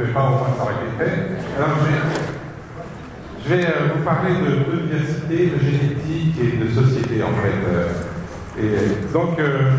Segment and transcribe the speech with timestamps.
[0.00, 1.20] fait pas, au moins ça aurait été fait.
[1.56, 1.76] Alors,
[3.44, 7.60] je vais, euh, vous parler de biodiversité, de génétique et de société, en fait.
[7.68, 7.88] Euh,
[8.58, 9.70] et donc, euh,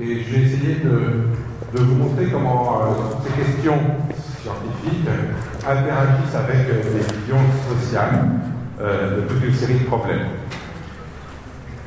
[0.00, 2.80] et je vais essayer de, de vous montrer comment
[3.24, 3.78] ces questions
[4.42, 5.08] scientifiques
[5.66, 8.28] interagissent avec les visions sociales
[8.80, 10.26] de toute une série de problèmes.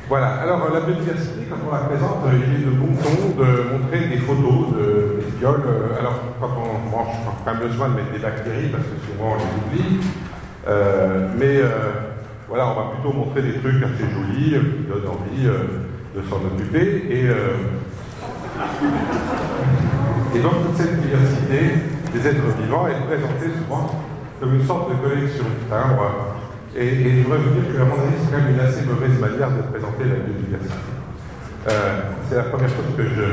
[0.08, 4.08] Voilà, alors la biodiversité, quand on la présente, il est de bon ton de montrer
[4.08, 5.62] des photos de bestioles.
[5.98, 6.65] Alors, quand on
[7.44, 10.00] quand même besoin de mettre des bactéries, parce que souvent on les oublie.
[10.68, 11.68] Euh, mais euh,
[12.48, 16.36] voilà, on va plutôt montrer des trucs assez jolis, euh, qui donnent envie de s'en
[16.36, 17.04] occuper.
[17.10, 17.24] Et,
[20.36, 21.60] et donc, toute cette diversité
[22.14, 23.90] des êtres vivants est présentée souvent
[24.40, 26.36] comme une sorte de collection de timbres
[26.78, 29.18] et, je voudrais vous dire que, à mon avis, c'est quand même une assez mauvaise
[29.18, 30.76] manière de présenter la biodiversité.
[31.68, 33.24] Euh, c'est la première chose que je,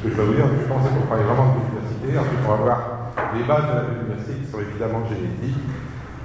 [0.00, 0.46] que je vais vous dire.
[0.48, 2.16] Je pense qu'on parle vraiment de biodiversité.
[2.16, 2.95] Ensuite, on va voir
[3.34, 5.62] les bases de la biodiversité sont évidemment génétiques.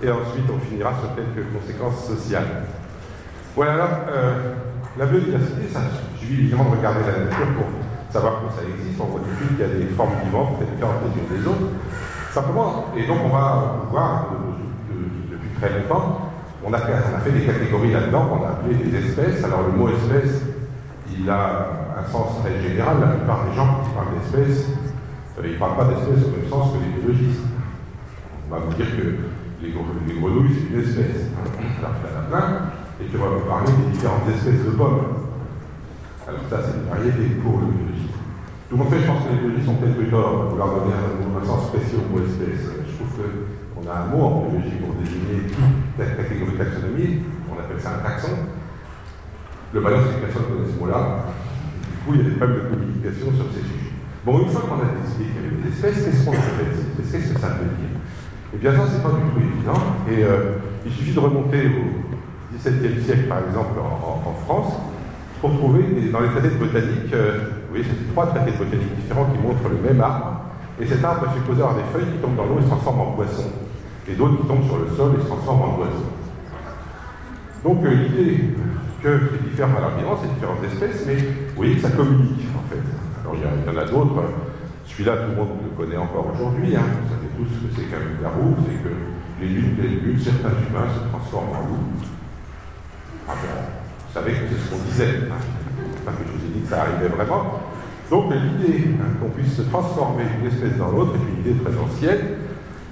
[0.03, 2.65] Et ensuite, on finira sur quelques conséquences sociales.
[3.55, 4.53] Voilà, alors, euh,
[4.97, 5.81] la biodiversité, ça
[6.17, 7.69] suffit évidemment de regarder la nature pour
[8.09, 8.99] savoir que ça existe.
[8.99, 11.41] On voit tout de suite qu'il y a des formes vivantes très différentes les unes
[11.41, 11.69] des autres.
[12.31, 14.27] Simplement, et donc on va voir
[15.29, 16.31] depuis très longtemps
[16.63, 19.43] on a, fait, des catégories là-dedans qu'on a appelées des espèces.
[19.43, 20.41] Alors le mot espèce,
[21.11, 21.67] il a
[21.97, 22.97] un sens très général.
[23.01, 24.67] La plupart des gens qui parlent d'espèces,
[25.41, 27.45] euh, ils ne parlent pas d'espèces au même sens que les biologistes.
[28.47, 29.05] On va vous dire que
[29.61, 31.29] les, grenouilles, c'est une espèce.
[31.41, 35.25] Alors il en et tu vas vous parler des différentes espèces de pommes.
[36.27, 38.13] Alors ça, c'est une variété pour le biologiste.
[38.69, 40.69] Tout le monde fait, je pense que les biologistes ont peut-être eu tort de vouloir
[40.77, 42.69] donner un, sens précis au mot espèce.
[42.69, 43.27] Je trouve que
[43.73, 48.03] on a un mot en biologie pour désigner toute catégorie taxonomie, on appelle ça un
[48.05, 48.37] taxon.
[49.73, 51.25] Le balance, c'est que personne ne connaît ce mot-là.
[51.81, 53.90] Du coup, il y a des problèmes de communication sur ces sujets.
[54.23, 56.69] Bon, une fois qu'on a décidé qu'il y avait des espèces, qu'est-ce qu'on fait
[57.11, 57.89] Qu'est-ce que ça veut dire
[58.53, 59.81] Eh bien, ça, c'est pas du tout évident.
[60.09, 64.73] Et euh, il suffit de remonter au XVIIe siècle, par exemple, en, France,
[65.41, 68.95] pour trouver dans les traités de botanique, euh, vous voyez, c'est trois traités de botanique
[68.95, 70.41] différents qui montrent le même arbre.
[70.79, 73.01] Et cet arbre est supposé avoir des feuilles qui tombent dans l'eau et se transforment
[73.01, 73.49] en poisson
[74.07, 76.11] et d'autres qui tombent sur le sol et se transforment en oiseaux.
[77.63, 78.55] Donc euh, l'idée
[79.03, 82.41] que les différents, alors évidemment c'est différentes espèces, mais vous voyez que ça communique
[83.33, 84.23] il y, en a d'autres,
[84.85, 86.83] celui-là tout le monde le connaît encore aujourd'hui, hein.
[87.03, 88.93] vous savez tous ce que c'est qu'un loup-garou, c'est que
[89.41, 92.05] les lunes, les lunes, certains humains se transforment en loups.
[93.27, 95.39] Ah vous savez que c'est ce qu'on disait, hein.
[96.01, 97.61] enfin que je vous ai dit que ça arrivait vraiment.
[98.09, 101.71] Donc l'idée hein, qu'on puisse se transformer d'une espèce dans l'autre est une idée très
[101.79, 102.41] ancienne,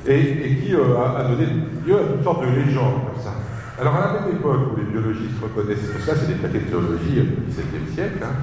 [0.08, 1.46] et, qui euh, a, donné
[1.86, 3.36] lieu à une sorte de légende comme ça.
[3.80, 6.72] Alors à la même époque où les biologistes reconnaissaient tout ça, c'est des traités de
[6.72, 8.36] théologie du XVIIe siècle, hein,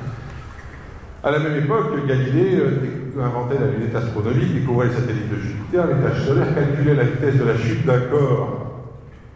[1.26, 5.84] à la même époque, Galilée euh, inventait la lunette astronomique, découvrait les satellites de Jupiter,
[5.88, 8.84] les tâches solaires, calculait la vitesse de la chute d'un corps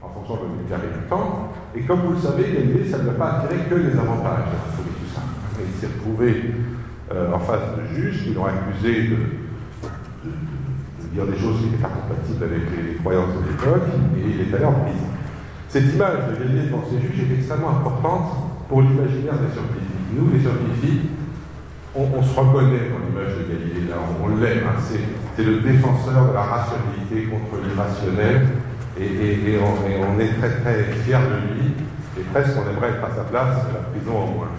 [0.00, 1.52] en fonction de carré du temps.
[1.74, 4.46] Et comme vous le savez, Galilée, ça ne va pas attirer que les avantages
[5.58, 6.54] il s'est retrouvé
[7.12, 9.16] euh, en face de juges qui l'ont accusé de
[11.12, 14.54] dire des choses qui n'étaient pas compatibles avec les, croyances de l'époque, et il est
[14.54, 15.10] allé en prison.
[15.68, 18.30] Cette image de Galilée devant ses juges est extrêmement importante
[18.68, 20.14] pour l'imaginaire des scientifiques.
[20.14, 21.10] Nous, les scientifiques,
[21.94, 23.92] on, se reconnaît dans l'image de Galilée,
[24.22, 24.78] on, l'aime, hein.
[25.36, 28.46] c'est le défenseur de la rationalité contre l'irrationnel,
[28.98, 31.74] et, on, est très très fiers de lui,
[32.18, 34.52] et presque on aimerait être à sa place, la prison en moins.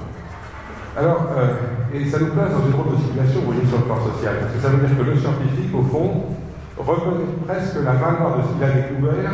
[0.98, 1.56] Alors, euh,
[1.94, 4.54] et ça nous place dans une de situation, vous voyez, sur le plan social, parce
[4.54, 6.36] que ça veut dire que le scientifique, au fond,
[6.78, 9.32] reconnaît presque la valeur de ce qu'il a découvert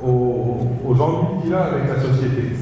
[0.00, 2.54] aux, ennuis qu'il a avec la société.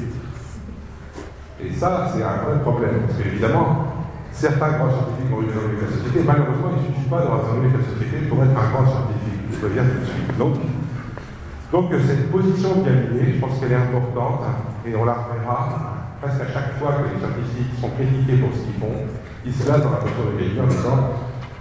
[1.61, 3.94] Et ça, c'est un vrai problème, parce qu'évidemment,
[4.35, 7.19] certains grands scientifiques ont eu des ennuis avec la société, malheureusement, il ne suffit pas
[7.23, 10.07] d'avoir ennuis avec la société pour être un grand scientifique, je le dire tout de
[10.11, 10.37] suite.
[10.37, 10.53] Donc,
[11.71, 14.43] donc cette position bien je pense qu'elle est importante,
[14.85, 18.59] et on la reverra presque à chaque fois que les scientifiques sont critiqués pour ce
[18.67, 19.07] qu'ils font,
[19.47, 20.99] ils se placent dans la posture de quelqu'un en disant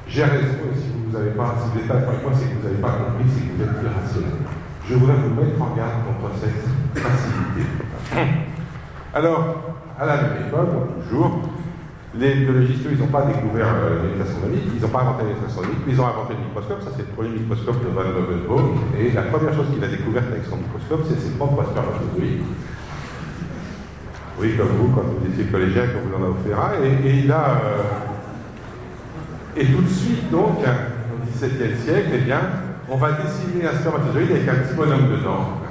[0.06, 2.66] j'ai raison, et si vous n'avez pas, si vous n'êtes pas moi, c'est que vous
[2.66, 4.42] n'avez pas compris, c'est que vous êtes irrationnel.
[4.86, 6.60] Je voudrais vous mettre en garde contre cette
[7.00, 7.62] facilité.
[9.14, 9.40] Alors,
[9.98, 10.68] à la même époque,
[11.08, 11.40] toujours,
[12.18, 16.06] les biologistes, ils n'ont pas découvert euh, l'électrastronomie, ils n'ont pas inventé l'électrastronomie, ils ont
[16.06, 19.66] inventé le microscope, ça c'est le premier microscope de Van Leeuwenhoek, et la première chose
[19.74, 22.46] qu'il a découverte avec son microscope, c'est ses propres spermatozoïdes.
[24.38, 27.30] Oui, comme vous, quand vous étiez collégien, quand vous en a offert un, et, il
[27.30, 27.44] a...
[27.50, 27.82] Euh,
[29.56, 32.40] et tout de suite, donc, au XVIIe siècle, eh bien,
[32.88, 35.62] on va dessiner un spermatozoïde avec un petit bonhomme dedans.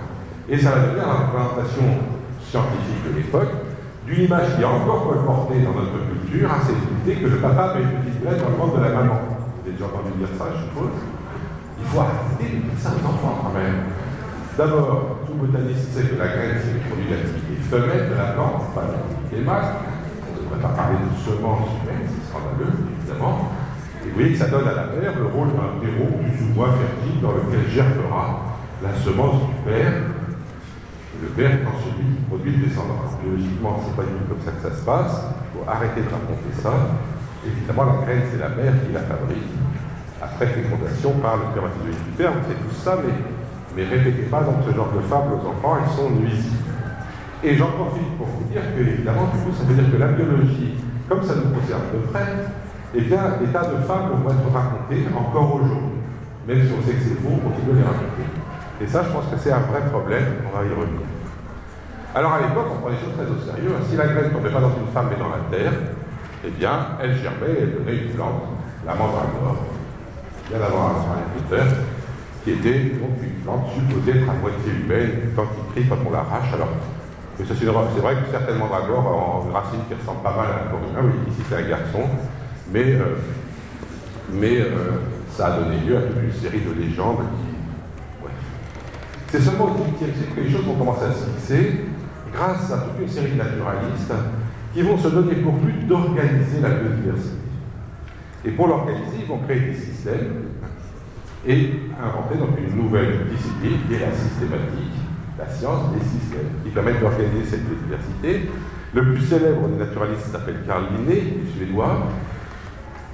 [0.49, 1.83] Et ça va devenir la représentation
[2.41, 3.62] scientifique de l'époque
[4.05, 7.75] d'une image qui est encore colportée dans notre culture, hein, c'est l'idée que le papa
[7.75, 9.19] met une petite graine dans le ventre de la maman.
[9.23, 10.95] Vous avez déjà entendu dire ça, je suppose?
[11.79, 13.91] Il faut arrêter de dire ça aux enfants quand même.
[14.57, 18.69] D'abord, tout botaniste sait que la graine, c'est le produit d'activité femelle de la plante,
[18.75, 19.81] pas l'activité mâle.
[20.21, 23.49] On ne devrait pas parler de semences humaines, c'est scandaleux, évidemment.
[24.03, 26.53] Et vous voyez que ça donne à la mère le rôle d'un terreau plus ou
[26.53, 28.51] moins fertile dans lequel germera
[28.83, 29.95] la semence du père,
[31.23, 32.99] le père étant celui qui produit le descendant.
[33.23, 35.15] Biologiquement, c'est pas du tout comme ça que ça se passe.
[35.31, 36.75] Il faut arrêter de raconter ça.
[37.47, 39.51] Évidemment, la graine, c'est la mère qui la fabrique.
[40.21, 43.11] Après fécondation par le spermatozoïde du père, c'est tout ça, mais
[43.75, 46.61] mais répétez pas ce genre de fables aux enfants, elles sont nuisibles.
[47.43, 50.13] Et j'en profite pour vous dire que, évidemment, du coup, ça veut dire que la
[50.13, 50.77] biologie,
[51.09, 52.27] comme ça nous concerne de près,
[52.93, 55.97] eh bien, des tas de fables vont être racontées encore aujourd'hui.
[56.47, 58.29] Même si on sait que c'est faux, on continue de les raconter.
[58.81, 61.01] Et ça, je pense que c'est un vrai problème, on va y revenir.
[62.15, 63.73] Alors à l'époque, on prend les choses très au sérieux.
[63.89, 65.73] Si la graine ne tombait pas dans une femme mais dans la terre,
[66.45, 68.53] eh bien, elle germait, elle donnait une plante,
[68.85, 69.65] la mandragore,
[70.47, 71.63] bien avant Harry Potter,
[72.43, 76.11] qui était donc une plante supposée être à moitié humaine, tant qu'il prie quand on
[76.11, 76.53] l'arrache.
[76.53, 76.69] Alors,
[77.39, 80.85] c'est vrai que certainement mandragores en une racine qui ressemble pas mal à un corps
[80.85, 82.05] humain, oui, ici c'est un garçon,
[82.71, 83.17] mais, euh,
[84.31, 85.01] mais euh,
[85.31, 87.53] ça a donné lieu à toute une série de légendes qui.
[89.31, 91.85] C'est seulement au XVIIIe siècle que les choses vont commencer à se fixer
[92.33, 94.13] grâce à toute une série de naturalistes
[94.73, 97.37] qui vont se donner pour but d'organiser la biodiversité.
[98.45, 100.49] Et pour l'organiser, ils vont créer des systèmes
[101.47, 101.71] et
[102.01, 104.97] inventer donc une nouvelle discipline qui est la systématique,
[105.37, 108.49] la science des systèmes, qui permet d'organiser cette biodiversité.
[108.93, 112.07] Le plus célèbre des naturalistes s'appelle Carl Linné, suédois,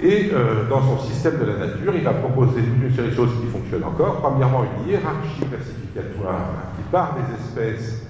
[0.01, 3.15] et euh, dans son système de la nature, il va proposer toute une série de
[3.15, 4.21] choses qui fonctionnent encore.
[4.21, 8.01] Premièrement, une hiérarchie classificatoire qui part des espèces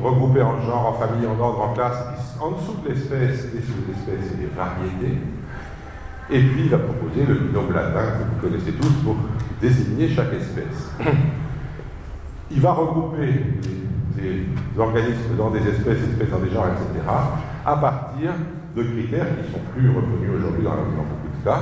[0.00, 1.98] regroupée en genre, en famille, en ordre, en classe,
[2.40, 5.18] en dessous de l'espèce, des sous-espèces et des variétés.
[6.30, 9.16] Et puis il va proposer le binôme latin que vous connaissez tous pour
[9.60, 10.90] désigner chaque espèce.
[12.50, 13.44] Il va regrouper
[14.16, 14.46] des
[14.78, 17.06] organismes dans des espèces, espèces dans des genres, etc.,
[17.64, 18.32] à partir
[18.76, 21.60] de critères qui ne sont plus reconnus aujourd'hui dans, beaucoup de cas,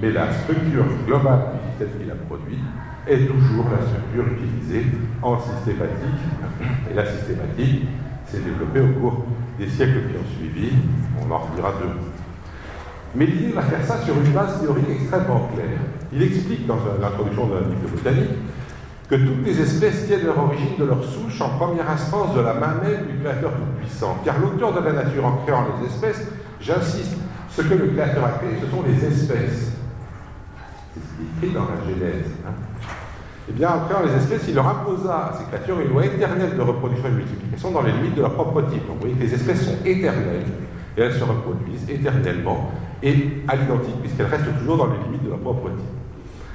[0.00, 2.58] mais la structure globale du système qu'il a produit
[3.06, 4.86] est toujours la structure utilisée
[5.22, 6.22] en systématique.
[6.90, 7.86] Et la systématique
[8.26, 9.24] s'est développée au cours
[9.58, 10.72] des siècles qui ont suivi.
[11.20, 11.90] On en redira deux.
[13.14, 15.78] Mais l'idée va faire ça sur une base théorique extrêmement claire.
[16.12, 18.30] Il explique dans l'introduction de la botanique
[19.08, 22.54] que toutes les espèces tiennent leur origine de leur souche en première instance de la
[22.54, 24.18] main même du Créateur Tout-Puissant.
[24.24, 26.26] Car l'auteur de la nature en créant les espèces,
[26.60, 27.16] j'insiste,
[27.50, 29.72] ce que le Créateur a créé, ce sont les espèces.
[30.94, 32.30] C'est ce qui est écrit dans la Genèse.
[32.46, 32.52] Hein.
[33.48, 36.56] Eh bien, en créant les espèces, il leur imposa à ces créatures une loi éternelle
[36.56, 38.86] de reproduction et de multiplication dans les limites de leur propre type.
[38.86, 40.46] Donc, vous voyez que les espèces sont éternelles
[40.96, 42.70] et elles se reproduisent éternellement
[43.02, 46.02] et à l'identique, puisqu'elles restent toujours dans les limites de leur propre type.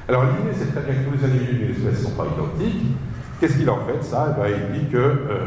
[0.08, 2.96] Alors l'idée, c'est très bien que tous les individus d'une espèce ne sont pas identiques.
[3.40, 5.46] Qu'est-ce qu'il en fait Ça, eh ben, il dit que, euh,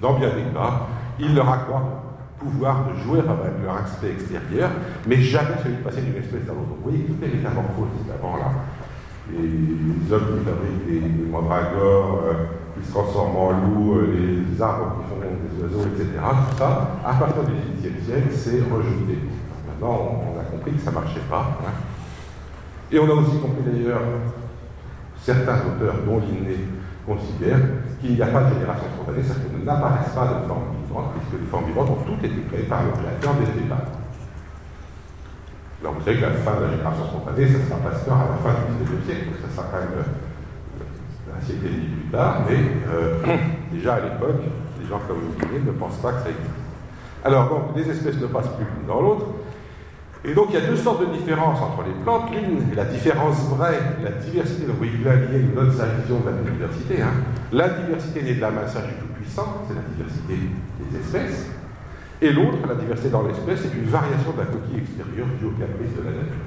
[0.00, 0.86] dans bien des cas,
[1.18, 4.70] il leur accorde le pouvoir de jouer avec leur aspect extérieur,
[5.06, 6.72] mais jamais celui de passer d'une espèce à l'autre.
[6.82, 8.50] Vous voyez, toutes les métamorphoses d'avant là,
[9.38, 12.34] les hommes qui fabriquent des, mandragores, euh,
[12.74, 16.08] qui se transforment en loups, euh, les arbres qui font des oiseaux, etc.
[16.18, 19.18] Tout ça, à partir du XVIIIe siècle, c'est rejeté
[19.82, 21.58] on a compris que ça ne marchait pas.
[21.64, 21.72] Hein.
[22.92, 24.02] Et on a aussi compris d'ailleurs,
[25.20, 26.58] certains auteurs, dont Linné,
[27.06, 27.60] considèrent
[28.00, 31.40] qu'il n'y a pas de génération spontanée, c'est-à-dire qu'il n'apparaissent pas de formes vivantes, puisque
[31.40, 33.99] les formes vivantes ont toutes été créées par le créateur dès le départ.
[35.80, 38.36] Alors vous savez que la fin de la génération spontanée, ça sera Pasteur à la
[38.44, 42.10] fin du XIXe siècle, donc ça sera quand même euh, un siècle et demi plus
[42.12, 42.58] tard, mais
[42.92, 43.36] euh,
[43.72, 44.44] déjà à l'époque,
[44.80, 46.60] les gens comme Linné ne pensent pas que ça existe.
[47.24, 49.24] Alors donc, des espèces ne passent plus l'une dans l'autre,
[50.22, 52.28] et donc il y a deux sortes de différences entre les plantes.
[52.30, 54.66] L'une la différence vraie, la diversité.
[54.66, 57.00] Donc vous voyez là, il nous donne sa vision de la biodiversité.
[57.00, 57.24] Hein.
[57.52, 61.46] La diversité née de la main du Tout-Puissant, c'est la diversité des espèces.
[62.22, 65.56] Et l'autre, la diversité dans l'espèce, c'est une variation de la coquille extérieure due au
[65.56, 66.44] caprice de la nature.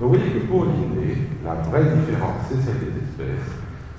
[0.00, 3.52] Donc vous voyez que pour Linné, la vraie différence, c'est celle des espèces.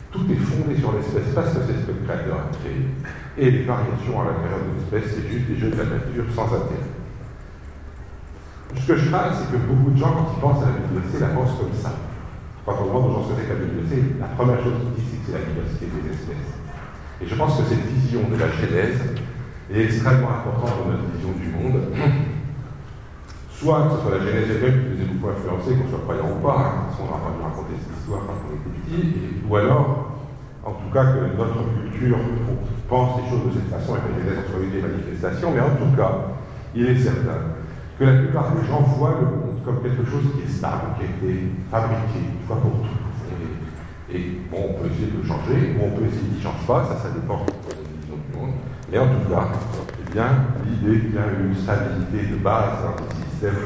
[0.10, 2.90] Tout est fondé sur l'espèce parce que c'est ce que le créateur a créé.
[3.38, 6.50] Et les variations à l'intérieur de l'espèce, c'est juste des jeux de la nature sans
[6.50, 6.90] intérêt.
[8.74, 11.22] Ce que je crains, c'est que beaucoup de gens, quand ils pensent à la biodiversité,
[11.22, 11.94] la pensent comme ça.
[12.66, 14.98] Quand on demande aux gens ce que c'est que la biodiversité, la première chose qu'ils
[14.98, 16.50] disent, c'est c'est la diversité des espèces.
[17.22, 18.98] Et je pense que cette vision de la Genèse
[19.72, 21.94] est extrêmement importante dans notre vision du monde.
[23.52, 26.32] Soit que ce soit la Genèse elle-même qui nous ait beaucoup influencé, qu'on soit croyant
[26.32, 29.44] ou pas, hein, parce qu'on n'a pas dû raconter cette histoire quand on était petit,
[29.44, 30.16] ou alors,
[30.64, 32.18] en tout cas, que notre culture
[32.88, 35.60] pense les choses de cette façon et que la Genèse soit eu des manifestations, mais
[35.60, 36.40] en tout cas,
[36.74, 37.60] il est certain
[38.00, 41.04] que la plupart des gens voient le monde comme quelque chose qui est stable, qui
[41.04, 42.96] a été fabriqué une fois pour toutes.
[44.12, 46.88] Et bon, on peut essayer de le changer, ou on peut essayer d'y changer pas,
[46.88, 48.56] ça, ça dépend de la vision du monde.
[48.92, 49.48] Mais en tout cas,
[50.00, 50.30] eh bien,
[50.66, 53.62] l'idée qu'il y a une stabilité de base dans le système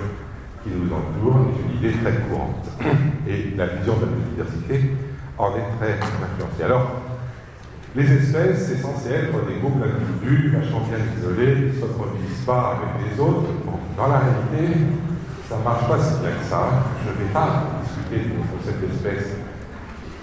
[0.63, 2.67] qui nous entoure est une idée très courante.
[3.27, 4.91] Et la vision de la biodiversité
[5.37, 6.63] en est très influencée.
[6.65, 6.91] Alors,
[7.95, 12.43] les espèces, c'est censé être des groupes d'individus vachement bien isolés, qui ne se reproduisent
[12.45, 13.47] pas avec les autres.
[13.95, 14.75] dans la réalité,
[15.47, 16.83] ça ne marche pas si bien que ça.
[16.99, 19.37] Je ne vais pas discuter de concept d'espèce,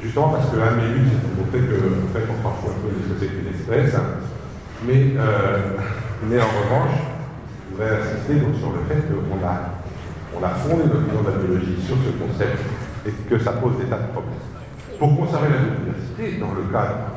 [0.03, 2.91] justement parce que mes buts, c'est de montrer que, en fait, on fout un peu
[2.93, 3.97] de ce que c'est qu'une espèce.
[4.87, 5.59] Mais, euh,
[6.25, 6.97] mais en revanche,
[7.69, 9.77] je voudrais insister donc, sur le fait qu'on a,
[10.33, 12.65] on a fondé notre vision de la biologie sur ce concept
[13.07, 14.41] et que ça pose des tas de problèmes.
[14.99, 17.13] Pour conserver la biodiversité, dans le cadre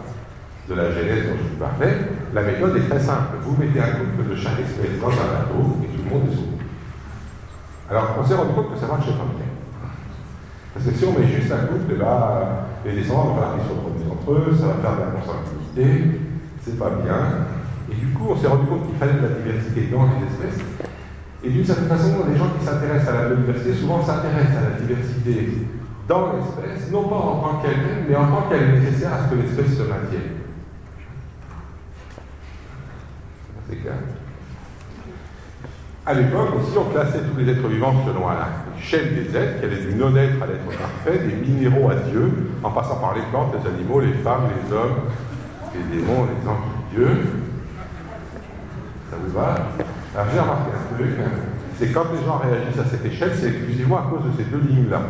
[0.68, 1.96] de la genèse dont je vous parlais,
[2.34, 3.40] la méthode est très simple.
[3.44, 6.36] Vous mettez un couple de chaque espèce dans un bateau et tout le monde est
[6.36, 6.64] sauvé.
[7.90, 9.48] Alors, on s'est rendu compte que ça marchait pas bien.
[10.74, 14.12] Parce que si on met juste un couple, là, les descendants vont qu'ils se reproduisent
[14.12, 16.20] entre eux, ça va faire de la consanguinité,
[16.60, 17.53] c'est pas bien.
[18.04, 20.60] Du coup, on s'est rendu compte qu'il fallait de la diversité dans les espèces.
[21.42, 24.80] Et d'une certaine façon, les gens qui s'intéressent à la biodiversité souvent s'intéressent à la
[24.82, 25.68] diversité
[26.08, 29.34] dans l'espèce, non pas en tant qu'elle-même, mais en tant qu'elle est nécessaire à ce
[29.34, 30.36] que l'espèce se maintienne.
[33.70, 33.94] C'est clair
[36.06, 38.50] À l'époque aussi, on classait tous les êtres vivants selon la
[38.82, 42.72] chaîne des êtres, qui allait du non-être à l'être parfait, des minéraux à Dieu, en
[42.72, 45.04] passant par les plantes, les animaux, les femmes, les hommes,
[45.74, 47.43] les démons, les anges Dieu.
[50.16, 51.10] Alors j'ai remarqué un truc,
[51.80, 54.62] c'est quand les gens réagissent à cette échelle, c'est exclusivement à cause de ces deux
[54.62, 55.02] lignes-là.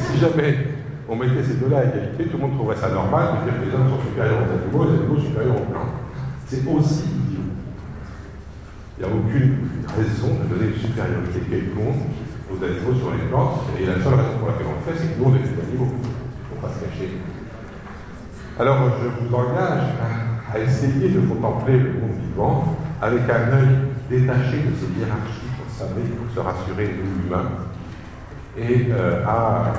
[0.00, 0.68] Si jamais
[1.08, 3.66] on mettait ces deux-là à égalité, tout le monde trouverait ça normal de dire que
[3.66, 6.04] les hommes sont supérieurs aux animaux, les animaux supérieurs aux plantes
[6.46, 7.48] c'est aussi idiot.
[8.96, 9.58] Il n'y a aucune
[9.96, 12.04] raison de donner une supériorité quelconque
[12.50, 15.14] aux animaux sur les plantes, et la seule raison pour laquelle on le fait, c'est
[15.14, 15.90] que nous, on est des animaux.
[15.90, 17.10] Il ne faut pas se cacher.
[18.60, 23.68] Alors, je vous engage à essayer de contempler le monde vivant avec un œil
[24.10, 25.44] détaché de ces hiérarchies
[25.74, 27.50] vous savez, pour se rassurer, nous humains,
[28.56, 29.72] et euh, à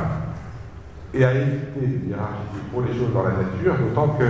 [1.24, 4.26] à éviter de hiérarchiser pour les choses dans la nature, d'autant que,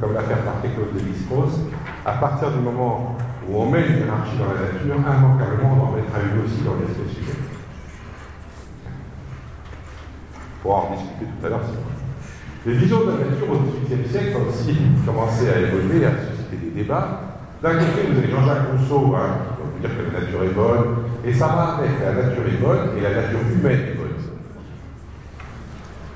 [0.00, 1.60] comme l'a fait remarquer Claude Lévi-Strauss,
[2.06, 3.16] à partir du moment
[3.46, 6.76] où on met une hiérarchie dans la nature, immanquablement on en mettra une aussi dans
[6.76, 7.44] l'espèce humaine.
[10.56, 11.60] On pourra en discuter tout à l'heure.
[12.66, 14.76] Les visions de la nature au XVIIIe siècle ont aussi
[15.06, 17.20] commencé à évoluer, à susciter des débats.
[17.62, 20.54] D'un côté, vous avez Jean-Jacques Rousseau, hein, qui va vous dire que la nature est
[20.54, 24.10] bonne, et ça va avec la nature est bonne et la nature humaine est bonne.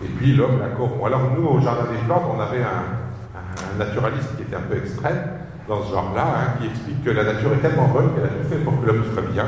[0.04, 1.06] Et puis l'homme la corrompt.
[1.06, 5.18] Alors nous, au Jardin des Plantes, on avait un, naturaliste qui était un peu extrême
[5.66, 8.48] dans ce genre-là, hein, qui explique que la nature est tellement bonne qu'elle a tout
[8.48, 9.46] fait pour que l'homme soit bien,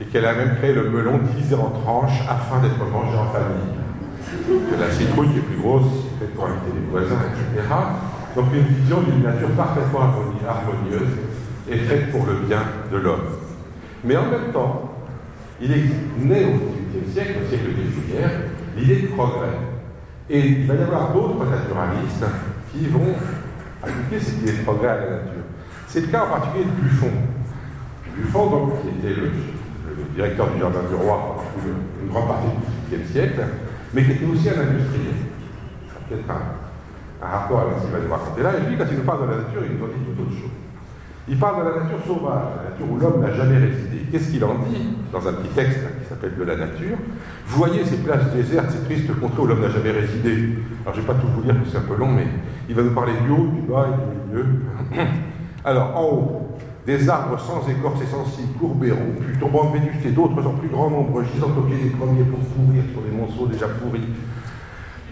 [0.00, 4.70] et qu'elle a même créé le melon divisé en tranches afin d'être mangé en famille.
[4.70, 7.68] Que la citrouille est plus grosse, faite pour inviter les voisins, etc.
[8.36, 11.16] Donc une vision d'une nature parfaitement harmonieuse
[11.70, 13.26] et faite pour le bien de l'homme.
[14.04, 14.94] Mais en même temps,
[15.60, 15.84] il est
[16.18, 18.30] né au XVIIIe siècle, au siècle des Lumières,
[18.76, 19.58] l'idée de progrès.
[20.30, 22.24] Et il va y avoir d'autres naturalistes
[22.72, 23.14] qui vont
[23.82, 25.44] appliquer cette idée de progrès à la nature.
[25.86, 27.10] C'est le cas en particulier de Buffon.
[28.16, 29.30] Buffon, donc, qui était le,
[30.14, 31.44] directeur du Jardin du Roi
[32.02, 33.40] une grande partie du XVIIIe siècle,
[33.94, 35.27] mais qui était aussi un industriel.
[36.08, 38.50] Ça peut-être un, rapport avec ce qu'il va nous raconter là.
[38.56, 40.32] Et lui, quand il nous parle de la nature, il nous en dit tout autre
[40.32, 40.56] chose.
[41.28, 44.08] Il parle de la nature sauvage, la nature où l'homme n'a jamais résidé.
[44.10, 46.96] Qu'est-ce qu'il en dit dans un petit texte qui s'appelle De la nature?
[47.46, 50.56] Voyez ces plages désertes, ces tristes contrées où l'homme n'a jamais résidé.
[50.84, 52.26] Alors je ne vais pas tout vous lire, parce que c'est un peu long, mais
[52.68, 54.46] il va nous parler du haut, du bas et du milieu.
[55.64, 56.48] Alors en haut,
[56.86, 60.68] des arbres sans écorce et sans cils, courbés, rompus, tombant de vétusté, d'autres en plus
[60.68, 64.08] grand nombre, gisant au pied des premiers pour pourrir sur les monceaux déjà pourris,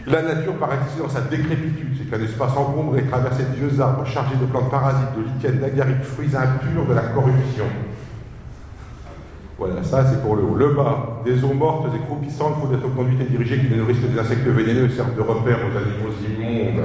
[0.06, 4.04] la nature paraît ici dans sa décrépitude, c'est qu'un espace encombré traversé de vieux arbres
[4.06, 7.64] chargés de plantes parasites, de lichens, d'agariques, fruits impurs de la corruption.
[9.58, 10.54] Voilà, ça c'est pour le haut.
[10.54, 14.02] Le bas, des eaux mortes et croupissantes, faut d'être conduites et dirigées qui ne nourrissent
[14.02, 16.84] des insectes vénéneux et servent de repère aux animaux immondes.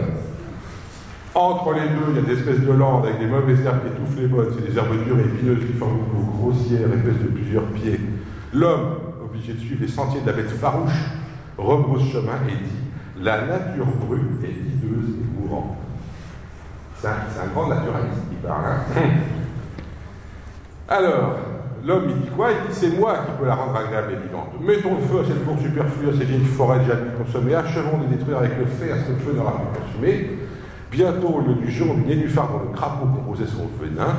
[1.36, 3.88] Entre les deux, il y a des espèces de landes avec des mauvaises herbes qui
[3.88, 7.22] étouffent les bonnes, c'est des herbes dures et épineuses qui forment une peau grossière, épaisse
[7.22, 8.00] de plusieurs pieds.
[8.54, 11.06] L'homme, obligé de suivre les sentiers de la bête farouche,
[11.58, 12.81] rebrousse chemin et dit
[13.22, 15.78] la nature brute est hideuse et mourante.
[17.00, 18.66] C'est un, grand naturaliste qui parle.
[18.66, 19.00] Hein.
[20.88, 21.36] Alors,
[21.86, 22.50] l'homme, il dit quoi?
[22.52, 24.50] Il dit c'est moi qui peux la rendre agréable et vivante.
[24.60, 28.16] Mettons le feu à cette cour superflue, à ces vieilles forêts déjà consommées, achevons de
[28.16, 30.38] détruire avec le fer ce que le feu n'aura plus consumé.
[30.92, 34.14] Bientôt, au lieu du jour, du nénuphar dont le crapaud composait son venin,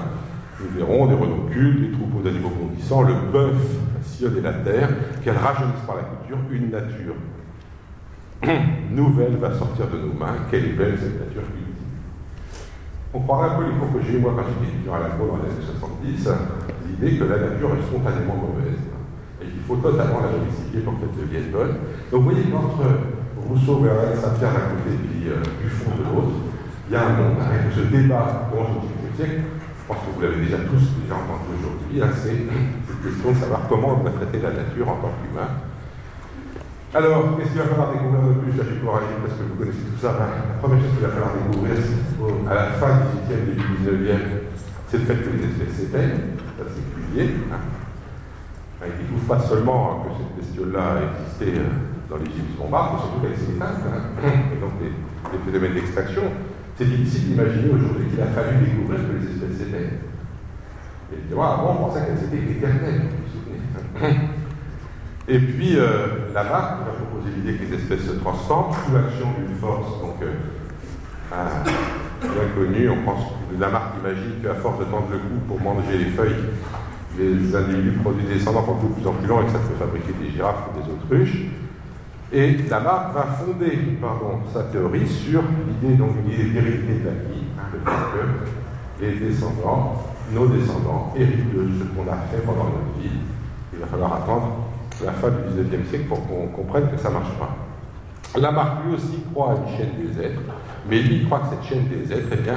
[0.61, 3.57] nous verrons des renoncules, des troupeaux d'animaux bondissants, le bœuf,
[4.21, 4.89] la et la terre,
[5.23, 7.15] qu'elles rajeunissent par la culture une nature
[8.91, 10.47] nouvelle va sortir de nos mains.
[10.51, 11.79] Quelle est belle cette nature ultime.
[13.15, 15.15] On croirait un peu les cours que j'ai eu moi quand j'étais étudiant à la
[15.15, 16.29] cour dans les années 70,
[16.89, 18.83] l'idée que la nature est spontanément mauvaise
[19.43, 21.75] et qu'il faut totalement la domestiquer pour qu'elle devienne bonne.
[22.11, 22.83] Donc vous voyez qu'entre
[23.37, 26.37] Rousseau, et Saint-Pierre d'un côté et puis euh, Buffon de l'autre,
[26.89, 29.41] il y a un monde avec ce débat au XVIIIe siècle.
[29.45, 32.49] Je pense que vous l'avez déjà tous déjà entendu aujourd'hui, hein, c'est
[32.87, 35.72] cette question de savoir comment on va traiter la nature en tant qu'humain.
[36.95, 39.97] Alors, qu'est-ce qu'il va falloir découvrir de plus je vais parce que vous connaissez tout
[39.97, 40.13] ça.
[40.13, 41.73] La première chose qu'il va falloir découvrir
[42.45, 44.53] à la fin du 18e, début du 19e,
[44.89, 46.37] c'est le fait que les espèces s'éteignent.
[46.61, 47.33] Ça, c'est cuvier.
[47.49, 47.65] Hein.
[48.77, 53.01] Ben, il ne découvre pas seulement que cette bestiole-là existait euh, dans l'Égypte bombarde, mais
[53.01, 53.81] surtout qu'elle s'est éteinte.
[53.89, 54.53] Hein.
[54.53, 54.93] Et donc, des
[55.49, 56.29] phénomènes d'extraction.
[56.77, 59.97] C'est difficile d'imaginer aujourd'hui qu'il a fallu découvrir que les espèces s'éteignent.
[61.09, 64.29] Évidemment, avant, on pensait qu'elles étaient éternelles, vous vous souvenez.
[65.29, 69.27] Et puis, euh, la marque va proposer l'idée que les espèces se transforment sous l'action
[69.39, 70.33] d'une force, donc euh,
[72.21, 72.91] bien connue.
[72.91, 76.11] On pense que la marque imagine qu'à force de tendre le cou pour manger les
[76.11, 76.51] feuilles,
[77.19, 80.13] les individus produisent des descendants encore plus en plus longs et que ça peut fabriquer
[80.21, 81.39] des girafes ou des autruches.
[82.33, 89.05] Et Lamarck va fonder pardon, sa théorie sur l'idée donc d'hérédité de le fait que
[89.05, 90.03] les descendants,
[90.33, 93.11] nos descendants, héritent de ce qu'on a fait pendant notre vie.
[93.75, 94.72] Il va falloir attendre
[95.05, 97.57] la fin du XIXe siècle pour qu'on comprenne que ça ne marche pas.
[98.39, 100.41] Lamarck lui aussi croit à une chaîne des êtres,
[100.89, 102.55] mais lui il croit que cette chaîne des êtres, eh bien,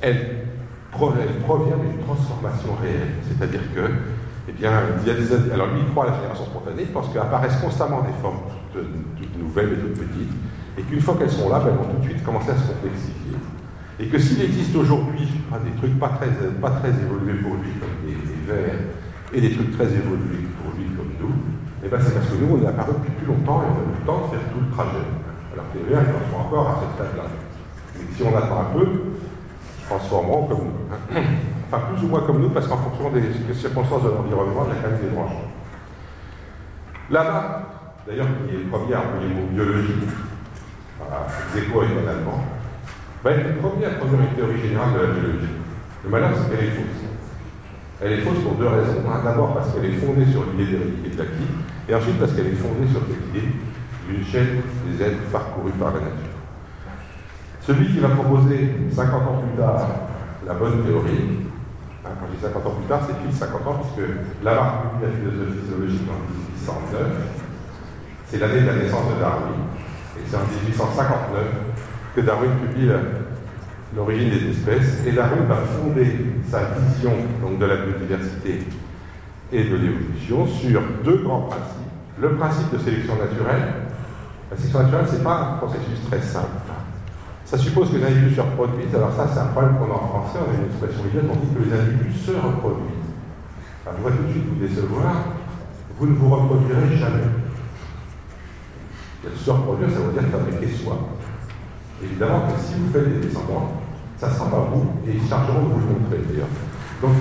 [0.00, 0.46] elle,
[0.90, 3.14] provient d'une transformation réelle.
[3.28, 3.90] C'est-à-dire que,
[4.48, 4.70] eh bien,
[5.02, 8.02] il y a des, alors lui il croit à la génération spontanée, parce qu'apparaissent constamment
[8.02, 8.40] des formes
[8.72, 10.32] toutes, nouvelles et toutes petites,
[10.78, 12.66] et qu'une fois qu'elles sont là, ben, elles vont tout de suite commencer à se
[12.66, 13.36] complexifier.
[13.98, 15.26] Et que s'il existe aujourd'hui
[15.64, 16.28] des trucs pas très,
[16.60, 18.74] pas très évolués pour lui, comme des, des vers,
[19.32, 21.34] et des trucs très évolués pour lui, comme nous,
[21.82, 23.76] et eh bien c'est parce que nous, on est apparu depuis plus longtemps et on
[23.76, 25.04] a eu le temps de faire tout le trajet.
[25.52, 27.28] Alors que les verts, ils en sont encore à cette stade-là.
[27.94, 31.20] Mais si on attend un peu, ils transformeront comme nous.
[31.68, 34.78] Enfin, plus ou moins comme nous, parce qu'en fonction des, circonstances de l'environnement, il y
[34.78, 35.42] a quand même des branches.
[37.10, 37.62] Là-bas,
[38.06, 39.98] d'ailleurs, qui est le premier à employer le mot biologie,
[40.96, 42.38] voilà, Zéco un allemand,
[43.24, 45.54] va être le premier à produire une théorie générale de la biologie.
[46.04, 47.02] Le malheur, c'est qu'elle est fausse.
[48.00, 49.02] Elle est fausse pour deux raisons.
[49.24, 51.50] D'abord parce qu'elle est fondée sur l'idée d'hérédité de l'acquis,
[51.88, 53.48] et ensuite parce qu'elle est fondée sur cette idée
[54.08, 56.36] d'une chaîne des êtres parcourus par la nature.
[57.60, 59.88] Celui qui va proposer 50 ans plus tard
[60.46, 61.42] la bonne théorie,
[62.04, 64.08] hein, quand je dis 50 ans plus tard, c'est pile 50 ans, puisque
[64.44, 66.22] Lamarck publie la philosophie physiologique en
[66.62, 67.02] 1809,
[68.26, 69.58] c'est l'année de la naissance de Darwin,
[70.16, 71.42] et c'est en 1859
[72.14, 72.88] que Darwin publie
[73.96, 76.06] l'origine des espèces, et Darwin va fonder
[76.48, 78.60] sa vision donc, de la biodiversité
[79.52, 81.75] et de l'évolution sur deux grands principes.
[82.18, 83.74] Le principe de sélection naturelle.
[84.50, 86.46] La sélection naturelle, ce n'est pas un processus très simple.
[87.44, 88.94] Ça suppose que les individus se reproduisent.
[88.94, 90.38] Alors ça, c'est un problème qu'on a en français.
[90.42, 93.14] On a une expression idiote, on dit que les individus se reproduisent.
[93.84, 95.14] Alors, je vois tout de suite vous décevoir.
[95.98, 97.24] Vous ne vous reproduirez jamais.
[99.36, 100.98] Se reproduire, ça veut dire fabriquer soi.
[102.02, 103.72] Évidemment que si vous faites des descendants,
[104.18, 106.48] ça ne sera pas vous, et ils chargeront de vous le montrer d'ailleurs.
[107.02, 107.12] Donc,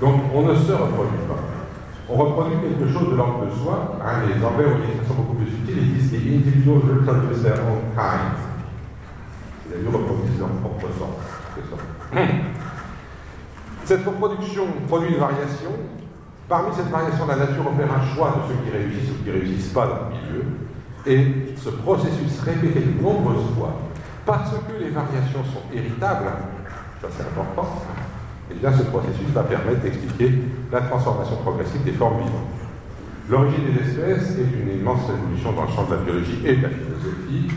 [0.00, 1.59] donc on ne se reproduit pas.
[2.12, 3.96] On reproduit quelque chose de l'ordre de soi.
[4.02, 7.60] Hein, les Anglais ont une expression beaucoup plus subtile, ils disent les individuals reproduce their
[7.62, 8.34] own kind.
[9.70, 11.10] Individus reproduisent leur propre sang.
[13.84, 15.70] Cette reproduction produit une variation.
[16.48, 19.34] Parmi cette variation, la nature opère un choix de ceux qui réussissent ou qui ne
[19.34, 20.44] réussissent pas dans le milieu.
[21.06, 23.78] Et ce processus répété de nombreuses fois,
[24.26, 26.26] parce que les variations sont héritables,
[27.00, 27.82] ça c'est important,
[28.50, 30.42] et eh bien ce processus va permettre d'expliquer
[30.72, 32.60] la transformation progressive des formes vivantes.
[33.28, 36.62] L'origine des espèces est une immense révolution dans le champ de la biologie et de
[36.62, 37.48] la philosophie.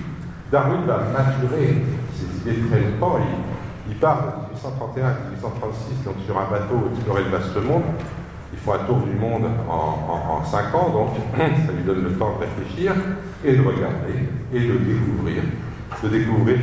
[0.52, 1.82] Darwin va maturer
[2.14, 3.18] ses idées très longtemps.
[3.90, 7.84] Il, part de 1831 à 1836 donc sur un bateau explorer le vaste monde.
[8.52, 12.38] Il faut un tour du monde en, cinq ans, donc ça lui donne le temps
[12.38, 12.94] de réfléchir
[13.44, 15.42] et de regarder et de découvrir,
[16.04, 16.60] de découvrir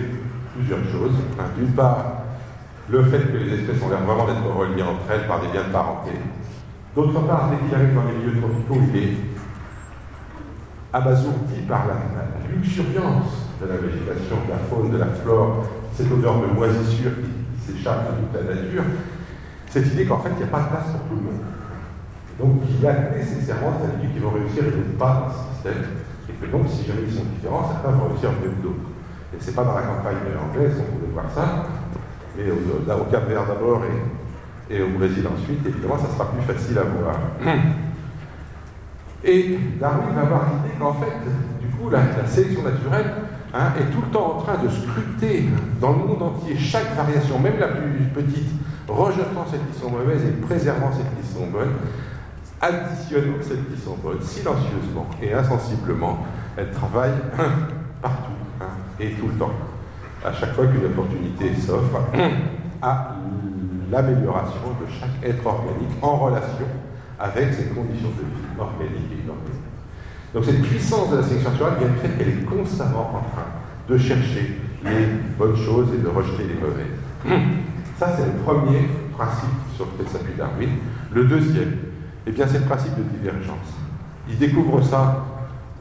[0.54, 1.16] plusieurs choses.
[1.58, 2.20] D'une part,
[2.88, 5.66] le fait que les espèces ont l'air vraiment d'être reliées entre elles par des liens
[5.66, 6.10] de parenté.
[6.94, 9.16] D'autre part, dès qu'il arrive dans les milieux tropicaux, il est
[10.92, 11.94] abasourdi par la,
[12.50, 17.72] luxuriance de la végétation, de la faune, de la flore, cette odeur de moisissure qui,
[17.72, 18.82] s'échappe de toute la nature,
[19.68, 21.44] cette idée qu'en fait, il n'y a pas de place pour tout le monde.
[22.40, 25.54] Donc, il y a nécessairement des individus qui vont réussir et d'autres pas dans ce
[25.54, 25.84] système,
[26.26, 28.90] et que donc, si jamais ils sont différents, certains vont réussir mieux que d'autres.
[29.30, 31.68] Et ce n'est pas dans la campagne anglaise qu'on pouvait voir ça,
[32.34, 34.19] et au, Cap Vert d'abord et,
[34.78, 37.16] au Brésil ensuite, évidemment, ça sera plus facile à voir.
[39.24, 41.12] Et Darwin va avoir l'idée qu'en fait,
[41.60, 43.12] du coup, la, sélection naturelle
[43.52, 45.48] hein, est tout le temps en train de scruter
[45.80, 48.48] dans le monde entier chaque variation, même la plus petite,
[48.88, 51.74] rejetant celles qui sont mauvaises et préservant celles qui sont bonnes,
[52.60, 56.24] additionnant celles qui sont bonnes, silencieusement et insensiblement.
[56.56, 57.12] Elle travaille
[58.02, 58.64] partout hein,
[58.98, 59.52] et tout le temps,
[60.24, 62.00] à chaque fois qu'une opportunité s'offre,
[62.80, 63.16] à
[63.90, 66.66] l'amélioration de chaque être organique en relation
[67.18, 69.70] avec ses conditions de vie organiques et inorganiques.
[70.32, 73.48] Donc cette puissance de la sélection naturelle vient du fait qu'elle est constamment en train
[73.88, 75.06] de chercher les
[75.38, 76.96] bonnes choses et de rejeter les mauvaises.
[77.98, 80.70] Ça, c'est le premier principe sur lequel s'appuie Darwin.
[81.12, 81.76] Le deuxième,
[82.26, 83.76] eh bien, c'est le principe de divergence.
[84.26, 85.26] Il découvre ça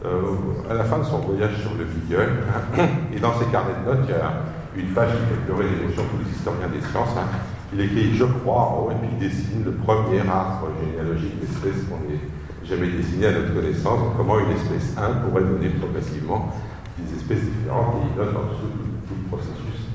[0.06, 0.36] euh,
[0.70, 2.44] à la fin de son voyage sur le Beagle,
[3.16, 4.34] et dans ses carnets de notes, il y a
[4.76, 7.28] une page qui fait pleurer l'émotion tous les historiens des sciences, hein,
[7.74, 12.20] il écrit Je crois et puis il dessine le premier arbre généalogique d'espèces qu'on n'ait
[12.64, 16.54] jamais dessiné à notre connaissance, comment une espèce 1 pourrait donner progressivement
[16.98, 19.90] des espèces différentes, et il note en dessous tout, le processus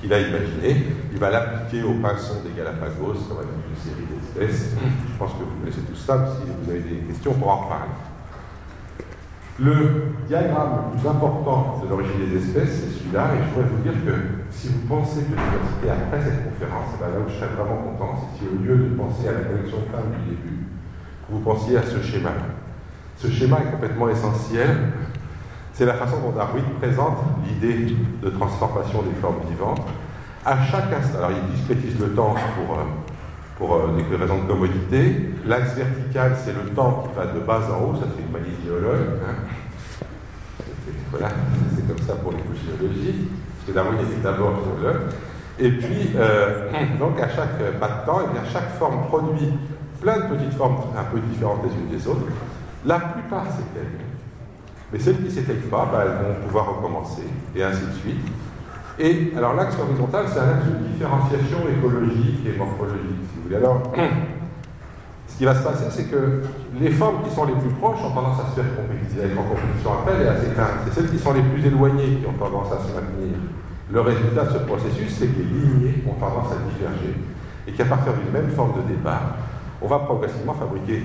[0.00, 0.86] qu'il a imaginé.
[1.12, 4.76] Il va l'appliquer au pinson des Galapagos, comme avec une série d'espèces.
[4.80, 8.13] Je pense que vous connaissez tout ça, si vous avez des questions, pour en parler.
[9.60, 13.82] Le diagramme le plus important de l'origine des espèces, c'est celui-là, et je voudrais vous
[13.84, 14.18] dire que
[14.50, 17.82] si vous pensez que l'université après cette conférence, eh ben là où je serais vraiment
[17.86, 20.66] content, c'est si au lieu de penser à la collection de femmes du début,
[21.30, 22.30] vous pensiez à ce schéma.
[23.16, 24.90] Ce schéma est complètement essentiel.
[25.72, 29.86] C'est la façon dont Darwin présente l'idée de transformation des formes vivantes.
[30.44, 32.82] À chaque instant, alors il discrétise le temps pour euh,
[33.58, 35.30] pour euh, des raisons de commodité.
[35.46, 38.56] L'axe vertical, c'est le temps qui va de bas en haut, ça c'est une manie
[38.64, 39.20] géologue.
[39.26, 39.34] Hein.
[41.10, 41.28] Voilà,
[41.74, 45.02] c'est comme ça pour les couches géologiques, parce que Darwin était d'abord géologue.
[45.58, 49.50] Et puis, euh, donc à chaque pas de temps, et eh bien, chaque forme produit
[50.00, 52.26] plein de petites formes un peu différentes les unes des autres.
[52.84, 54.04] La plupart s'éteignent.
[54.92, 57.22] Mais celles qui ne s'éteignent pas, bah, elles vont pouvoir recommencer,
[57.54, 58.26] et ainsi de suite.
[58.98, 63.56] Et alors l'axe horizontal, c'est un axe de différenciation écologique et morphologique, si vous voulez.
[63.56, 63.82] Alors,
[65.26, 66.42] ce qui va se passer, c'est que
[66.78, 69.90] les formes qui sont les plus proches ont tendance à se faire compétition, en compétition
[69.98, 70.86] après et à s'éteindre.
[70.86, 73.34] C'est celles qui sont les plus éloignées qui ont tendance à se maintenir.
[73.90, 77.18] Le résultat de ce processus, c'est que les lignées ont tendance à diverger.
[77.66, 79.36] Et qu'à partir d'une même forme de départ,
[79.82, 81.02] on va progressivement fabriquer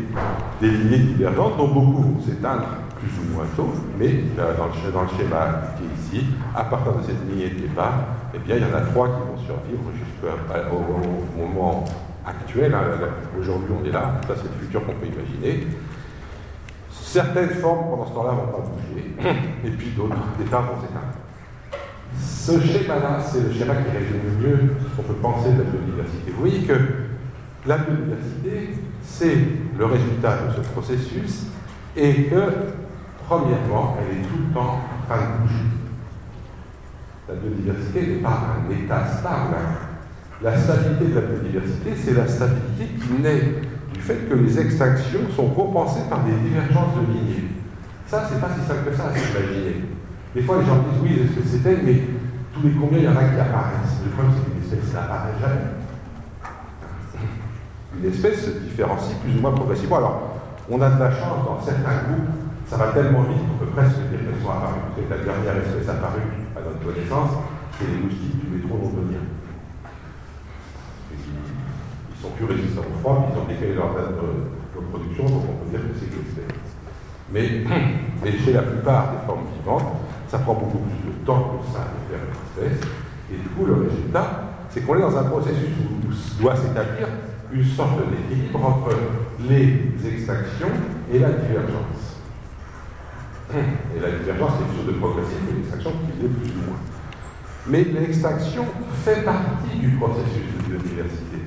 [0.61, 2.67] des lignées divergentes dont beaucoup vont s'éteindre
[2.99, 6.63] plus ou moins tôt, mais euh, dans le, dans le schéma qui est ici, à
[6.63, 7.93] partir de cette lignée de départ,
[8.33, 11.85] eh bien, il y en a trois qui vont survivre jusqu'au moment
[12.25, 12.73] actuel.
[12.73, 13.07] Hein,
[13.39, 15.67] aujourd'hui, on est là, ça c'est le futur qu'on peut imaginer.
[16.91, 19.15] Certaines formes, pendant ce temps-là, vont pas bouger,
[19.65, 21.17] et puis d'autres départs vont s'éteindre.
[22.19, 25.69] Ce schéma-là, c'est le schéma qui résume le mieux ce qu'on peut penser de la
[25.69, 26.31] biodiversité.
[26.31, 26.73] Vous voyez que
[27.65, 29.37] la biodiversité, c'est
[29.77, 31.47] le résultat de ce processus,
[31.95, 32.35] et que
[33.29, 35.69] Premièrement, elle est tout le temps en train de bouger.
[37.27, 39.53] La biodiversité n'est pas un état stable.
[40.41, 43.61] La stabilité de la biodiversité, c'est la stabilité qui naît
[43.93, 47.49] du fait que les extinctions sont compensées par des divergences de lignées.
[48.07, 49.83] Ça, c'est pas si simple que ça à s'imaginer.
[50.33, 52.01] Des fois, les gens disent oui, est-ce c'était, mais
[52.51, 54.01] tous les combien il y en a qui apparaissent.
[54.05, 55.69] Le problème, c'est qu'une espèce n'apparaît jamais.
[57.95, 59.97] Une espèce se différencie plus ou moins progressivement.
[59.97, 60.21] Alors,
[60.67, 63.97] on a de la chance dans certains groupes ça va tellement vite qu'on peut presque
[64.13, 64.93] dire qu'elles sont apparues.
[64.93, 67.41] C'est la dernière espèce apparue à notre connaissance,
[67.73, 69.25] c'est les moustiques du métro londonien.
[71.09, 74.59] Ils sont plus résistants au froid, ils ont décalé leur date de,
[74.91, 76.55] production, donc on peut dire que c'est espèce.
[77.33, 77.65] Mais,
[78.23, 81.83] mais, chez la plupart des formes vivantes, ça prend beaucoup plus de temps que ça
[81.83, 82.87] de faire une espèce.
[83.33, 87.07] Et du coup, le résultat, c'est qu'on est dans un processus où, où doit s'établir
[87.51, 88.95] une sorte d'équilibre entre
[89.49, 90.71] les extinctions
[91.11, 92.08] et la divergence.
[93.51, 96.79] Et la divergence, c'est quelque chose de progressif, et l'extraction qui est plus ou moins.
[97.67, 98.65] Mais l'extinction
[99.03, 101.37] fait partie du processus de biodiversité.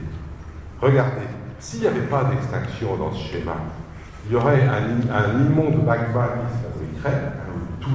[0.81, 1.27] Regardez,
[1.61, 3.55] s'il n'y avait pas d'extinction dans ce schéma,
[4.27, 7.91] il y aurait un, immonde magma qui se fabriquerait, où tous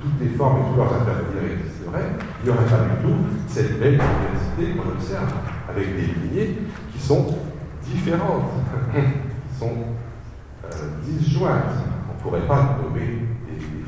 [0.00, 2.10] toutes les formes et tous leurs intermédiaires existeraient,
[2.42, 5.32] il n'y aurait pas du tout cette belle diversité qu'on observe,
[5.68, 6.58] avec des lignées
[6.92, 7.38] qui sont
[7.84, 8.50] différentes,
[8.94, 9.76] qui sont
[10.64, 10.68] euh,
[11.04, 11.62] disjointes.
[12.10, 13.28] On ne pourrait pas nommer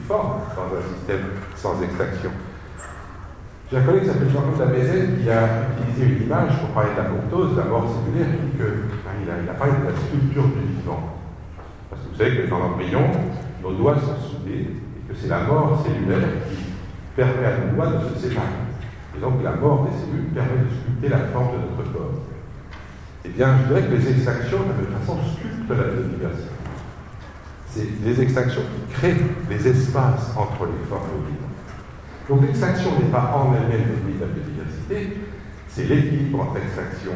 [0.06, 1.24] forme dans un système
[1.56, 2.30] sans extraction.
[3.70, 7.00] J'ai un collègue qui s'appelle Jean-Claude Lamézène qui a utilisé une image pour parler de
[7.00, 10.76] la de la mort cellulaire, et que, a, il, a, parlé de la sculpture du
[10.76, 11.16] vivant.
[11.88, 13.00] Parce que vous savez que dans l'embryon,
[13.62, 16.56] nos doigts sont soudés, et que c'est la mort cellulaire qui
[17.16, 18.62] permet à nos doigts de se séparer.
[19.16, 22.20] Et donc la mort des cellules permet de sculpter la forme de notre corps.
[23.24, 26.63] Eh bien, je dirais que les extractions, de toute façon, sculptent la biodiversité.
[27.74, 29.16] C'est les extinctions qui créent
[29.50, 31.44] les espaces entre les formes vivantes.
[32.28, 35.18] Donc l'extinction n'est pas en elle-même le de la biodiversité,
[35.66, 37.10] c'est l'équilibre entre extraction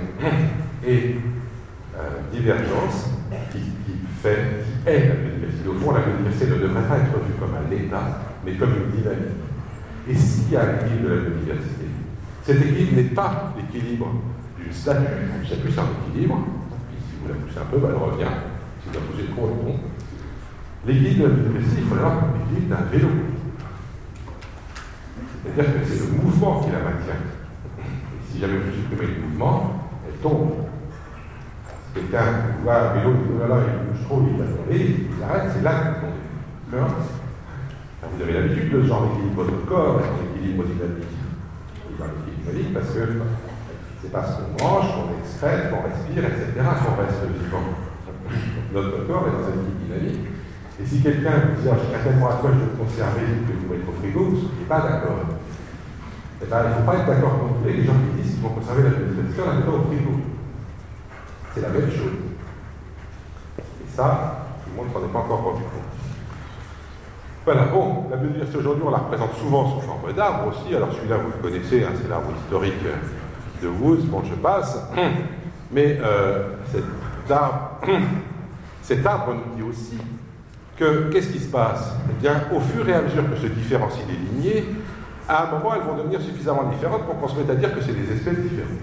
[0.85, 1.15] et
[1.97, 2.01] euh,
[2.33, 3.11] divergence
[3.53, 3.61] qui,
[4.21, 5.69] fait, qui est la biodiversité.
[5.69, 8.99] Au fond, la biodiversité ne devrait pas être vue comme un état, mais comme une
[8.99, 9.39] dynamique.
[10.11, 11.87] Et s'il y a l'équilibre de la biodiversité,
[12.43, 14.11] cet équilibre n'est pas l'équilibre.
[14.59, 15.07] Une statue,
[15.47, 16.45] c'est un équilibre.
[16.91, 18.35] si vous la poussez un peu, bah, elle revient.
[18.83, 19.88] Si vous la poussez trop, elle tombe.
[20.87, 23.09] L'équilibre de la biodiversité, il faut l'avoir comme l'équilibre d'un vélo.
[25.45, 27.23] C'est-à-dire que c'est le mouvement qui la maintient.
[27.79, 30.53] Et si jamais vous supprimez le mouvement, elle tombe.
[31.95, 32.25] Quelqu'un
[32.63, 35.63] voit un vélo, oh là là, il bouge trop, il va tomber, il arrête, c'est
[35.63, 36.91] là qu'il tombe.
[38.13, 40.01] Vous avez l'habitude de genre d'équilibre de corps,
[40.35, 41.19] l'équilibre dynamique
[42.51, 43.01] dynamique parce que
[44.03, 47.63] c'est parce qu'on mange, qu'on excrète, qu'on respire, etc., qu'on reste vivant.
[48.73, 50.27] Notre corps est dans un équilibre dynamique.
[50.81, 53.89] Et si quelqu'un vous dit, ah, à tellement à je veux conserver que vous mettre
[53.89, 55.19] au frigo, vous ne pas d'accord.
[56.41, 58.51] Eh bien, il ne faut pas être d'accord contre les gens qui disent qu'ils vont
[58.51, 60.13] conserver la biodiversité en la mettant au frigo.
[61.53, 62.15] C'est la même chose.
[63.59, 65.89] Et ça, tout le monde ne s'en est pas encore rendu compte.
[67.45, 70.77] Voilà, bon, la biodiversité aujourd'hui, on la représente souvent sous forme d'arbre aussi.
[70.77, 72.85] Alors celui-là, vous le connaissez, hein, c'est l'arbre historique
[73.63, 74.79] de Woods, bon, je passe.
[75.73, 77.81] Mais euh, cet, arbre,
[78.83, 79.99] cet arbre nous dit aussi
[80.79, 81.93] que qu'est-ce qui se passe?
[82.11, 84.65] Eh bien, au fur et à mesure que se différencient les lignées,
[85.29, 87.83] à un moment, elles vont devenir suffisamment différentes pour qu'on se mette à dire que
[87.83, 88.79] c'est des espèces différentes.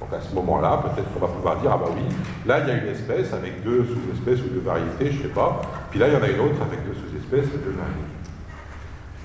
[0.00, 2.02] Donc à ce moment-là, peut-être qu'on va pouvoir dire, ah bah oui,
[2.46, 5.34] là il y a une espèce avec deux sous-espèces ou deux variétés, je ne sais
[5.34, 8.18] pas, puis là il y en a une autre avec deux sous-espèces ou deux variétés.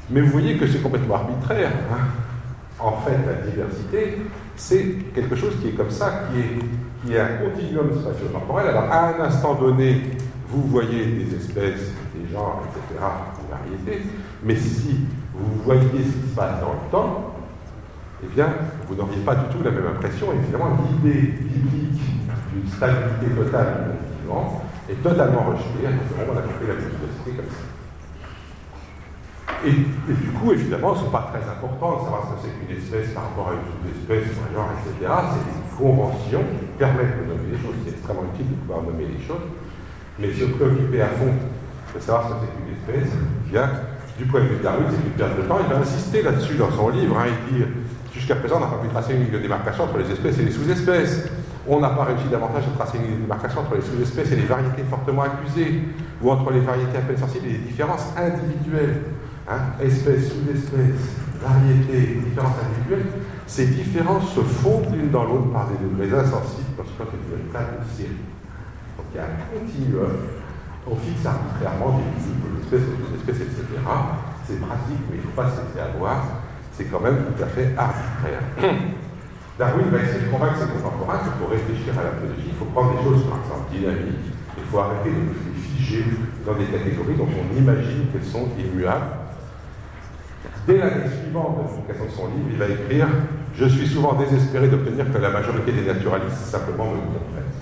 [0.09, 1.71] Mais vous voyez que c'est complètement arbitraire.
[1.91, 2.07] Hein.
[2.79, 4.17] en fait, la diversité,
[4.55, 8.67] c'est quelque chose qui est comme ça, qui est, qui est un continuum spatio-temporel.
[8.67, 10.01] Alors à un instant donné,
[10.53, 13.03] vous voyez des espèces, des genres, etc.,
[13.41, 14.07] des variétés,
[14.43, 14.99] mais si
[15.33, 17.35] vous voyez ce qui se passe dans le temps,
[18.23, 18.47] eh bien,
[18.87, 20.27] vous n'auriez pas du tout la même impression.
[20.31, 22.01] Évidemment, l'idée biblique
[22.53, 25.89] d'une stabilité totale du vivant est totalement rejetée.
[25.89, 27.65] On a compris la biodiversité comme ça.
[29.65, 32.77] Et, du coup, évidemment, ce n'est pas très important de savoir ce que c'est qu'une
[32.77, 35.11] espèce par rapport à une sous-espèce, un genre, etc.
[35.33, 37.75] C'est des conventions qui permettent de nommer les choses.
[37.83, 39.47] C'est extrêmement utile de pouvoir nommer les choses.
[40.19, 41.33] Mais si on préoccupé à fond
[41.95, 43.13] de savoir ce que c'est qu'une espèce,
[43.53, 45.57] eh du point de vue de Darwin, c'est une perte de temps.
[45.63, 47.17] Il va insister là-dessus dans son livre.
[47.17, 47.31] Hein.
[47.49, 47.63] il dit
[48.13, 50.43] Jusqu'à présent, on n'a pas pu tracer une ligne de démarcation entre les espèces et
[50.43, 51.29] les sous-espèces.
[51.67, 54.35] On n'a pas réussi davantage à tracer une ligne de démarcation entre les sous-espèces et
[54.35, 55.81] les variétés fortement accusées,
[56.21, 59.01] ou entre les variétés à peine sensibles et les différences individuelles.
[59.49, 63.11] Hein, espèces, sous-espèces, variétés, différences individuelles,
[63.47, 67.37] ces différences se fondent l'une dans l'autre par des degrés insensibles, parce que c'est une
[67.37, 68.32] véritable série.
[69.13, 70.17] Y a un continuum.
[70.85, 73.63] On fixe arbitrairement des pour espèces, sous-espèces, etc.
[74.45, 76.43] C'est pratique, mais il ne faut pas se laisser avoir
[76.75, 78.41] c'est quand même tout à fait arbitraire.
[79.59, 82.65] Darwin va essayer de convaincre ses contemporains que pour réfléchir à la biologie, il faut
[82.65, 86.05] prendre des choses, par exemple, dynamiques, il faut arrêter de les figer
[86.45, 89.21] dans des catégories dont on imagine qu'elles sont immuables.
[90.65, 93.07] Dès l'année suivante de la publication de son livre, il va écrire
[93.53, 97.53] Je suis souvent désespéré d'obtenir que la majorité des naturalistes simplement me comprennent.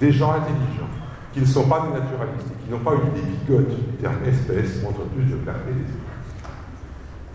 [0.00, 0.90] Des gens intelligents,
[1.32, 4.24] qui ne sont pas des naturalistes et qui n'ont pas eu des bigotes du terme
[4.26, 6.16] espèce, montrent plus de clarté des autres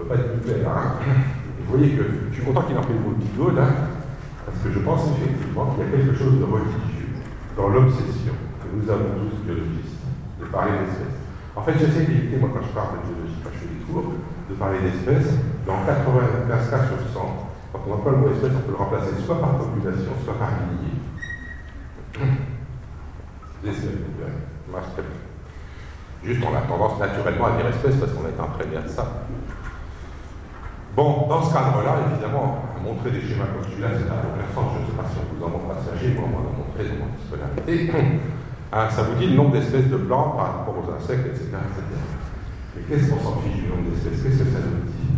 [0.01, 0.69] ne peut pas être plus clair.
[0.69, 0.93] Hein.
[1.59, 3.67] Vous voyez que je suis content qu'il en fait le mot bigot là,
[4.45, 7.21] parce que je pense effectivement qu'il y a quelque chose de religieux
[7.55, 10.01] dans l'obsession que nous avons tous biologistes
[10.39, 11.21] de parler d'espèces.
[11.55, 14.13] En fait, j'essaie d'éviter, moi, quand je parle de biologie, quand je fais des cours,
[14.49, 15.35] de parler d'espèces.
[15.67, 19.13] Dans 95 cas sur 100, quand on emploie le mot espèce, on peut le remplacer
[19.23, 20.97] soit par population, soit par millier.
[23.61, 25.17] Très bien.
[26.23, 29.25] Juste, on a tendance naturellement à dire espèce parce qu'on a été entraîné à ça.
[30.95, 34.75] Bon, dans ce cadre-là, évidemment, montrer des schémas comme celui-là, c'est intéressant.
[34.75, 36.83] Je ne sais pas si on vous en montre passager, moi, on en a montré
[36.89, 37.91] dans mon scolarité.
[38.73, 41.59] Ah, ça vous dit le nombre d'espèces de plantes par rapport aux insectes, etc.
[42.71, 44.23] Mais qu'est-ce qu'on s'en fiche du nombre d'espèces?
[44.23, 45.11] Qu'est-ce que ça nous dit?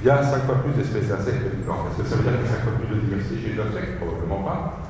[0.00, 1.92] Il y a 5 fois plus d'espèces d'insectes que de plantes.
[1.92, 3.60] Est-ce que ça veut dire qu'il y a 5 fois plus de diversité chez les
[3.60, 4.00] insectes?
[4.00, 4.80] Probablement pas.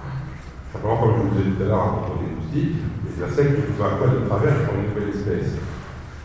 [0.73, 2.31] Simplement, comme je vous ai dit tout à l'heure, en propos des
[3.21, 5.59] les insectes vous un quoi de travers pour une nouvelle espèce.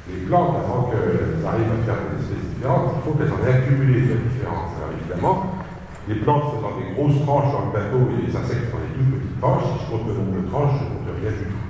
[0.08, 3.58] Les plantes, avant qu'elles arrivent à faire des espèces différentes, il faut qu'elles en aient
[3.58, 4.78] accumulé des différences.
[4.78, 5.66] Alors évidemment,
[6.08, 9.12] les plantes faisant des grosses tranches dans le bateau et les insectes faisant des toutes
[9.18, 11.66] petites tranches, si je compte le nombre de tranches, je ne compte rien du tout.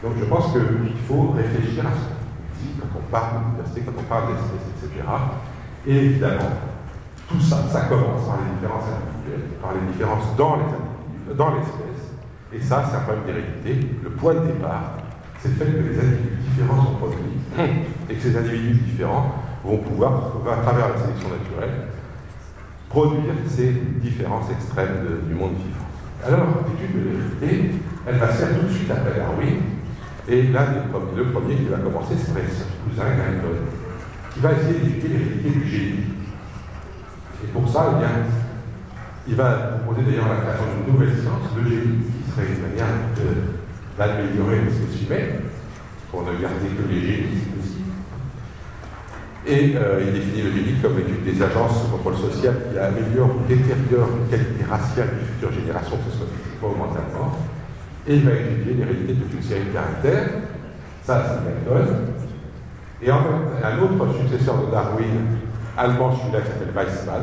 [0.00, 2.24] Donc je pense qu'il faut réfléchir à ce qu'on
[2.64, 5.04] dit quand on parle de diversité, quand on parle d'espèces, etc.
[5.84, 6.52] Et évidemment,
[7.28, 10.87] tout ça, ça commence par les différences individuelles, par les différences dans les individus,
[11.36, 12.14] dans l'espèce.
[12.52, 13.88] Et ça, c'est un problème d'hérédité.
[14.02, 14.98] Le point de départ,
[15.40, 17.38] c'est le fait que les individus différents sont produits
[18.08, 21.88] et que ces individus différents vont pouvoir, à travers la sélection naturelle,
[22.88, 25.86] produire ces différences extrêmes du monde vivant.
[26.26, 27.74] Alors, l'étude de l'hérédité,
[28.06, 29.56] elle va se faire tout de suite après Darwin,
[30.26, 33.60] et l'un des premiers, le premier qui va commencer, c'est son cousin Galton,
[34.32, 36.04] qui va essayer d'étudier l'hérédité du génie.
[37.44, 38.08] Et pour ça, eh bien,
[39.28, 42.86] il va proposer d'ailleurs la création d'une nouvelle science, le génie, qui serait une manière
[43.98, 45.40] d'améliorer l'espèce humaine,
[46.10, 47.48] pour ne garder que les génies
[49.48, 53.30] et euh, il définit le génie comme l'étude des agences de contrôle social qui améliore
[53.30, 57.32] ou détériore une qualité raciale des futures générations, que ce soit physiquement mentalement.
[58.06, 60.28] Et il va étudier l'hérédité de toute une série de caractères.
[61.02, 61.96] Ça, c'est Galton.
[63.00, 65.40] Et en fait, un autre successeur de Darwin,
[65.78, 67.22] allemand, celui-là qui s'appelle Weissmann,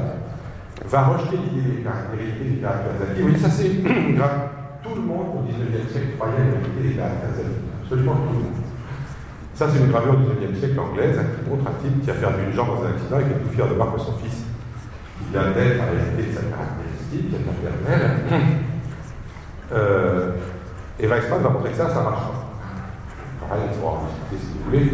[0.83, 2.91] va rejeter l'idée de l'hérédité des caractères.
[3.23, 3.81] Oui, ça c'est
[4.15, 4.49] grave.
[4.83, 7.29] Tout le monde au XIXe siècle croyait à l'hérédité des caractères.
[7.83, 8.65] Absolument tout le monde.
[9.55, 12.43] Ça, c'est une gravure du XIXe siècle anglaise qui montre un type qui a perdu
[12.45, 14.43] une jambe dans un accident et qui est tout fier de voir que son fils,
[15.31, 18.41] il a d'être à l'hérité de sa caractéristique, qui est maternelle.
[19.73, 20.29] Euh,
[20.99, 22.21] et Weissmann va montrer que ça, ça marche.
[23.41, 24.93] Pareil, discuter si vous voulez.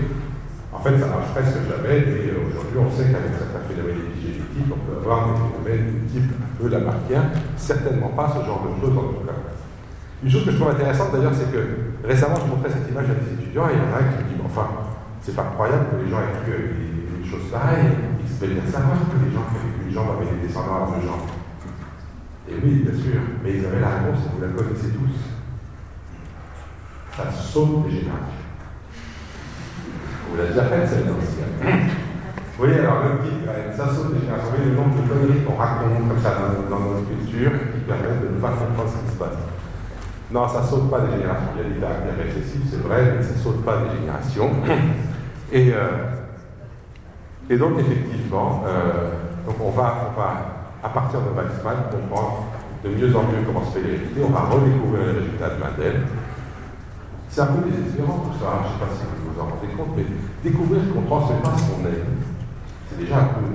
[0.71, 4.79] En fait, ça marche presque jamais, et aujourd'hui, on sait qu'avec certains phénomènes épigénétiques, on
[4.87, 7.23] peut avoir des phénomènes du type un peu lamarckien,
[7.57, 9.35] certainement pas ce genre de choses en tout cas.
[10.23, 13.15] Une chose que je trouve intéressante d'ailleurs, c'est que récemment je montrais cette image à
[13.19, 14.67] des étudiants et il y en a un qui me dit Enfin,
[15.21, 16.55] c'est pas croyable que les gens aient cru
[17.19, 17.91] des, choses pareilles.
[18.19, 21.27] Il se bien savoir que les gens avaient jambes avaient des descendants à deux jambes.
[22.49, 25.15] Et oui, bien sûr, mais ils avaient la réponse et vous la connaissez tous.
[27.15, 28.40] Ça saute des générations.
[30.31, 31.43] Vous l'avez déjà fait celle-là aussi.
[32.59, 34.47] Oui, alors le titre, ça saute des générations.
[34.47, 36.39] Vous voyez le nombre de conneries qu'on raconte comme ça
[36.69, 39.35] dans, notre culture qui permettent de ne pas comprendre ce qui se passe.
[40.31, 41.51] Non, ça saute pas des générations.
[41.57, 44.51] Il y a des caractères récessifs, c'est vrai, mais ça saute pas des générations.
[45.53, 46.07] Et, euh,
[47.49, 49.11] et donc, effectivement, euh,
[49.45, 50.31] donc on, va, on va,
[50.81, 52.45] à partir de Weizmann, comprendre
[52.85, 54.21] de mieux en mieux comment se fait l'hérédité.
[54.23, 56.07] On va redécouvrir les résultats de Mendel.
[57.27, 59.71] C'est un peu désespérant tout ça, je ne sais pas si vous vous en rendez
[59.77, 60.05] compte, mais
[60.43, 62.03] découvrir qu'on ne transmet pas ce qu'on est,
[62.89, 63.47] c'est déjà un peu,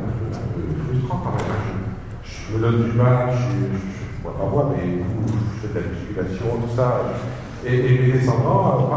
[0.89, 1.93] frustrant quand même.
[2.25, 6.77] Je, me donne du mal, je pas moi, mais je fais de la musculation, tout
[6.77, 7.15] ça.
[7.65, 8.89] Et, mes descendants,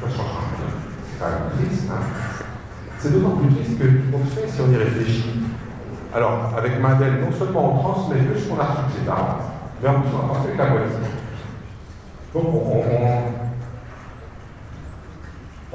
[0.00, 0.70] ça change rien.
[1.04, 1.90] C'est quand même triste.
[1.90, 2.02] Hein.
[2.98, 5.40] C'est d'autant plus triste qu'on fait si on y réfléchit.
[6.14, 9.10] Alors, avec Mandel, non seulement on transmet que ce qu'on a de ses
[9.82, 10.96] mais on transmet la moitié.
[12.34, 13.39] Donc, on, on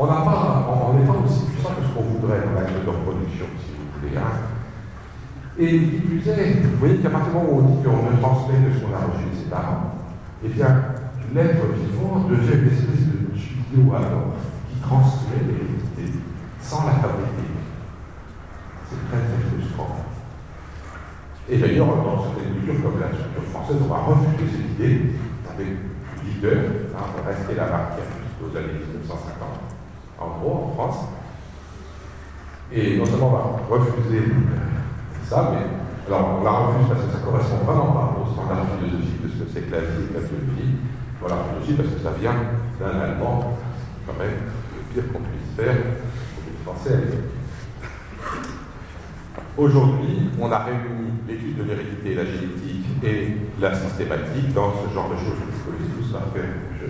[0.04, 3.48] n'a pas, on n'est pas aussi puissant que ce qu'on voudrait dans l'acte de reproduction,
[3.64, 4.18] si vous voulez.
[4.18, 4.52] Hein.
[5.58, 8.20] Et il plus est, vous voyez qu'à partir du moment où on dit qu'on ne
[8.20, 9.96] transmet que ce qu'on a reçu de ses parents,
[10.44, 10.68] eh bien,
[11.34, 14.36] l'être vivant devient une espèce de tuyau alors
[14.68, 16.20] qui transmet l'hérédité
[16.60, 17.56] sans la fabriquer.
[18.90, 19.96] C'est très très frustrant.
[21.48, 25.16] Et d'ailleurs, dans certaines cultures comme la culture française, on va refuser cette idée
[25.48, 25.72] avec
[26.26, 29.75] vigueur, hein, on rester la marque jusqu'aux années 1950,
[30.20, 31.06] en gros, en France.
[32.72, 34.24] Et non seulement on va refuser
[35.24, 35.66] ça, mais
[36.08, 39.44] alors on la refuse parce que ça ne correspond pas au standard philosophique de ce
[39.44, 40.76] que c'est que la vie et la biologie.
[41.24, 42.36] On la refuse parce que ça vient
[42.80, 43.58] d'un Allemand,
[44.06, 44.38] quand même,
[44.76, 47.00] le pire qu'on puisse faire pour les Français
[49.58, 55.10] Aujourd'hui, on a réuni l'étude de l'hérédité, la génétique et la systématique dans ce genre
[55.10, 55.40] de choses.
[55.40, 56.88] Vous connaissez tous ça, je,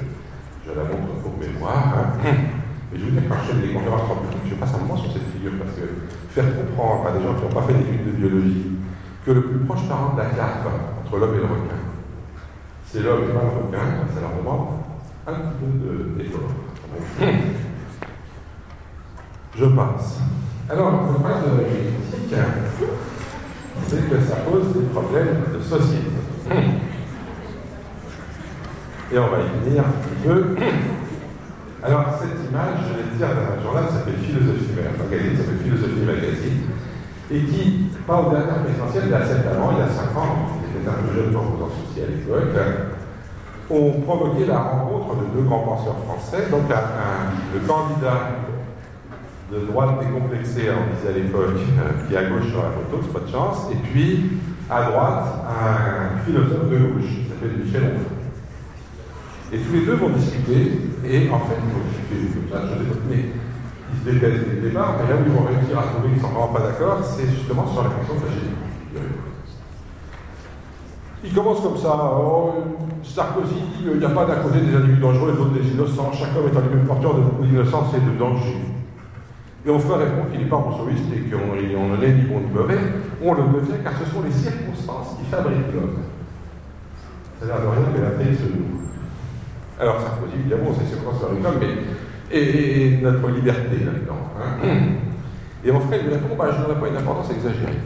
[0.68, 1.94] je la montre pour mémoire.
[2.26, 2.64] Hein.
[2.94, 4.98] Et je vous dire, quand je fais des conférences en public, je passe un moment
[4.98, 5.86] sur cette figure parce que
[6.30, 8.72] faire comprendre à des gens qui n'ont pas fait d'études de biologie
[9.26, 10.68] que le plus proche parent de la carte
[11.04, 11.82] entre l'homme et le requin,
[12.86, 14.68] c'est l'homme et pas le requin, ça leur demande
[15.28, 16.52] un petit peu d'effort.
[19.58, 20.20] je passe.
[20.70, 22.36] Alors, le problème de la génétique,
[23.88, 26.10] c'est que ça pose des problèmes de société.
[29.12, 30.56] Et on va y venir un petit peu.
[31.86, 36.02] Alors, cette image, je vais dire d'un journal qui s'appelle Philosophie, magazine qui s'appelle Philosophie
[36.02, 36.60] Magazine,
[37.30, 40.18] et qui parle d'un dernière présidentielle il y a 7 ans, il y a 5
[40.18, 42.58] ans, j'étais un peu jeune pour vous en soucier à l'époque,
[43.70, 48.50] ont provoqué la rencontre de deux grands penseurs français, donc un, le candidat
[49.54, 52.98] de droite décomplexé, on disait à l'époque, euh, qui est à gauche sur la photo,
[53.06, 57.94] c'est pas de chance, et puis à droite, un philosophe de gauche, qui s'appelle Michel
[57.94, 58.15] Onfray.
[59.56, 62.92] Et tous les deux vont discuter, et en fait, ils vont discuter comme ça, je
[63.08, 66.12] mais ils se déplaisent dès le départ, mais là où ils vont réussir à trouver
[66.12, 69.16] qu'ils ne sont vraiment pas d'accord, c'est justement sur la question de la génétique.
[71.24, 71.96] Il commence comme ça.
[72.20, 72.52] Oh,
[73.02, 75.72] Sarkozy dit qu'il n'y a pas d'un côté des individus dangereux et de l'autre des
[75.72, 76.12] innocents.
[76.12, 78.60] Chaque homme étant lui-même porteur de beaucoup d'innocence et de danger.
[79.66, 82.52] Et on ferait répondre qu'il n'est pas rousseauiste et qu'on ne n'est ni bon ni
[82.52, 82.78] mauvais.
[83.24, 86.04] On le devient car ce sont les circonstances qui fabriquent l'homme.
[87.40, 88.75] Ça a l'air de rien que la tête se.
[89.80, 91.76] Alors Sarkozy, évidemment, c'est circonstances fabriquent l'homme, mais
[92.32, 94.24] et, notre liberté là-dedans.
[94.40, 94.68] Hein.
[95.64, 97.82] Et en fait, il répond, bah, je n'aurais pas une importance exagérée.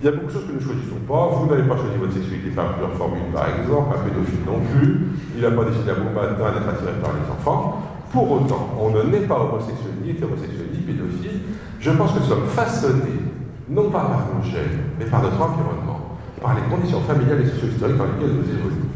[0.00, 1.30] Il y a beaucoup de choses que nous ne choisissons pas.
[1.34, 5.14] Vous n'avez pas choisi votre sexualité par plusieurs formules, par exemple, un pédophile non plus.
[5.34, 7.82] Il n'a pas décidé à bon matin d'être attiré par les enfants.
[8.10, 11.40] Pour autant, on ne naît pas homosexuel, ni hétérosexuel, ni pédophile.
[11.80, 13.24] Je pense que nous sommes façonnés,
[13.70, 17.96] non pas par nos gènes, mais par notre environnement, par les conditions familiales et socio-historiques
[17.96, 18.91] dans lesquelles nous évoluons.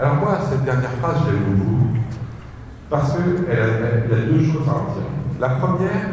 [0.00, 1.88] Alors moi, cette dernière phrase, je l'aime beaucoup,
[2.88, 5.04] parce qu'il y a deux choses à en dire.
[5.38, 6.08] La première,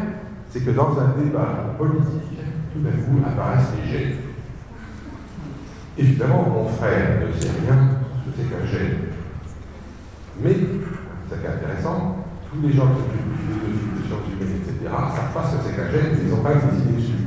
[0.50, 2.36] c'est que dans un débat politique,
[2.74, 4.16] tout d'un coup apparaissent les gènes.
[5.96, 7.78] Évidemment, mon frère ne sait rien
[8.26, 8.98] ce que c'est qu'un gène.
[10.42, 10.54] Mais,
[11.30, 15.62] c'est intéressant, tous les gens qui s'occupent de sciences humaines, etc., savent pas ce que
[15.64, 17.24] c'est qu'un gène, ils n'ont pas une idée dessus.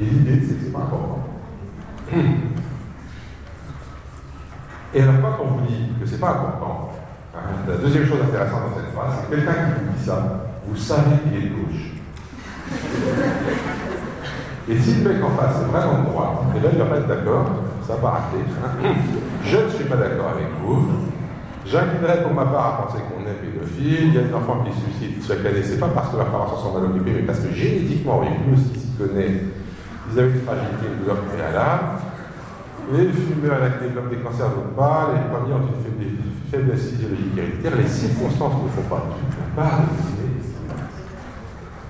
[0.00, 1.28] Et l'idée, c'est que ce n'est pas important.
[4.94, 6.92] Et alors, quand on vous dit que ce n'est pas important,
[7.66, 11.16] la deuxième chose intéressante dans cette phrase, c'est quelqu'un qui vous dit ça, vous savez
[11.24, 11.90] qu'il est de gauche.
[14.68, 16.96] Et si le mec en face est vraiment de droite, et là il va pas
[16.96, 17.44] être d'accord,
[17.86, 18.38] ça va rater.
[19.44, 20.88] Je ne suis pas d'accord avec vous.
[21.66, 24.08] J'inclinerai pour ma part à penser qu'on est pédophile.
[24.08, 25.62] Il y a des enfants qui se suicident chaque année.
[25.62, 28.28] C'est pas parce que leurs parents se sont mal occupés, mais parce que génétiquement, et
[28.46, 31.84] nous aussi s'y ils avaient une fragilité, une douleur préalable.
[32.92, 37.76] Les fumeurs l'acné développent des cancers de pas, les premiers ont une faiblesse physiologique héréditaire.
[37.76, 39.56] Les circonstances ne font pas tout.
[39.56, 39.80] Pas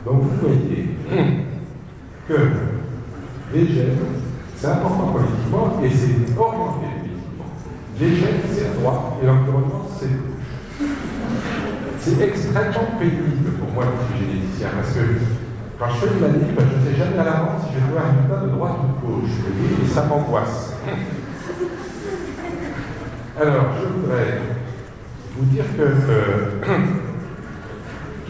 [0.06, 0.90] Donc vous voyez
[2.28, 2.34] que
[3.52, 3.98] les gènes,
[4.56, 7.50] c'est important politiquement et c'est orienté politiquement.
[8.00, 10.88] Les gènes, c'est droit et l'environnement, c'est gauche.
[11.98, 15.00] C'est extrêmement pénible pour moi, je suis généticien, parce que
[15.84, 18.40] quand je fais une je ne sais jamais à l'avance si je vais un résultat
[18.46, 19.36] de droite ou de gauche.
[19.84, 20.72] Et ça m'angoisse.
[23.36, 24.40] Alors, je voudrais
[25.36, 26.64] vous dire que euh,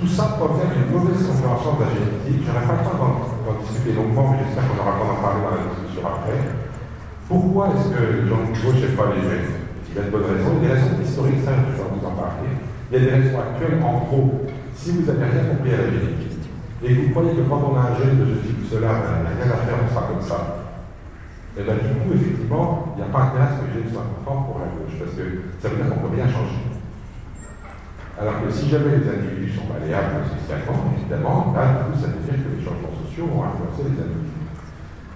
[0.00, 2.42] tout ça provient d'une mauvaise compréhension de la génétique.
[2.42, 5.22] Je n'aurai pas le temps d'en discuter longuement, mais j'espère qu'on aura le temps d'en
[5.22, 6.40] parler dans la discussion après.
[7.28, 9.54] Pourquoi est-ce que de gauche n'aiment pas les gènes
[9.90, 10.58] Il y a de bonnes raisons.
[10.58, 12.50] Il y a des raisons historiques, ça, je vais vous en parler.
[12.90, 14.42] Il y a des raisons actuelles, en gros.
[14.74, 16.33] Si vous n'avez rien compris à la génétique,
[16.84, 19.40] et vous croyez que quand on a un gène de ce type, cela, ben, il
[19.40, 20.68] n'y a rien à faire, on sera comme ça.
[21.56, 23.88] Et bien du coup, effectivement, il n'y a pas intérêt à ce que le gène
[23.88, 25.24] soit important pour la gauche, parce que
[25.64, 26.60] ça veut dire qu'on ne peut rien changer.
[28.20, 32.20] Alors que si jamais les individus sont malléables socialement, évidemment, là, du coup, ça veut
[32.20, 34.44] dire que les changements sociaux vont influencer les individus.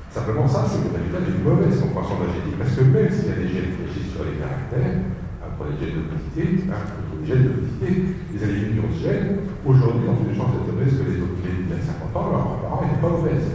[0.08, 3.28] Simplement, ça, c'est le résultat d'une mauvaise compréhension de la génétique, parce que même s'il
[3.28, 5.04] y a des gènes qui agissent sur les caractères,
[5.44, 6.80] entre les gènes d'obésité, hein,
[7.20, 11.20] les gènes d'obésité, les ce gène, aujourd'hui, ont plus de chances d'être obèses que les
[11.22, 11.38] autres.
[11.44, 13.50] Il y a 50 ans, leurs parents n'étaient pas obèses.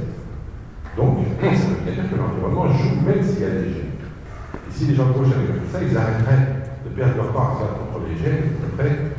[0.97, 3.97] Donc, ça veut dire que l'environnement joue même s'il y a des gènes.
[4.53, 7.73] Et si les gens de avaient comme ça, ils arrêteraient de perdre leur temps à
[7.79, 9.13] contre les gènes, après,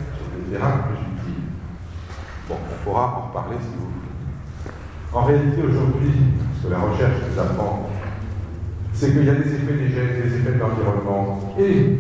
[0.87, 1.43] plus utile.
[2.49, 4.13] Bon, on pourra en reparler si vous voulez.
[5.13, 6.15] En réalité, aujourd'hui,
[6.61, 7.91] ce que la recherche nous apprend,
[8.93, 11.99] c'est qu'il y a des effets des gènes, des effets de l'environnement, et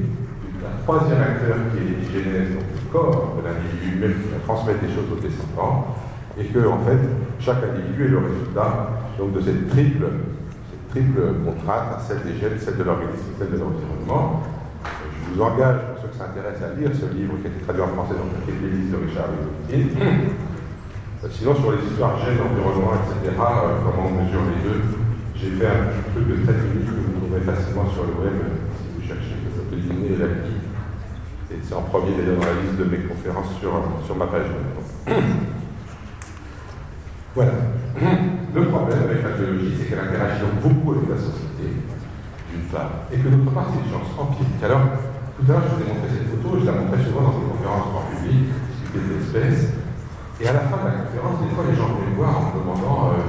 [0.85, 4.93] troisième acteur qui est l'hygiène, donc le corps de l'individu même qui va transmettre des
[4.93, 5.97] choses aux descendants,
[6.37, 7.01] et que, en fait,
[7.41, 10.05] chaque individu est le résultat donc, de cette triple,
[10.68, 14.43] cette triple contrainte, celle des gènes, celle de l'organisme, celle de l'environnement.
[14.85, 18.14] Je vous engage qui s'intéressent à lire ce livre qui a été traduit en français
[18.14, 19.89] dans le livre de Richard Lewin.
[21.24, 24.80] Euh, sinon, sur les histoires gènes, environnement, etc., euh, comment on mesure les deux,
[25.35, 28.37] j'ai fait un truc de 13 minutes que vous trouverez facilement sur le web
[28.76, 29.89] si vous cherchez, ça s'appelle
[30.20, 30.28] la
[31.67, 33.73] c'est en premier d'ailleurs dans la liste de mes conférences sur,
[34.05, 34.47] sur ma page.
[37.35, 37.51] Voilà.
[38.55, 41.83] Le problème avec la géologie, c'est qu'elle interagit donc beaucoup avec la société,
[42.47, 44.62] d'une part, et que d'autre part, c'est une science empirique.
[44.62, 45.03] Alors,
[45.35, 47.51] tout à l'heure, je vous ai montré cette photo, je la montrais souvent dans des
[47.51, 48.55] conférences en public,
[48.95, 49.75] des espèces.
[50.39, 52.43] Et à la fin de la conférence, des fois, les gens venaient me voir en
[52.47, 53.27] me demandant euh,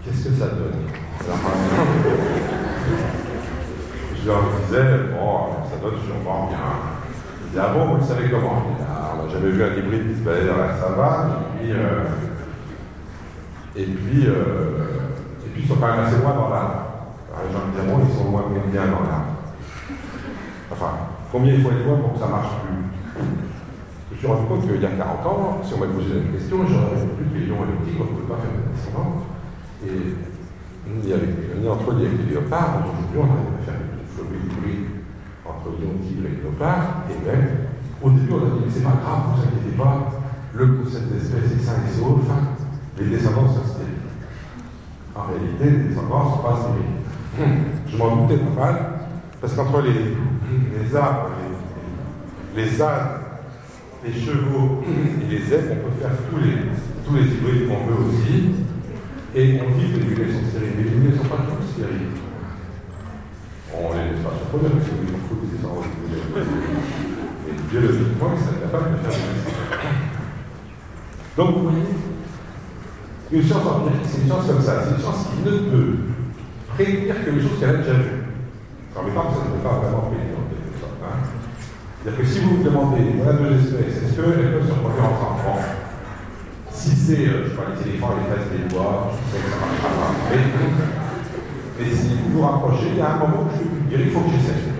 [0.00, 0.88] qu'est-ce que ça donne?
[1.20, 1.36] Alors,
[4.16, 6.95] je leur disais, bon, ça donne sûrement bien.
[7.56, 10.48] Disaient, ah vous le savez comment On n'a jamais vu un hybride qui se baladait
[10.48, 11.30] dans la savane,
[11.64, 11.72] et
[13.84, 14.84] puis, euh, euh,
[15.40, 16.84] et puis ils sont quand même assez loin dans l'arbre.
[17.32, 19.40] Les gens me diront, ils sont loin bien dans l'arbre.
[20.70, 20.92] Enfin,
[21.32, 22.76] Combien il faut être loin pour que ça marche plus?
[23.16, 26.32] Je me suis rendu compte qu'il y a 40 ans, si on m'avait posé la
[26.36, 29.24] question, j'aurais que les lions et tigres ne pouvaient pas faire de descendance.
[29.80, 30.12] Et
[30.92, 34.28] ni, avec, ni entre eux ni avec les léopards, aujourd'hui on n'arrive pas à faire
[34.28, 34.85] de hybride
[35.66, 37.48] entre lion, tigre et léopard, et même,
[38.02, 40.12] au début, on a dit, mais c'est pas grave, vous inquiétez pas,
[40.54, 42.20] le concept d'espèce est sain et sauf,
[42.98, 44.06] les descendants sont stériles.
[45.14, 47.66] En réalité, les descendants ne sont pas stériles.
[47.88, 48.76] Je m'en doutais pas mal,
[49.40, 51.30] parce qu'entre les, les arbres,
[52.54, 53.20] les, les ânes,
[54.04, 56.56] les chevaux et les zèbres, on peut faire tous les,
[57.04, 58.54] tous les hybrides qu'on veut aussi.
[59.34, 60.72] Et on dit que les mulets sont stériles.
[60.78, 62.15] Mais les ne sont pas tous stériles.
[63.78, 65.60] On les laisse pas se produire parce qu'ils ont foutu des.
[67.46, 69.44] Et biologiquement, ils sont capables de faire des
[71.36, 71.92] Donc vous voyez,
[73.32, 74.82] une science empirique, c'est une science comme ça.
[74.82, 75.96] C'est une science qui ne peut
[76.74, 78.24] prédire que les choses qu'elle a déjà vues.
[78.96, 80.40] Même temps, ça ne peut pas vraiment prédire.
[80.40, 81.20] Hein.
[82.02, 85.68] C'est-à-dire que si vous vous demandez, voilà deux espèces, est-ce qu'elles peuvent se reproduire ensemble
[86.70, 89.50] Si c'est, euh, je sais pas, les éléphants, les fraises, les bois, je sais que
[89.50, 90.95] ça marchera pas.
[91.78, 94.10] Mais, si vous vous rapprochez, il y a un moment où je vous dire, il
[94.10, 94.76] faut que j'essaie.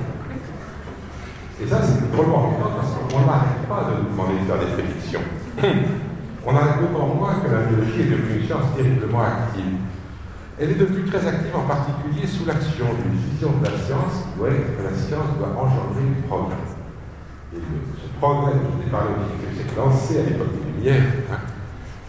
[1.63, 4.73] Et ça, c'est drôlement embêtant parce qu'on n'arrête pas de nous demander de faire des
[4.73, 5.25] prédictions.
[6.47, 9.83] On arrête d'autant moins que la biologie est devenue une science terriblement active.
[10.61, 14.39] Elle est devenue très active en particulier sous l'action d'une vision de la science qui
[14.39, 16.57] doit être que la science doit engendrer du progrès.
[17.53, 21.13] Et ce progrès je vous ai parlé au XVIIIe siècle, lancé à l'époque des Lumières,
[21.33, 21.41] hein,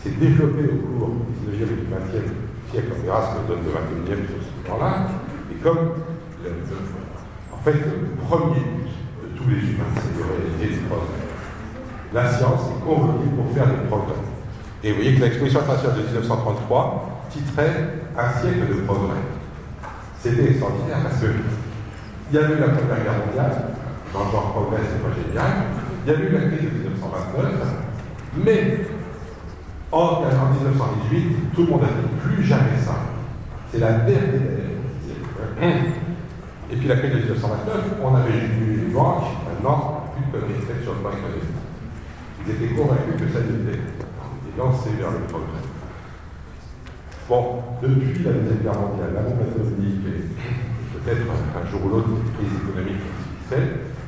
[0.04, 1.12] s'est développé au cours
[1.42, 2.88] du XIXe et du siècle.
[2.98, 5.08] On verra ce donne le XXIe sur ce temps-là.
[5.52, 5.94] Et comme,
[7.54, 11.08] en fait, le premier de tous les humains, c'est de réaliser du progrès.
[12.14, 14.16] La science est convoquée pour faire des progrès.
[14.84, 19.22] Et vous voyez que l'exposition internationale de 1933 titrait Un siècle de progrès.
[20.20, 21.28] C'était extraordinaire parce que
[22.30, 23.56] il y a eu la Première Guerre mondiale,
[24.14, 25.52] dans le genre progrès, c'est pas génial.
[26.06, 27.46] Il y a eu la crise de 1929,
[28.44, 28.80] mais
[29.92, 32.96] en, en 1918, tout le monde a dit plus jamais ça.
[33.72, 34.42] C'est la dernière
[36.72, 40.84] Et puis la crise de 1929, on avait eu les banques, maintenant, plus de conneries
[40.84, 41.56] sur le économique.
[42.46, 43.80] Ils étaient convaincus que ça était.
[43.80, 45.64] Et lancé vers le progrès.
[47.30, 52.10] Bon, depuis la Deuxième Guerre mondiale, la bombe atomique et peut-être un jour ou l'autre
[52.10, 53.04] une crise économique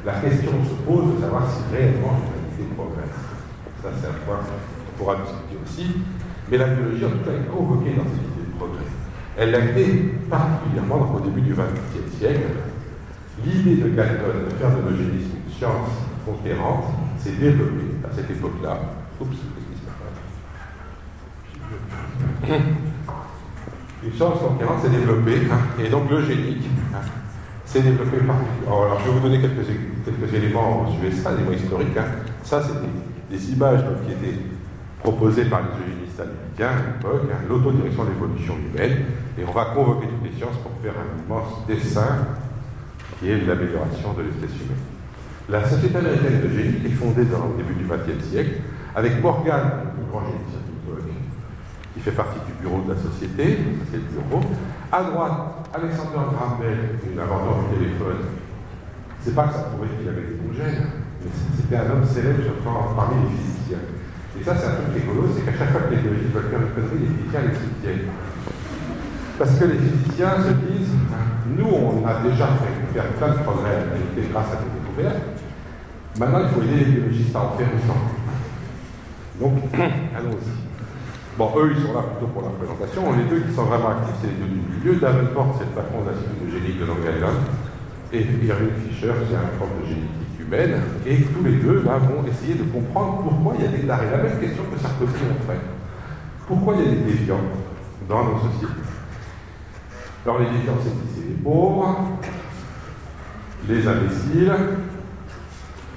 [0.05, 3.15] la question se pose de savoir si réellement l'humanité progresse.
[3.82, 4.39] Ça, c'est un point
[4.99, 6.03] pourra discuter aussi.
[6.51, 8.83] Mais la biologie, en tout cas, est convoquée dans cette idée de progrès.
[9.37, 9.85] Elle l'a été
[10.29, 12.51] particulièrement au début du XXe siècle.
[13.45, 15.89] L'idée de Galton de faire de l'eugénisme une science
[16.25, 16.85] conquérante
[17.17, 18.77] s'est développée à cette époque-là.
[19.21, 19.89] Oups, qu'est-ce qui se
[24.01, 26.99] une science conquérante s'est développée, hein, et donc l'eugénique hein,
[27.65, 28.85] s'est développé particulièrement.
[28.85, 29.67] Alors, je vais vous donner quelques,
[30.05, 31.97] quelques éléments aux USA, des mots historiques.
[31.97, 32.05] Hein.
[32.43, 32.79] Ça, c'est
[33.29, 34.39] des, images qui étaient
[35.01, 39.05] proposées par les eugénistes américains à l'époque, l'autodirection de l'évolution humaine,
[39.37, 42.27] et on va convoquer toutes les sciences pour faire un immense dessin
[43.19, 44.83] qui est l'amélioration de l'espèce humaine.
[45.49, 48.61] La Société américaine d'eugénie est fondée dans, au début du XXe siècle
[48.95, 49.61] avec Morgan,
[49.97, 50.59] le grand généticien
[51.93, 53.57] qui fait partie du bureau de la société,
[53.91, 54.41] c'est le bureau.
[54.91, 56.77] À droite, Alexander Graham Bell,
[57.15, 58.23] l'inventeur du téléphone.
[59.21, 60.87] C'est pas que ça prouvait qu'il avait des bons gènes,
[61.21, 62.39] mais c'était un homme célèbre
[62.95, 63.59] parmi les physiciens.
[64.38, 66.61] Et ça, c'est un truc rigolo, c'est qu'à chaque fois que les biologistes veulent faire
[66.61, 68.09] une connerie, les physiciens les soutiennent.
[69.39, 70.93] Parce que les physiciens se disent,
[71.57, 75.23] nous, on a déjà fait faire plein de progrès à grâce à nos découvertes.
[76.19, 78.01] Maintenant, il faut aider les biologistes à en faire autant.
[79.39, 80.69] Donc, allons-y.
[81.38, 83.15] Bon, eux, ils sont là plutôt pour la présentation.
[83.15, 84.99] Les deux qui sont vraiment actifs, c'est les deux du milieu.
[84.99, 87.39] Davenport, c'est le patron de l'Institut de génie de Long Island.
[88.11, 90.18] Et Irving Fisher, c'est un prof de génétique
[90.51, 94.09] Et tous les deux, vont essayer de comprendre pourquoi il y a des darés.
[94.09, 95.59] La même question que Sarkozy ont fait.
[96.47, 97.37] Pourquoi il y a des déviants
[98.07, 98.73] dans nos sociétés?
[100.25, 101.29] Alors, les déviants, c'est qui?
[101.29, 101.97] Les pauvres,
[103.67, 104.51] les imbéciles,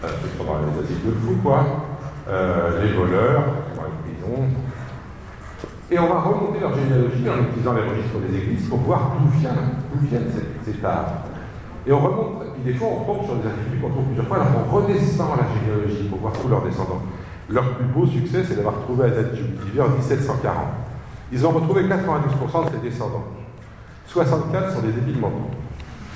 [0.04, 1.64] euh, les asiles de fous, quoi,
[2.28, 3.44] euh, les voleurs,
[3.74, 4.48] dans les prisons,
[5.90, 9.38] et on va remonter leur généalogie en utilisant les registres des églises pour voir d'où
[9.38, 9.50] vient,
[10.02, 11.24] viennent ces, cet art.
[11.86, 14.66] Et on remonte, des fois on tombe sur des individus qu'on trouve plusieurs fois, alors
[14.66, 17.02] on redescend la généalogie pour voir tous leurs descendants.
[17.48, 20.56] Leur plus beau succès, c'est d'avoir trouvé Azad Jubdivier en 1740.
[21.32, 23.24] Ils ont retrouvé 92% de ses descendants.
[24.06, 25.50] 64 sont des débiles mentaux.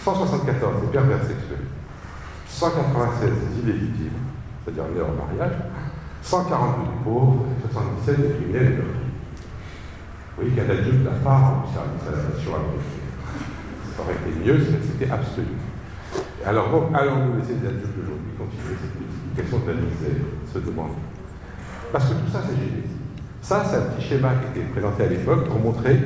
[0.05, 1.67] 174 des pervers sexuels.
[2.49, 4.19] 196 des illégitimes,
[4.65, 5.57] c'est-à-dire nés en mariage.
[6.23, 8.77] 142 des pauvres, 77 des criminels et.
[10.37, 12.53] Vous voyez qu'un adulte n'a pas du service à la nation.
[13.97, 15.47] Ça aurait été mieux si c'était absolu.
[16.47, 20.95] Alors, bon, allons-nous laisser les adultes aujourd'hui continuer cette multiplication de la misère se demande.
[21.93, 23.03] Parce que tout ça, c'est génétique.
[23.43, 25.99] Ça, c'est un petit schéma qui était présenté à l'époque pour montrer.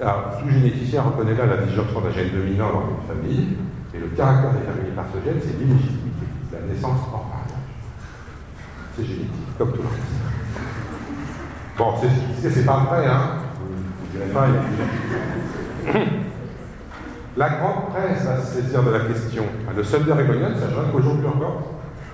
[0.00, 3.56] Alors, tout généticien reconnaît là la disjonction d'un gène dominant dans une famille.
[3.94, 7.58] Et le caractère des familles partogènes, c'est l'illégitimité, la naissance hors mariage.
[8.96, 10.14] C'est génétique, comme tout le reste.
[11.78, 11.94] Bon,
[12.40, 16.23] c'est pas vrai, hein Vous ne direz pas, il
[17.36, 19.42] La grande presse va se saisir de la question.
[19.74, 21.62] Le soldat régonial, ça jeune qu'aujourd'hui encore.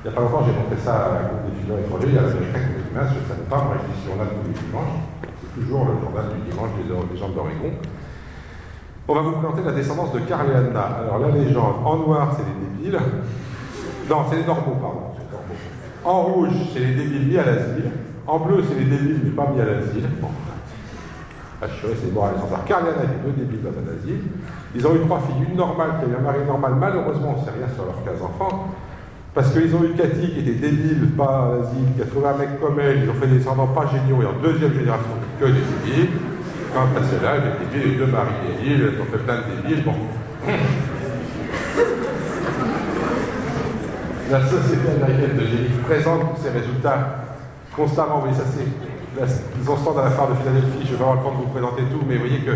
[0.03, 2.09] Il n'y a pas longtemps, j'ai montré ça à un groupe d'étudiants étrangers.
[2.09, 4.29] Il y a l'américain qui me dit, je ne savais pas, moi je dis journal
[4.33, 4.97] tous les dimanches.
[5.21, 7.69] C'est toujours le journal du dimanche des, gens d'Oregon.
[9.09, 10.49] On va vous présenter la descendance de Carl.
[10.49, 13.01] Alors la légende, en noir, c'est les débiles.
[14.09, 15.13] Non, c'est les normaux, pardon.
[16.03, 17.93] En rouge, c'est les débiles mis à l'asile.
[18.27, 20.09] En bleu, c'est les débiles mais pas mis à l'asile.
[21.61, 22.59] C'est bon, Alexandre.
[22.67, 24.21] Carl et Anna, les deux débiles dans un asile.
[24.75, 26.73] Ils ont eu trois filles, une normale qui a eu un mari normal.
[26.79, 28.73] Malheureusement, on ne sait rien sur leurs 15 enfants.
[29.35, 32.61] Parce qu'ils ont eu Cathy qui était débile, pas asile, qui a trouvé un mec
[32.61, 35.53] comme elle, ils ont fait des descendants pas géniaux, et en deuxième génération, que des
[35.53, 36.11] débiles.
[36.75, 39.85] Quand passé là, des débiles, deux maris débiles, ils ont fait plein de débiles.
[39.85, 39.95] Bon.
[44.31, 47.17] La société américaine de génie présente ces résultats
[47.75, 48.21] constamment.
[48.21, 48.67] Voyez, ça c'est.
[49.19, 51.51] Ils ont stand à la phare de Philadelphie, je vais avoir le temps de vous
[51.51, 52.53] présenter tout, mais vous voyez que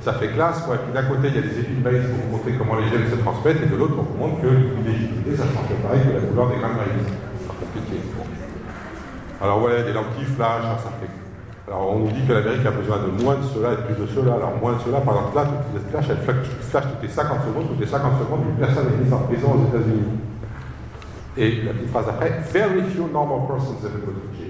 [0.00, 0.76] ça fait classe, quoi.
[0.94, 3.10] D'un côté, il y a des épis de maïs pour vous montrer comment les gènes
[3.10, 6.14] se transmettent, et de l'autre, on vous montre que l'illégitimité, ça se transmet pareil que
[6.14, 7.10] la couleur des grains de maïs.
[7.10, 7.98] C'est compliqué.
[9.42, 11.10] Alors voilà, des lentilles flash, ça fait.
[11.66, 13.98] Alors on nous dit que l'Amérique a besoin de moins de cela et de plus
[14.00, 14.34] de cela.
[14.34, 17.38] Alors moins de cela, par exemple là, toutes les flash, elles flash toutes les 50
[17.42, 20.22] secondes, toutes les 50 secondes, une personne est mise en prison aux États-Unis.
[21.36, 24.45] Et la petite phrase après, very few normal persons jail.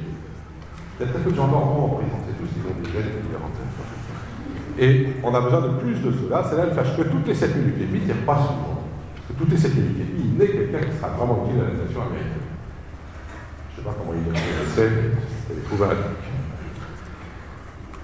[0.99, 3.13] Il y a très peu de gens normaux en c'est tous ils ont des gènes.
[4.79, 6.45] Et on a besoin de plus de cela.
[6.49, 8.81] Celle-là, elle fâche que toutes les 7 minutes et demie, il pas souvent.
[9.15, 11.61] Parce que toutes les 7 minutes et demie, il naît quelqu'un qui sera vraiment utile
[11.61, 12.45] à la nation américaine.
[13.73, 14.37] Je ne sais pas comment il le
[14.73, 15.17] sait, mais
[15.49, 15.89] c'est des à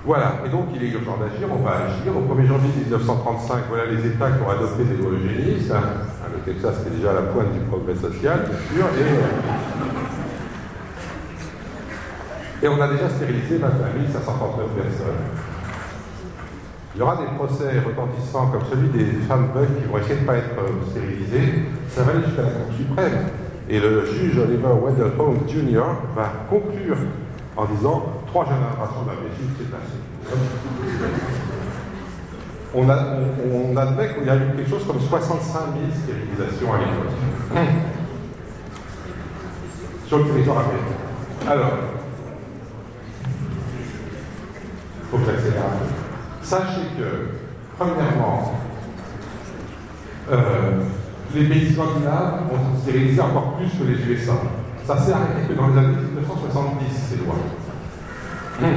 [0.05, 2.13] Voilà, et donc il est urgent d'agir, on va agir.
[2.13, 5.73] Au 1er janvier 1935, voilà les États qui ont adopté des lois eugénistes.
[5.73, 6.09] Hein.
[6.33, 8.85] Le Texas était déjà à la pointe du progrès social, bien sûr.
[8.97, 10.22] Et,
[12.63, 15.15] et on a déjà stérilisé 21 539 personnes.
[16.95, 20.21] Il y aura des procès retentissants comme celui des femmes bug qui vont essayer de
[20.21, 21.65] ne pas être euh, stérilisées.
[21.89, 23.27] Ça va aller jusqu'à la Cour suprême.
[23.69, 25.83] Et le juge Oliver Wendell Holmes Jr.
[26.15, 26.97] va conclure
[27.57, 29.99] en disant trois générations d'imbéciles, c'est assez.
[32.75, 37.69] On, on, admet qu'il y a eu quelque chose comme 65 000 stérilisations à l'époque.
[40.07, 41.51] Sur le territoire américain.
[41.51, 41.73] Alors,
[45.01, 45.33] il faut peu.
[46.43, 47.29] Sachez que,
[47.79, 48.55] premièrement,
[50.31, 50.81] euh,
[51.35, 54.33] les pays scandinaves ont stérilisé encore plus que les USA.
[54.87, 57.35] Ça s'est arrêté que dans les années 1970, ces lois.
[58.63, 58.69] Hum.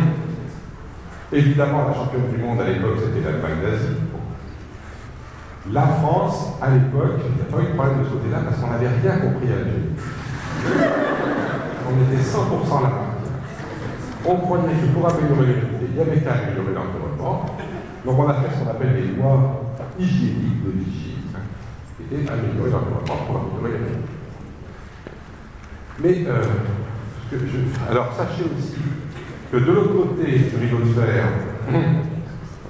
[1.32, 3.96] Évidemment, la championne du monde à l'époque, c'était l'Allemagne d'Asie.
[5.72, 8.58] La France, à l'époque, il n'y a pas eu de problème de ce côté-là parce
[8.60, 9.96] qu'on n'avait rien compris à Dieu.
[11.88, 12.92] On était 100% là.
[14.28, 17.46] On croyait que pour améliorer il y avait qu'à améliorer l'environnement.
[18.06, 19.62] Donc on a fait ce qu'on appelle les lois
[19.98, 21.32] hygiéniques de l'hygiène,
[21.96, 24.12] qui étaient améliorer l'environnement pour améliorer l'unité.
[26.04, 26.43] Mais, euh,
[27.89, 28.76] alors sachez aussi
[29.52, 31.28] que de l'autre côté du rideau de fer,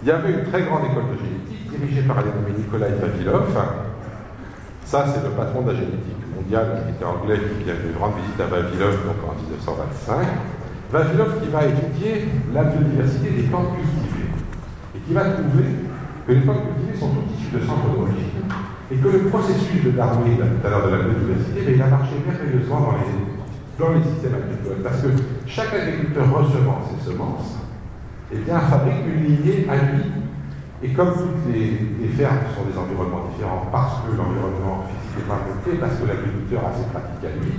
[0.04, 3.58] il y avait une très grande école de génétique dirigée par dénommé Nikolai Vavilov.
[4.86, 7.98] Ça, c'est le patron de la génétique mondiale qui était anglais, qui a fait une
[7.98, 10.28] grande visite à Vavilov en 1925.
[10.96, 12.24] Qui va étudier
[12.54, 14.32] la biodiversité des plantes cultivées
[14.96, 15.92] et qui va trouver
[16.26, 18.48] que les plantes cultivées sont toutes issues de centres d'origine
[18.90, 22.16] et que le processus de Darwin, tout à l'heure de la biodiversité, il a marché
[22.24, 23.12] merveilleusement dans les,
[23.76, 25.12] dans les systèmes agricoles parce que
[25.46, 27.60] chaque agriculteur recevant ses semences
[28.32, 30.00] eh bien, fabrique une lignée à lui.
[30.82, 35.28] Et comme toutes les, les fermes sont des environnements différents parce que l'environnement physique est
[35.28, 37.52] pas parce que l'agriculteur a ses pratiques à lui,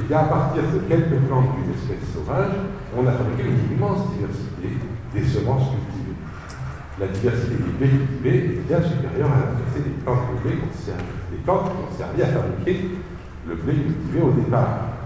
[0.00, 2.56] et bien, à partir de quelques plantes d'une espèce sauvage,
[2.96, 4.80] on a fabriqué une immense diversité
[5.12, 6.16] des semences cultivées.
[6.98, 10.56] La diversité des blés cultivés est bien supérieure à la diversité des plantes de blé
[10.56, 12.90] qui ont servi à fabriquer
[13.48, 14.96] le blé cultivé au départ.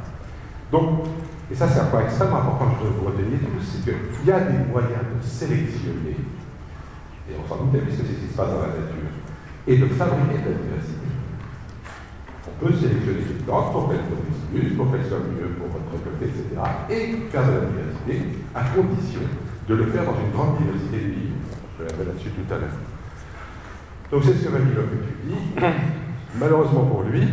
[0.70, 1.06] Donc,
[1.50, 4.26] et ça c'est un point extrêmement important que je veux vous retenir tous, c'est qu'il
[4.26, 6.16] y a des moyens de sélectionner,
[7.28, 9.10] et on s'en doute puisque c'est ce qui se passe dans la nature,
[9.66, 11.03] et de fabriquer de la diversité.
[12.60, 16.30] Peut sélectionner des plantes pour qu'elles produisent plus, pour qu'elles soient mieux pour votre récolter,
[16.30, 16.54] etc.
[16.88, 19.20] Et faire de la diversité à condition
[19.68, 21.32] de le faire dans une grande diversité de pays.
[21.78, 22.78] Je reviendrai là-dessus tout à l'heure.
[24.10, 25.40] Donc c'est ce que Vavilov étudie.
[26.38, 27.26] Malheureusement pour lui,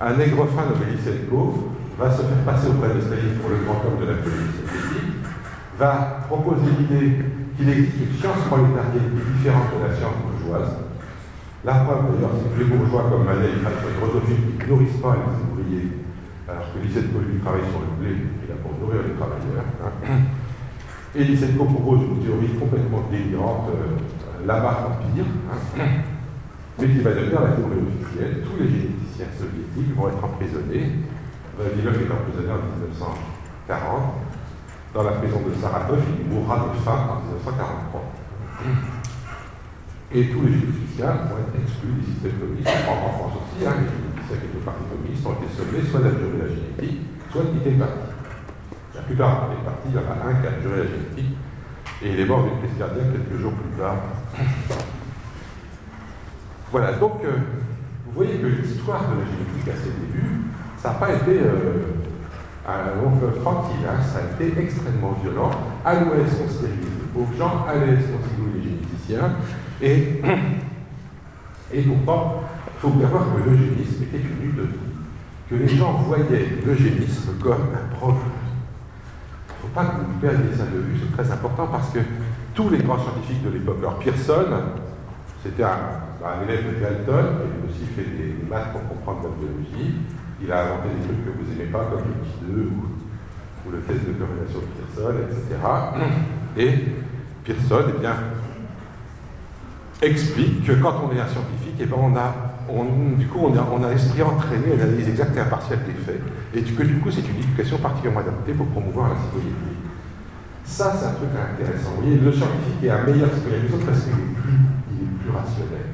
[0.00, 4.00] un négrophane nommé Lysenko va se faire passer auprès de Staline pour le grand homme
[4.00, 5.20] de la police soviétique,
[5.78, 7.18] va proposer l'idée
[7.56, 10.72] qu'il existe une science prolétarienne différente de la science bourgeoise,
[11.64, 15.36] La preuve d'ailleurs, c'est que les bourgeois comme Manet et Drosophile ne nourrissent pas les
[15.44, 15.92] ouvriers,
[16.48, 19.68] alors que Lysetko lui travaille sur le blé, il a pour nourrir les travailleurs.
[19.84, 20.24] Hein.
[21.14, 25.84] Et Lysetko propose une théorie complètement délirante, euh, marque empire, hein,
[26.80, 28.40] mais qui va devenir la théorie officielle.
[28.40, 31.04] Tous les généticiens soviétiques vont être emprisonnés.
[31.60, 34.30] Vavilov est emprisonné en 1940
[34.94, 38.02] dans la prison de Saratov, il mourra de faim en 1943.
[40.12, 42.66] Et tous les généticiens vont être exclus du système communiste.
[42.66, 46.50] En France aussi, hein, les étaient au Parti communiste ont été sommés soit d'abjurer la
[46.50, 47.00] génétique,
[47.30, 48.10] soit de quitter le parti.
[48.94, 51.34] La plupart des partis, il y en a un qui a abjuré la génétique,
[52.02, 54.02] et il est mort d'une crise cardiaque quelques jours plus tard.
[56.72, 57.38] Voilà, donc euh,
[58.06, 60.42] vous voyez que l'histoire de la génétique à ses débuts,
[60.78, 62.02] ça n'a pas été euh,
[62.66, 65.50] un long fleuve tranquille, hein, ça a été extrêmement violent.
[65.84, 69.38] À l'ouest, on stérilise les pauvres gens, à l'est, on stérilise les généticiens,
[69.82, 70.22] et,
[71.72, 74.68] et pourtant, il faut bien voir que l'eugénisme était une vie,
[75.48, 78.20] que les gens voyaient l'eugénisme comme un progrès.
[79.48, 81.98] Il ne faut pas que vous perdiez ça de vue, c'est très important parce que
[82.54, 84.46] tous les grands scientifiques de l'époque, alors Pearson,
[85.42, 89.96] c'était un, élève de Galton, il a aussi fait des maths pour comprendre la biologie,
[90.42, 93.72] il a inventé des trucs que vous n'aimez pas, comme le pi 2 ou, ou,
[93.72, 95.56] le test de corrélation de Pearson, etc.
[96.56, 96.70] Et
[97.44, 98.14] Pearson, eh bien,
[100.02, 102.34] explique que quand on est un scientifique, et eh ben on a,
[103.16, 106.20] du coup, on a, on a l'esprit entraîné à l'analyse exacte et impartiale des faits,
[106.54, 109.76] et que du coup, c'est une éducation particulièrement adaptée pour promouvoir la citoyenneté.
[110.64, 111.90] Ça, c'est un truc intéressant.
[111.96, 114.58] Vous voyez, le scientifique est un meilleur citoyen que les autres parce qu'il est plus,
[114.92, 115.88] il est plus rationnel.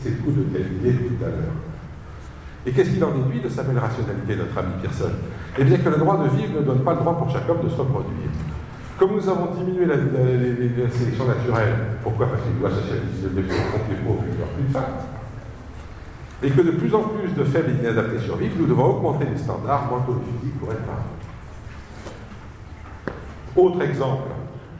[0.00, 1.58] C'est le coup de qualité tout à l'heure.
[2.66, 5.12] Et qu'est-ce qu'il en déduit de sa belle rationalité, notre ami Pearson?
[5.58, 7.62] Eh bien que le droit de vivre ne donne pas le droit pour chaque homme
[7.62, 8.30] de se reproduire.
[8.98, 9.94] Comme nous avons diminué la,
[10.90, 14.80] sélection naturelle, pourquoi Parce que les lois socialistes de que les pauvres plus de.
[16.42, 19.38] Et que de plus en plus de faibles et inadaptés survivent, nous devons augmenter les
[19.38, 20.80] standards et physiques pour être.
[23.56, 24.30] Autre exemple,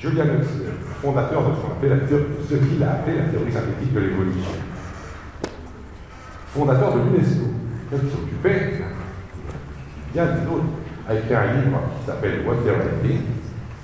[0.00, 0.66] Julian Huxley,
[1.00, 1.54] fondateur de
[2.48, 4.50] ce qu'il a appelé la théorie synthétique de l'évolution.
[6.48, 7.44] Fondateur de l'UNESCO,
[7.90, 8.84] qui s'occupait
[10.12, 10.64] bien des autres,
[11.08, 12.56] a écrit un livre qui s'appelle What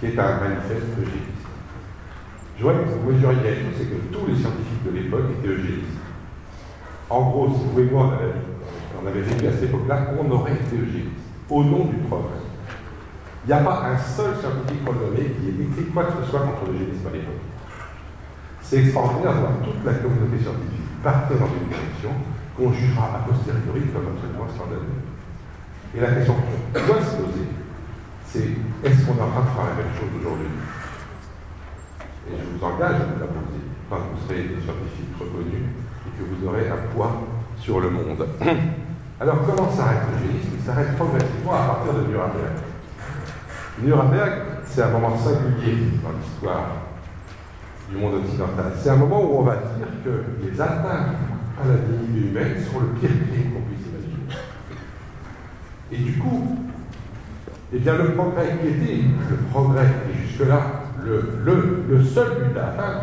[0.05, 1.45] qui est un manifeste eugéniste.
[2.59, 5.99] Que vous mesuriez c'est que tous les scientifiques de l'époque étaient eugénistes.
[7.09, 8.19] En gros, si vous et moi,
[9.03, 12.41] on avait, vécu à cette époque-là, on aurait été eugéniste, au nom du progrès.
[13.45, 16.41] Il n'y a pas un seul scientifique renommé qui ait écrit quoi que ce soit
[16.41, 17.45] contre l'eugénisme à l'époque.
[18.63, 22.13] C'est extraordinaire de voir toute la communauté scientifique partir dans une direction
[22.57, 25.05] qu'on jugera a posteriori comme absolument scandaleuse.
[25.97, 27.45] Et la question qu'on doit se poser,
[28.35, 28.51] c'est
[28.83, 30.51] est-ce qu'on de faire la même chose aujourd'hui?
[32.27, 35.71] Et je vous engage à vous la poser quand vous serez des scientifiques reconnus
[36.03, 37.23] et que vous aurez un poids
[37.61, 38.27] sur le monde.
[39.21, 40.51] Alors comment s'arrête le génisme?
[40.59, 42.59] Il s'arrête progressivement à partir de Nuremberg.
[43.81, 44.33] Nuremberg,
[44.67, 46.67] c'est un moment singulier dans l'histoire
[47.89, 48.73] du monde occidental.
[48.83, 51.15] C'est un moment où on va dire que les atteintes
[51.63, 54.27] à la dignité humaine sont le pire crime qu'on puisse imaginer.
[55.93, 56.74] Et du coup,
[57.77, 60.61] eh bien, le progrès qui était le progrès, et jusque-là,
[61.05, 61.43] le,
[61.89, 63.03] le, seul but à atteindre,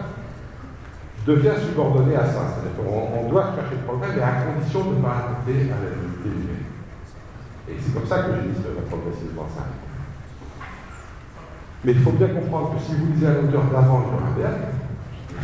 [1.28, 2.55] devient subordonné à ça.
[2.55, 5.91] C'est-à-dire qu'on doit chercher le progrès, mais à condition de ne pas attenter à la
[5.91, 6.65] dignité humaine.
[7.67, 9.65] Et c'est comme ça que le va progressivement ça.
[11.84, 14.72] Mais il faut bien comprendre que si vous lisez à l'auteur d'avant Nuremberg,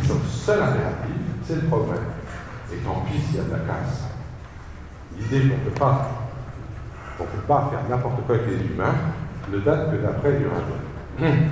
[0.04, 2.00] son seul impératif, c'est le progrès.
[2.72, 4.04] Et tant pis s'il y a de la casse.
[5.18, 6.28] L'idée qu'on ne peut pas
[7.24, 8.94] peut pas faire n'importe quoi avec les humains,
[9.52, 10.32] ne date que d'après.
[11.18, 11.48] Hmm.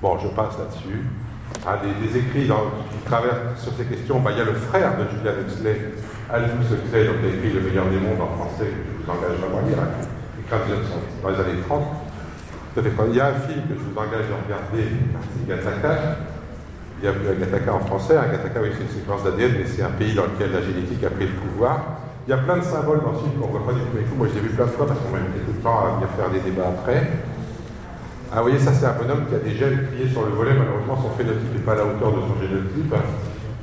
[0.00, 1.04] Bon, je passe là-dessus.
[1.66, 5.04] Ah, des, écrits qui traversent sur ces questions, bah, il y a le frère de
[5.10, 5.92] Julian Huxley,
[6.30, 9.10] Aldous Huxley, donc il a écrit Le meilleur des mondes en français, que je vous
[9.10, 9.88] engage à lire, hein,
[10.38, 11.82] écrit dans les années 30.
[12.76, 14.86] Il y a un film que je vous engage à regarder,
[15.34, 15.98] c'est Gattaca.
[17.02, 18.16] Il y a Gattaca en français.
[18.16, 18.30] Hein.
[18.30, 21.26] Gattaca, oui, une séquence d'ADN, mais c'est un pays dans lequel la génétique a pris
[21.26, 22.07] le pouvoir.
[22.28, 24.14] Il y a plein de symboles dans ce film qu'on ne voit pas du tout.
[24.18, 25.96] Moi, je l'ai vu plein de fois parce qu'on m'a invité tout le temps à
[25.96, 27.24] venir faire des débats après.
[28.28, 30.52] Ah, vous voyez, ça, c'est un bonhomme qui a des gènes pliés sur le volet.
[30.52, 32.92] Malheureusement, son phénotype n'est pas à la hauteur de son génotype.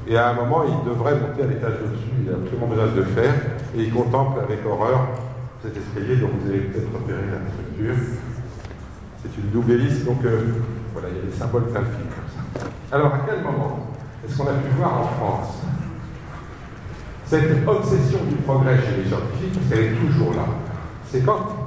[0.09, 2.09] Et à un moment, il devrait monter à l'étage au-dessus.
[2.25, 3.33] Il a absolument besoin de le faire.
[3.77, 5.13] Et il contemple avec horreur
[5.61, 8.01] cet escalier dont vous avez peut-être repéré la structure.
[9.21, 10.41] C'est une double hélice, donc euh,
[10.89, 12.65] voilà, il y a des symboles plein comme ça.
[12.89, 13.93] Alors, à quel moment
[14.25, 15.61] est-ce qu'on a pu voir en France
[17.25, 20.45] cette obsession du progrès chez les scientifiques, elle est toujours là.
[21.09, 21.65] C'est quand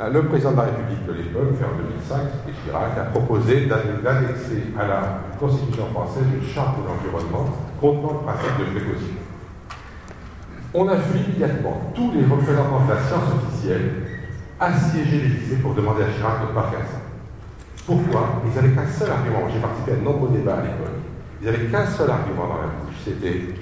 [0.00, 2.18] euh, le président de la République de l'époque, vers 2005,
[2.64, 7.48] Chirac, a proposé d'annexer à la Constitution française une charte de l'environnement
[7.80, 9.14] contenant le principe de précaution.
[10.74, 13.90] On a vu immédiatement tous les représentants de la science officielle
[14.60, 17.00] assiéger l'Élysée pour demander à Chirac de ne pas faire ça.
[17.86, 18.42] Pourquoi?
[18.44, 19.48] Ils n'avaient qu'un seul argument.
[19.52, 20.96] J'ai participé à de nombreux débats à l'école.
[21.40, 23.54] Ils n'avaient qu'un seul argument dans la bouche, c'était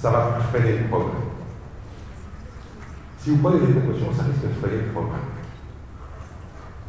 [0.00, 1.20] ça va freiner le progrès.
[3.18, 5.20] Si vous prenez des précautions, ça risque de freiner le progrès.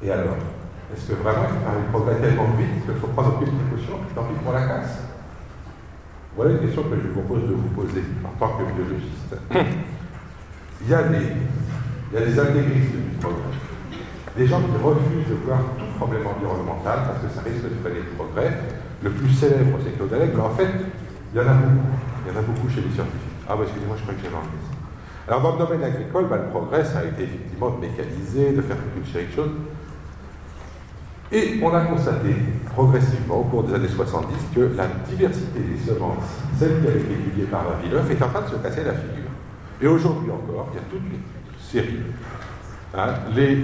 [0.04, 0.38] Et alors
[0.94, 3.96] Est-ce que vraiment il faut faire le progrès tellement vite qu'il faut prendre aucune précaution,
[4.16, 5.00] tant pis pour la casse?
[6.36, 9.36] Voilà une question que je vous propose de vous poser en tant que biologiste.
[10.84, 11.28] Il y a des,
[12.12, 13.54] il y a des intégristes du progrès.
[14.36, 18.00] Des gens qui refusent de voir tout problème environnemental parce que ça risque de freiner
[18.00, 18.58] le progrès.
[19.04, 20.70] Le plus célèbre, c'est Claude Allègre, mais en fait,
[21.32, 22.11] il y en a beaucoup.
[22.26, 23.42] Il y en a beaucoup chez les scientifiques.
[23.48, 24.78] Ah, bah, excusez-moi, je crois que j'ai enlevé ça.
[25.28, 28.62] Alors, dans le domaine agricole, bah, le progrès, ça a été effectivement de mécaniser, de
[28.62, 28.78] faire
[29.12, 29.52] série de choses.
[31.32, 32.36] Et on a constaté
[32.74, 36.28] progressivement, au cours des années 70, que la diversité des semences,
[36.60, 39.32] celle qui avait été étudiée par Villeuf, est en train de se casser la figure.
[39.82, 41.22] Et aujourd'hui encore, il y a toute une
[41.60, 42.04] série
[42.94, 43.14] Hein,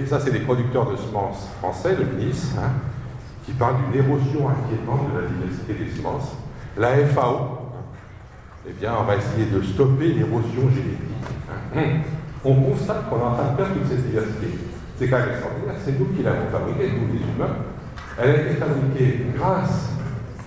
[0.06, 2.70] ça, c'est les producteurs de semences français, le ministre, hein,
[3.44, 6.32] qui parlent d'une érosion inquiétante de la diversité des semences.
[6.78, 7.57] La FAO,
[8.68, 11.24] eh bien, on va essayer de stopper l'érosion génétique.
[11.74, 12.04] Hein.
[12.44, 14.58] On constate qu'on est en train de perdre toute cette diversité.
[14.98, 17.56] C'est quand même extraordinaire, c'est nous qui l'avons fabriquée, nous les humains.
[18.20, 19.90] Elle a été fabriquée grâce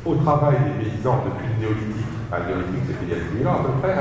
[0.06, 2.14] au travail des paysans depuis le néolithique.
[2.30, 3.96] le néolithique, c'était il y a 10 000 ans à peu près.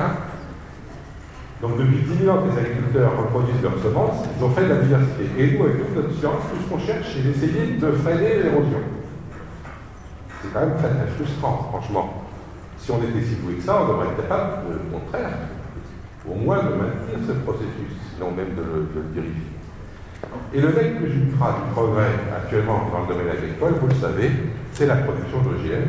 [1.62, 4.74] Donc depuis 10 000 ans que les agriculteurs reproduisent leurs semences, ils ont fait de
[4.74, 5.24] la diversité.
[5.38, 8.84] Et nous, avec toute notre science, tout ce qu'on cherche, c'est d'essayer de freiner l'érosion.
[10.42, 12.19] C'est quand même très très frustrant, franchement.
[12.80, 15.30] Si on était si doué que ça, on devrait être capable, de, au contraire,
[16.28, 19.46] au moins de maintenir ce processus, sinon même de le, diriger.
[20.54, 24.30] Et le nec ultra du progrès actuellement dans le domaine agricole, vous le savez,
[24.72, 25.88] c'est la production d'OGM.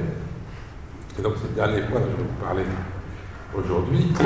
[1.19, 2.63] Et donc c'est le dernier point dont je vais vous parler
[3.57, 4.13] aujourd'hui.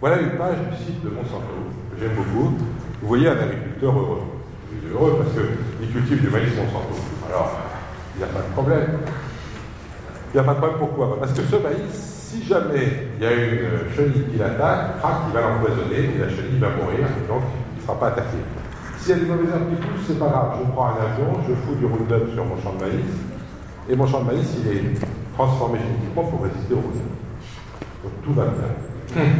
[0.00, 2.58] Voilà une page du site de Monsanto, que j'aime beaucoup.
[3.00, 4.22] Vous voyez un agriculteur heureux.
[4.70, 6.94] Il est heureux parce qu'il cultive du maïs Monsanto.
[7.26, 7.52] Alors,
[8.14, 8.98] il n'y a pas de problème.
[10.34, 13.26] Il n'y a pas de problème pourquoi Parce que ce maïs, si jamais il y
[13.26, 17.78] a une chenille qui l'attaque, il va l'empoisonner et la chenille va mourir, donc il
[17.78, 18.42] ne sera pas attaqué.
[18.98, 20.58] S'il y a des mauvaises herbes qui poussent, c'est pas grave.
[20.58, 23.14] Je prends un avion, je fous du Roundup sur mon champ de maïs,
[23.88, 24.82] et mon champ de maïs, il est
[25.36, 27.14] transformé génétiquement pour résister au Roundup.
[28.02, 29.22] Donc tout va bien.
[29.22, 29.30] Hum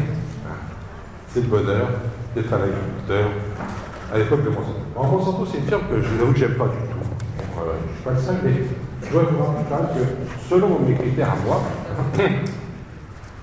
[1.35, 1.89] c'est le bonheur
[2.37, 3.29] d'être un agriculteur
[4.13, 4.79] à l'époque de Monsanto.
[4.95, 7.03] En Monsanto, c'est une firme que je vous que j'aime pas du tout.
[7.03, 8.53] je ne suis pas le seul, mais
[9.07, 10.05] je dois vous rappeler que
[10.49, 11.63] selon mes critères à moi,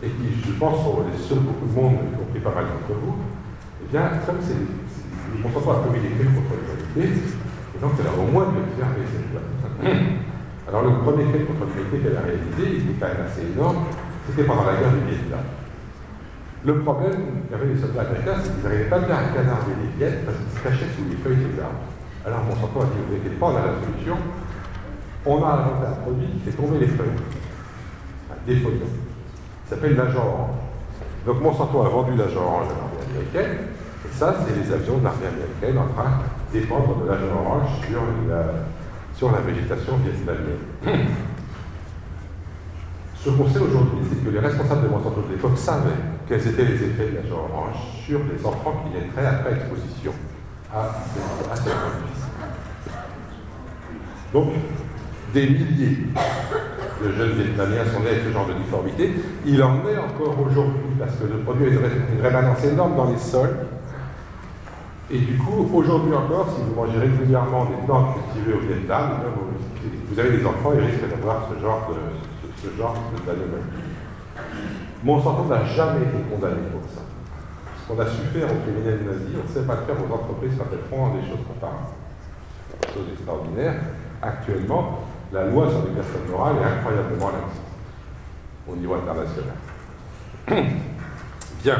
[0.03, 2.99] et qui, je pense, sont les seuls beaucoup de monde, y compris pas mal d'entre
[2.99, 3.15] vous,
[3.83, 4.57] eh bien, comme c'est
[5.39, 7.21] Monsanto a commis des crimes contre l'humanité,
[7.75, 9.41] et donc elle a au moins de cette loi.
[10.67, 13.85] Alors le premier crime contre l'humanité qu'elle a réalisé, il était quand même assez énorme,
[14.27, 15.45] c'était pendant la guerre du Vietnam.
[16.63, 20.25] Le problème qu'avaient les soldats américains, c'est qu'ils n'arrivaient pas bien à canarder les viettes
[20.25, 21.89] parce qu'ils se cachaient sous les feuilles des arbres.
[22.21, 24.17] Alors Monsanto a dit, vous inquiétez pas, on a la solution.
[25.25, 27.09] On a inventé un produit qui fait tomber les feuilles.
[28.47, 28.81] des feuilles.
[28.81, 30.55] Il s'appelle l'agent orange.
[31.25, 33.67] Donc Monsanto a vendu l'agent orange à l'armée américaine.
[34.03, 36.09] Et ça, c'est les avions de l'armée américaine en train
[36.51, 38.43] de dépendre de l'agent orange sur la,
[39.15, 40.57] sur la végétation vietnamienne.
[43.23, 45.91] Ce qu'on sait aujourd'hui, c'est que les responsables de Monsanto de l'époque savaient
[46.27, 50.13] quels étaient les effets de l'agent orange sur les enfants qui naîtraient après exposition
[50.73, 51.73] à, à cette
[54.33, 54.53] Donc,
[55.33, 55.97] des milliers
[57.03, 59.13] de jeunes Vietnamiens sont nés avec ce genre de difformité.
[59.45, 63.17] Il en est encore aujourd'hui parce que le produit a une rémanence énorme dans les
[63.17, 63.55] sols.
[65.09, 69.19] Et du coup, aujourd'hui encore, si vous mangez régulièrement des plantes cultivées au Vietnam,
[70.09, 73.91] vous, avez des enfants, ils risquent d'avoir ce genre de, ce genre d'anomalie.
[75.03, 77.01] Monsanto n'a jamais été condamné pour ça.
[77.81, 80.13] Ce qu'on a su faire aux criminels nazis, on ne sait pas le faire aux
[80.13, 81.91] entreprises quand elles font des choses comparables.
[82.93, 83.75] Chose extraordinaire.
[84.21, 84.99] Actuellement,
[85.31, 87.61] la loi sur les personnes morales est incroyablement laxiste
[88.67, 89.55] au niveau international.
[91.63, 91.77] Bien.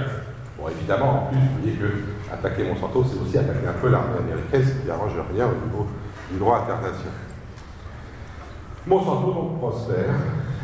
[0.58, 4.20] Bon, évidemment, en plus, vous voyez que attaquer Monsanto, c'est aussi attaquer un peu l'armée
[4.20, 5.88] américaine, ce qui n'arrange rien au niveau
[6.32, 7.14] du droit international.
[8.88, 10.16] Monsanto donc prospère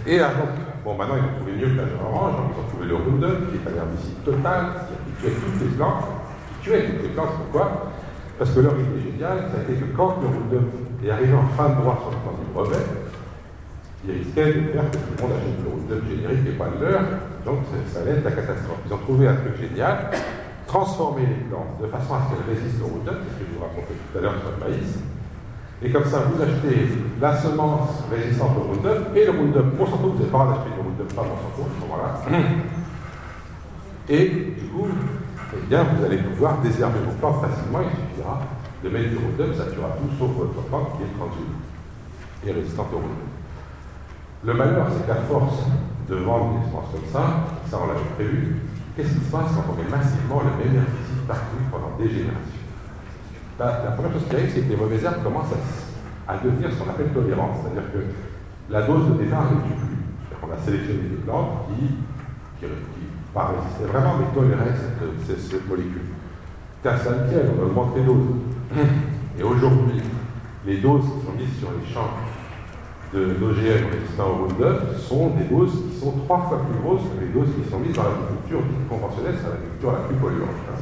[0.05, 2.95] et donc, bon, maintenant, ils ont trouvé mieux que l'agent orange, ils ont trouvé le
[2.95, 6.05] Roundup, qui est un herbicide total, qui tuait toutes les plantes,
[6.47, 7.33] qui tuait toutes les plantes.
[7.37, 7.91] Pourquoi?
[8.39, 11.47] Parce que leur idée géniale, ça a été que quand le Roundup est arrivé en
[11.55, 12.85] fin de droit sur le plan du brevet,
[14.05, 16.79] il risquait de faire que tout le monde achète le Roundup générique et pas de
[16.79, 17.05] l'heure,
[17.45, 17.59] donc
[17.91, 18.79] ça, allait être la catastrophe.
[18.85, 20.11] Ils ont trouvé un truc génial,
[20.65, 23.53] transformer les plantes de façon à ce qu'elles résistent au Roundup, c'est ce que je
[23.57, 24.91] vous racontais tout à l'heure sur le maïs,
[25.83, 26.87] Et comme ça, vous achetez
[27.19, 31.09] la semence résistante au Roundup et le Roundup Monsanto, vous n'avez pas d'acheter le Roundup,
[31.13, 32.09] pas Monsanto, à ce moment-là.
[34.09, 34.87] Et du coup,
[35.53, 38.39] eh bien, vous allez pouvoir désherber vos plantes facilement, il suffira
[38.83, 41.57] de mettre du Roundup, ça tuera tout sauf votre plante qui est transhume
[42.45, 43.31] et résistante au Roundup.
[44.45, 45.65] Le malheur, c'est qu'à force
[46.07, 47.23] de vendre des semences comme ça,
[47.69, 48.61] ça on l'avait prévu,
[48.95, 52.63] qu'est-ce qui se passe quand on met massivement le même herbicide partout pendant des générations?
[53.59, 55.53] La, première chose qui arrive, c'est que les mauvaises herbes commencent
[56.27, 58.05] à, devenir ce qu'on appelle tolérantes, c'est-à-dire que
[58.69, 59.97] la dose de départ ne tue plus.
[60.43, 61.97] On a sélectionné des plantes qui,
[62.59, 62.71] qui,
[63.33, 64.77] pas résistaient vraiment, mais toléraient
[65.25, 66.13] cette, cette, molécule.
[66.83, 68.37] Car ça on augmente les doses.
[69.39, 70.01] Et aujourd'hui,
[70.65, 72.11] les doses qui sont mises sur les champs
[73.13, 77.31] d'OGM résistants au Roundup sont des doses qui sont trois fois plus grosses que les
[77.31, 80.59] doses qui sont mises dans l'agriculture conventionnelle, c'est l'agriculture la plus polluante.
[80.67, 80.81] Hein.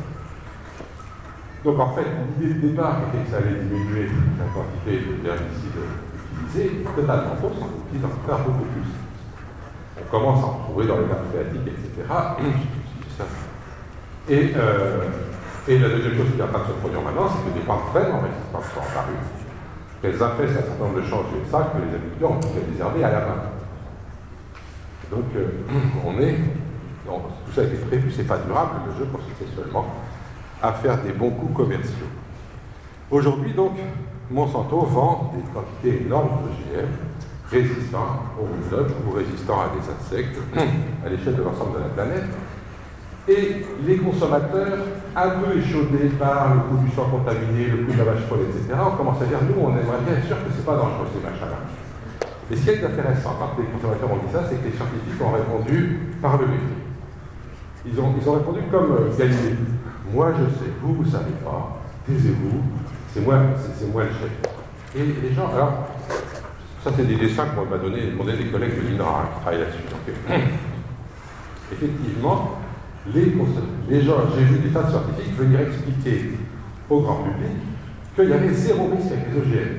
[1.63, 2.05] Donc en fait,
[2.39, 4.09] l'idée de départ était que ça allait diminuer
[4.39, 5.81] la quantité d'herbicides
[6.33, 8.89] utilisés, totalement fausse, on utilise encore beaucoup plus.
[9.97, 12.05] On commence à en trouver dans les nappes phréatiques, etc.
[14.29, 14.53] Et,
[15.67, 18.21] et la deuxième chose qui train de se produire maintenant, c'est que des plantes vraiment
[18.21, 19.17] résistantes sont apparues.
[20.03, 23.03] Elles affaissent un certain nombre de champs de ça que les agriculteurs ont pu désherber
[23.03, 23.41] à la main.
[25.09, 25.47] Donc euh,
[26.05, 26.37] on est.
[27.05, 29.85] Tout ça a été prévu, c'est pas durable, le jeu consistait seulement
[30.61, 32.09] à faire des bons coups commerciaux.
[33.11, 33.73] Aujourd'hui, donc,
[34.31, 36.87] Monsanto vend des quantités énormes d'OGM
[37.51, 40.39] résistants au Roundup ou résistants à des insectes
[41.05, 42.23] à l'échelle de l'ensemble de la planète.
[43.27, 47.97] Et les consommateurs, un peu échaudés par le coût du sang contaminé, le coût de
[47.97, 50.51] la vache folle, etc., on commence à dire nous, on aimerait bien être sûr que
[50.53, 51.57] ce n'est pas dangereux ces machins-là.
[52.49, 55.17] Mais ce qui est intéressant, quand les consommateurs ont dit ça, c'est que les scientifiques
[55.17, 56.85] ont répondu par le mépris.
[57.87, 59.55] Ils ont, ils ont répondu comme euh.
[60.13, 62.61] Moi, je sais, vous, vous ne savez pas, taisez-vous,
[63.11, 63.39] c'est moi,
[63.91, 64.29] moi le chef.
[64.95, 65.89] Et les gens, alors,
[66.83, 69.81] ça c'est des dessins qu'on m'a donné, donné des collègues de l'INRA qui travaillent là-dessus.
[69.89, 70.37] Donc,
[71.73, 72.59] effectivement,
[73.13, 73.33] les,
[73.89, 76.39] les gens, j'ai vu des tas de scientifiques venir expliquer
[76.89, 77.53] au grand public
[78.15, 79.73] qu'il y avait zéro risque avec les OGM.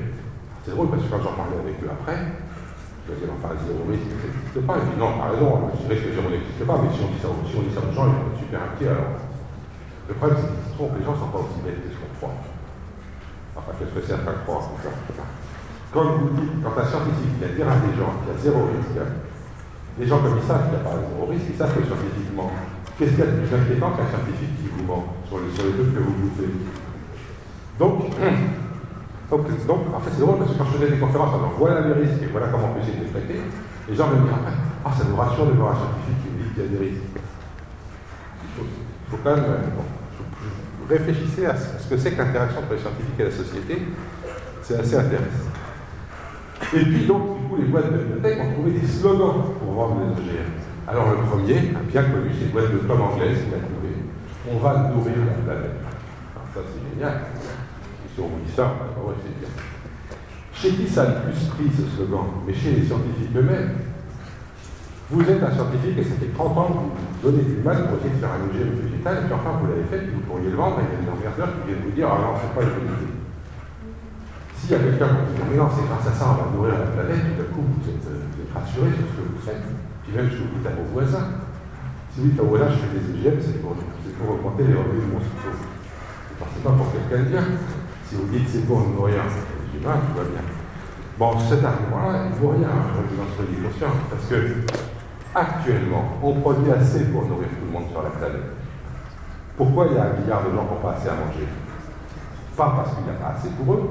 [0.63, 2.19] C'est drôle parce que quand j'en parlais avec eux après,
[3.07, 4.75] je disais, enfin, zéro risque, ça n'existe pas.
[4.79, 7.19] Ils disent, non, par raison, je dirais que zéro n'existe pas, mais si on dit
[7.23, 9.15] ça, si on ça aux gens, ils vont être super inquiets alors.
[10.07, 11.99] Le problème, c'est qu'ils se trompent, les gens ne sont pas aussi bêtes que ce
[11.99, 12.37] qu'on croit.
[13.59, 15.27] Enfin, qu'est-ce que croient en tout cas
[15.91, 18.71] Quand vous dites, quand un scientifique vient dire à des gens qu'il y a zéro
[18.71, 18.95] risque,
[19.99, 22.51] les gens comme ils savent qu'il n'y a pas zéro risque, ils savent que scientifiquement,
[22.97, 25.63] qu'est-ce qu'il y a de plus inquiétant qu'un scientifique qui vous ment sur les, sur
[25.63, 26.49] trucs que vous bouffez
[27.79, 28.09] donc,
[29.29, 31.81] donc, donc, en fait, c'est drôle parce que quand je faisais des conférences, alors voilà
[31.81, 33.39] les risques et voilà comment essayer de les traiter,
[33.87, 36.49] les gens me disent après, ah, ça nous rassure de voir un scientifique qui dit
[36.53, 37.13] qu'il y a des risques.
[38.41, 39.45] Il faut, il faut quand même.
[39.77, 39.85] Bon,
[40.89, 43.81] réfléchissez à ce que c'est que l'interaction entre les scientifiques et la société,
[44.63, 45.51] c'est assez intéressant.
[46.73, 50.01] Et puis donc, du coup, les boîtes de bibliothèque ont trouvé des slogans pour vendre
[50.01, 50.66] les OGM.
[50.87, 53.91] Alors le premier, bien connu, c'est une boîte de com anglaise qui a trouvé
[54.47, 55.83] On va nourrir la planète.
[56.31, 57.27] Alors ça c'est génial.
[58.15, 59.51] Si on dit ça, ouais, c'est bien.
[60.55, 62.39] Chez qui ça a le plus pris ce slogan?
[62.47, 63.83] Mais chez les scientifiques eux-mêmes.
[65.11, 67.99] Vous êtes un scientifique et ça fait 30 ans que vous donnez du mal pour
[67.99, 70.59] essayer de faire un OGM végétal, et puis enfin vous l'avez fait, vous pourriez le
[70.59, 72.63] vendre, et il y a des emmerdeurs qui viennent vous dire Ah non, c'est pas
[72.63, 72.91] une.
[74.55, 76.47] S'il y a quelqu'un qui vous dit Mais non, c'est grâce à ça, on va
[76.51, 79.43] nourrir la planète, tout d'un coup vous êtes, vous êtes rassuré sur ce que vous
[79.43, 79.63] faites,
[80.07, 81.27] puis même que vous dites à vos voisins.
[82.15, 84.73] Si vous dites à vos voisins, je fais des OGM, c'est pour, pour augmenter les
[84.73, 85.19] revenus de mon.
[85.19, 87.43] C'est pas pour quelqu'un de bien.
[88.07, 90.43] Si vous dites c'est pour nourrir les humains, tout va bien.
[91.19, 94.63] Bon, cet argument-là, il ne vaut rien, je vous conscient, parce que
[95.35, 98.53] actuellement, on produit assez pour nourrir tout le monde sur la planète.
[99.57, 101.47] Pourquoi il y a un milliard de gens qui n'ont pas assez à manger?
[102.55, 103.89] Pas parce qu'il n'y a pas assez pour eux,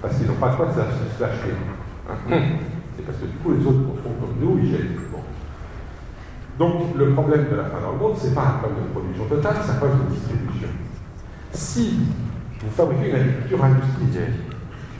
[0.00, 0.78] parce qu'ils n'ont pas de quoi se
[1.20, 1.52] l'acheter.
[2.08, 2.38] Hein?
[2.96, 5.07] C'est parce que du coup, les autres font comme nous, ils jettent.
[6.58, 8.92] Donc, le problème de la fin dans le monde, ce n'est pas un problème de
[8.92, 10.68] production totale, c'est un problème de distribution.
[11.52, 12.00] Si
[12.60, 14.34] vous fabriquez une agriculture industrielle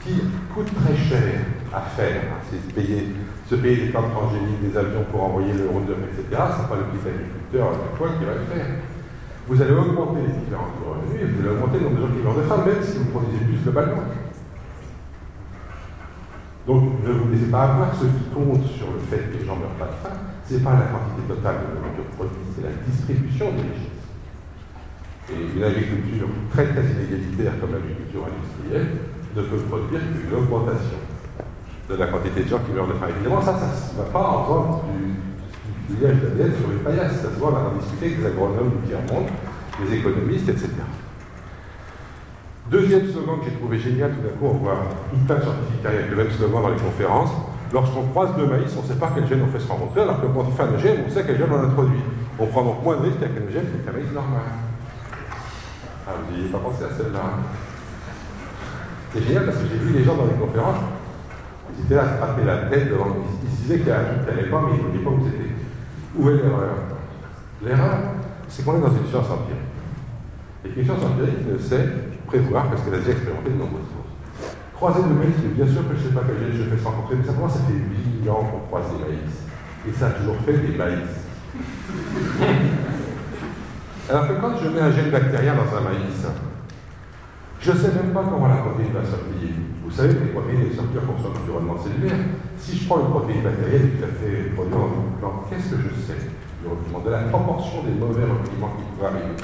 [0.04, 0.22] qui
[0.54, 1.40] coûte très cher
[1.74, 3.08] à faire, hein, c'est payer
[3.48, 6.76] se payer des plantes transgéniques, des avions pour envoyer le Roundup, etc., ce n'est pas
[6.76, 8.66] le petit agriculteur fois qui va le faire.
[9.48, 12.12] Vous allez augmenter les différences de revenus et vous allez augmenter le nombre de gens
[12.12, 14.04] qui meurent de faim, même si vous produisez plus globalement.
[16.66, 19.56] Donc ne vous laissez pas avoir ce qui compte sur le fait que les gens
[19.56, 20.16] ne meurent pas de faim,
[20.48, 24.08] ce n'est pas la quantité totale de nourriture produite, c'est la distribution des richesses.
[25.28, 28.88] Et une agriculture très très inégalitaire comme l'agriculture industrielle
[29.36, 31.04] ne peut produire qu'une augmentation
[31.90, 33.12] de la quantité de gens qui meurent de faim.
[33.12, 37.20] Évidemment, ça, ça ne va pas en vente du, liège d'ADN sur les paillasses.
[37.20, 39.28] Ça se voit, on a discuté avec des agronomes du tiers-monde,
[39.84, 40.68] des économistes, etc.
[42.70, 44.80] Deuxième slogan que j'ai trouvé génial, tout d'un coup, on voit
[45.10, 47.32] tout plein de scientifiques avec le même slogan dans les conférences.
[47.72, 50.20] Lorsqu'on croise deux maïs, on ne sait pas quel gène on fait se rencontrer, alors
[50.20, 52.00] que quand on fait un gène, on sait quel gène on introduit.
[52.38, 54.42] On prend donc moins de risques avec un gène qu'un maïs normal.
[56.06, 57.20] Ah, vous n'y avez pas pensé à celle-là.
[59.12, 60.80] C'est génial parce que j'ai vu les gens dans les conférences,
[61.76, 63.16] ils étaient là à se frapper la tête devant.
[63.44, 65.04] Ils, se disaient qu'il y a un truc qui n'allait pas, mais ils ne disaient
[65.04, 65.52] pas où c'était.
[66.16, 66.76] Où est l'erreur?
[67.62, 67.98] L'erreur,
[68.48, 69.68] c'est qu'on est dans une science empirique.
[70.64, 71.88] Et qu'une science empirique ne sait
[72.26, 73.87] prévoir parce qu'elle a déjà expérimenté de nombreuses.
[74.78, 76.94] Croiser de maïs, bien sûr que je ne sais pas quel gène je fais sans
[76.94, 77.82] rencontrer, mais simplement ça fait
[78.22, 79.42] 8 ans qu'on croise des maïs.
[79.82, 81.26] Et ça a toujours fait des maïs.
[84.08, 86.22] Alors que quand je mets un gène bactérien dans un maïs,
[87.58, 89.50] je ne sais même pas comment la protéine va s'appliquer.
[89.82, 92.38] Vous savez que les protéines ne sortent pour son environnement cellulaire.
[92.56, 95.90] Si je prends une protéine bactérienne tout à fait produite une plante, qu'est-ce que je
[96.06, 96.22] sais?
[96.62, 99.34] Du repliement, de la proportion des mauvais repliements qui pourraient arriver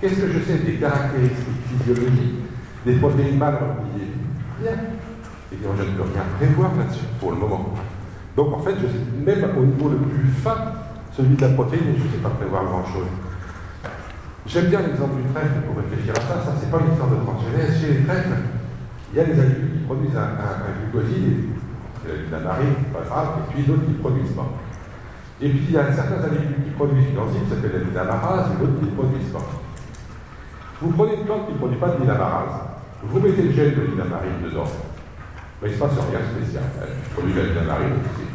[0.00, 2.46] Qu'est-ce que je sais des caractéristiques physiologiques
[2.86, 4.13] des protéines mal repliées?
[4.64, 7.74] Et bien, je ne peux rien prévoir là-dessus pour le moment.
[8.36, 10.56] Donc en fait, je sais, même au niveau le plus fin,
[11.16, 13.06] celui de la protéine, je ne sais pas prévoir grand-chose.
[14.46, 16.44] J'aime bien l'exemple du trèfle pour réfléchir à ça.
[16.44, 17.80] Ça, c'est pas une histoire de transgénèse.
[17.80, 18.36] Chez les trèfles,
[19.12, 21.54] il y a des animaux qui produisent un, un, glucoside,
[22.30, 24.48] la marine, pas grave, et puis d'autres qui ne produisent pas.
[25.40, 28.56] Et puis il y a certains animaux qui produisent une enzyme qui s'appelle la et
[28.58, 29.46] d'autres qui ne produisent pas.
[30.82, 32.73] Vous prenez une plante qui ne produit pas de l'inamarase,
[33.06, 34.68] vous mettez le gel de l'inamarine dedans,
[35.60, 36.64] mais il ne se passe rien de spécial.
[36.80, 38.26] Elle produit la l'inamarine aussi.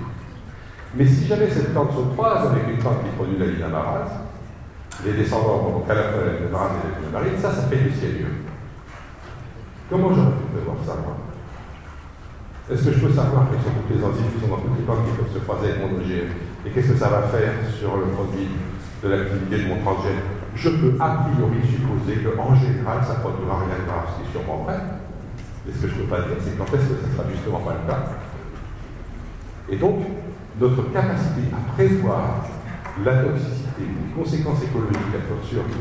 [0.95, 4.11] Mais si jamais cette plante se croise avec une plante qui produit la l'inamarase,
[5.05, 7.77] les descendants vont donc à la fois la marine et la marine, ça, ça fait
[7.77, 8.25] du ciel
[9.89, 11.17] Comment j'aurais pu prévoir ça, moi?
[12.69, 15.01] Est-ce que je peux savoir quelles sont toutes les enzymes sont dans toutes les plantes
[15.05, 16.29] qui peuvent se croiser avec mon OGM
[16.65, 18.47] Et qu'est-ce que ça va faire sur le produit
[19.01, 20.28] de l'activité de mon transgène?
[20.59, 24.31] Je peux a priori supposer qu'en général, ça produira rien de grave, ce qui est
[24.31, 24.75] sûrement vrai.
[25.65, 27.23] Mais ce que je ne peux pas dire, c'est quand est-ce que ça ne sera
[27.31, 28.03] justement pas le cas
[29.69, 30.03] Et donc,
[30.59, 32.43] notre capacité à prévoir
[33.05, 35.79] la toxicité, les conséquences écologiques à fortiori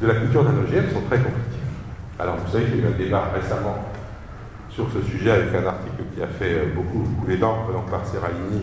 [0.00, 1.64] de la culture d'un OGM sont très compliquées.
[2.18, 3.76] Alors vous savez qu'il y a eu un débat récemment
[4.70, 8.06] sur ce sujet avec un article qui a fait euh, beaucoup couler d'encre donc par
[8.06, 8.62] Serralini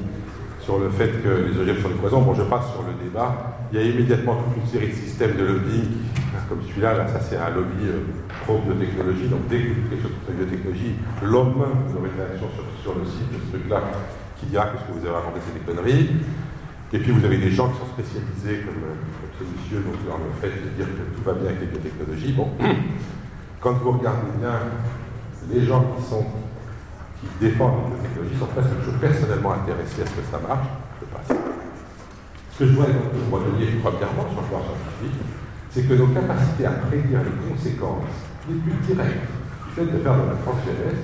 [0.64, 2.22] sur le fait que les OGM sont des poisons.
[2.22, 3.60] Bon, je passe sur le débat.
[3.72, 5.88] Il y a immédiatement toute une série de systèmes de lobbying,
[6.48, 8.00] comme celui-là, là, ça c'est un lobby euh,
[8.44, 9.28] pro-biotechnologie.
[9.28, 10.94] Donc dès que quelque chose sur la biotechnologie,
[11.24, 12.48] lendemain, vous aurez une réaction
[12.82, 13.82] sur, le site de ce truc-là
[14.40, 16.10] qui dira que ce que vous avez raconté, c'est des conneries.
[16.94, 18.84] Et puis vous avez des gens qui sont spécialisés, comme,
[19.40, 22.34] ce monsieur, donc, dans le fait de dire que tout va bien avec les biotechnologies.
[22.34, 22.50] Bon,
[23.60, 24.54] quand vous regardez bien
[25.52, 26.24] les gens qui sont
[27.24, 30.68] qui défendent les biotechnologies sont presque toujours personnellement intéressés à ce que ça marche.
[31.00, 31.38] Je passe.
[32.54, 35.24] Ce que je vois donc le redonner premièrement sur le plan scientifique,
[35.72, 38.14] c'est que nos capacités à prédire les conséquences
[38.48, 39.26] les plus directes
[39.66, 41.02] du fait de faire de la transgénèse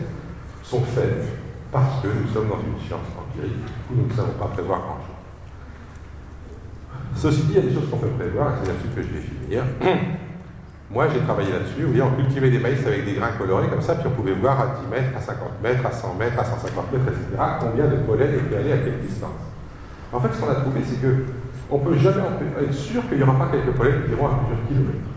[0.62, 1.26] sont faites
[1.72, 5.20] parce que nous sommes dans une science empirique où nous ne savons pas prévoir grand-chose.
[7.16, 9.08] Ceci dit, il y a des choses qu'on peut prévoir, et c'est là-dessus que je
[9.08, 9.64] vais finir.
[10.92, 11.84] Moi, j'ai travaillé là-dessus.
[11.84, 14.34] Vous voyez, on cultivait des maïs avec des grains colorés comme ça, puis on pouvait
[14.34, 17.86] voir à 10 mètres, à 50 mètres, à 100 mètres, à 150 mètres, etc., combien
[17.86, 19.30] de pollen était allé à quelle distance.
[20.12, 21.26] En fait, ce qu'on a trouvé, c'est que
[21.70, 22.24] on peut jamais
[22.62, 25.10] être sûr qu'il n'y aura pas quelques pollens qui iront à plusieurs kilomètres.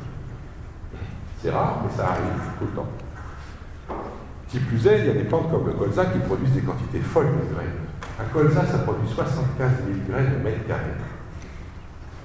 [1.40, 2.24] C'est rare, mais ça arrive
[2.58, 2.88] tout le temps.
[4.48, 7.00] Qui plus est, il y a des plantes comme le colza qui produisent des quantités
[7.00, 7.80] folles de graines.
[8.20, 10.92] Un colza, ça produit 75 000 graines au mètre carré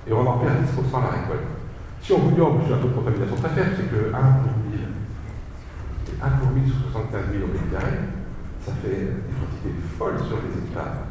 [0.09, 1.56] et on en perd 10% à la récolte.
[2.01, 4.79] Si on oh, j'ai un taux de contamination très faible, c'est que 1 pour 1000,
[4.79, 7.67] et 1 pour 1000 sur 75 000 au mètre
[8.67, 11.07] ça fait des quantités folles sur les hectares.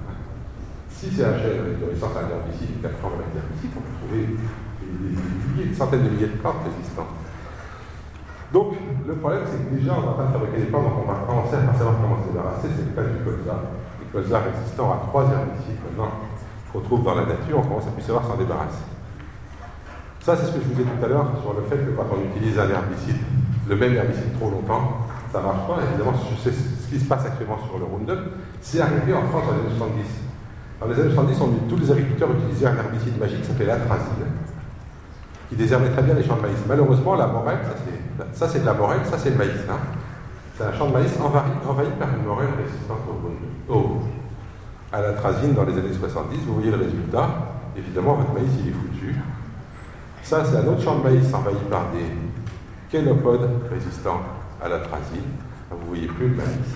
[0.93, 5.13] Si c'est un gène avec une résistance à l'herbicide, 80 d'herbicide, on peut trouver des,
[5.17, 7.17] milliers, des centaines de milliers de plantes résistantes.
[8.53, 11.25] Donc, le problème, c'est que déjà, on va pas fabriquer des plantes, donc on va
[11.25, 12.69] commencer à savoir comment se débarrasser.
[12.73, 13.57] C'est le cas du colza.
[14.01, 16.13] Les colza résistants à trois herbicides maintenant
[16.73, 18.96] qu'on trouve dans la nature, on commence à plus savoir s'en débarrasser.
[20.27, 22.11] Ça, c'est ce que je vous disais tout à l'heure sur le fait que quand
[22.11, 23.23] on utilise un herbicide,
[23.69, 25.79] le même herbicide trop longtemps, ça ne marche pas.
[25.87, 28.35] Évidemment, je sais ce qui se passe actuellement sur le Roundup.
[28.61, 30.03] C'est arrivé en France dans les années 70.
[30.81, 34.27] Dans les années 70, on, tous les agriculteurs utilisaient un herbicide magique qui s'appelait l'atrazine,
[35.49, 36.59] qui déshermait très bien les champs de maïs.
[36.67, 37.59] Malheureusement, la morelle,
[38.33, 39.63] ça c'est de la morelle, ça c'est le maïs.
[39.71, 39.79] Hein.
[40.59, 43.07] C'est un champ de maïs envahi, envahi par une morelle résistante
[43.69, 44.03] au,
[44.93, 46.37] à l'atrazine dans les années 70.
[46.49, 47.31] Vous voyez le résultat.
[47.79, 49.15] Évidemment, votre maïs, il est foutu.
[50.27, 52.05] Ça, c'est un autre champ de maïs envahi par des
[52.91, 54.23] kénopodes résistants
[54.61, 55.23] à l'atrazine.
[55.71, 56.75] Vous voyez plus le maïs.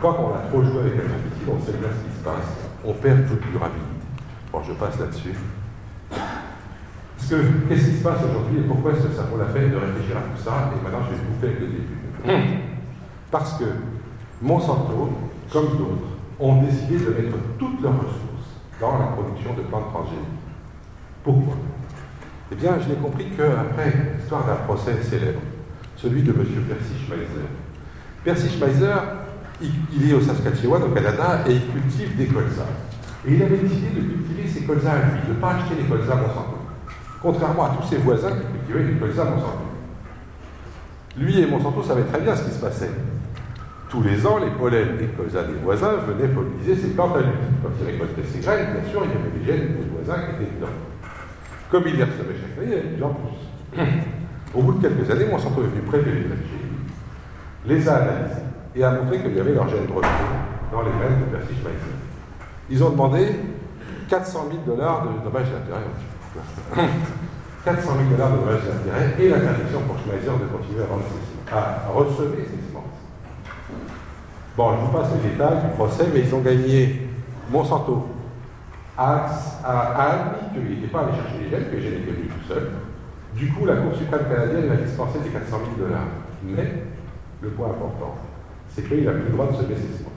[0.00, 2.48] Quand on a trop joué avec un herbicide, on sait bien ce qui se passe.
[2.82, 4.08] On perd toute durabilité.
[4.50, 5.34] Bon, je passe là-dessus.
[7.68, 10.16] Qu'est-ce qui se passe aujourd'hui et pourquoi est-ce que ça vaut la peine de réfléchir
[10.16, 12.56] à tout ça Et maintenant, je vais vous faire le début.
[13.30, 13.64] Parce que
[14.40, 15.10] Monsanto,
[15.52, 16.08] comme d'autres,
[16.40, 18.48] ont décidé de mettre toutes leurs ressources
[18.80, 20.24] dans la production de plantes transgéniques.
[21.22, 21.52] Pourquoi?
[22.50, 25.40] Eh bien, je n'ai compris qu'après l'histoire d'un procès célèbre,
[25.96, 26.46] celui de M.
[26.68, 27.46] Percy Schmeiser.
[28.24, 28.94] Percy Schmeiser,
[29.60, 32.70] il, est au Saskatchewan, au Canada, et il cultive des colzas.
[33.26, 35.88] Et il avait décidé de cultiver ses colzas à lui, de ne pas acheter les
[35.88, 36.58] colzas Monsanto.
[37.20, 39.68] Contrairement à tous ses voisins qui cultivaient les colzas Monsanto.
[41.18, 42.90] Lui et Monsanto savaient très bien ce qui se passait.
[43.90, 47.32] Tous les ans, les pollens des colzas des voisins venaient polliniser ses plantes à lui.
[47.62, 50.42] Quand il récoltait ses graines, bien sûr, il y avait des gènes des voisins qui
[50.42, 50.87] étaient dedans.
[51.70, 53.82] Comme il les recevait chaque année, il y en plus.
[54.54, 56.28] Au bout de quelques années, Monsanto est venu prélever les
[57.66, 58.42] les a analysés
[58.74, 61.96] et a montré qu'il y avait leur gène de dans les graines de Percy Schmeiser.
[62.70, 63.26] Ils ont demandé
[64.08, 66.86] 400 000 dollars de dommages d'intérêt.
[67.64, 70.84] 400 000 dollars de dommages d'intérêt et l'interdiction pour Schmeiser de continuer
[71.52, 72.84] à, à recevoir ses semences.
[74.56, 77.08] Bon, je vous passe les détails du procès, mais ils ont gagné
[77.50, 78.06] Monsanto
[78.98, 79.24] a,
[79.64, 82.70] admis qu'il n'était pas allé chercher les gènes, que étaient venus tout seul.
[83.34, 86.08] Du coup, la Cour suprême canadienne a dispensé des 400 000 dollars.
[86.42, 86.82] Mais,
[87.40, 88.16] le point important,
[88.68, 90.12] c'est qu'il n'a plus le droit de semer ses semences.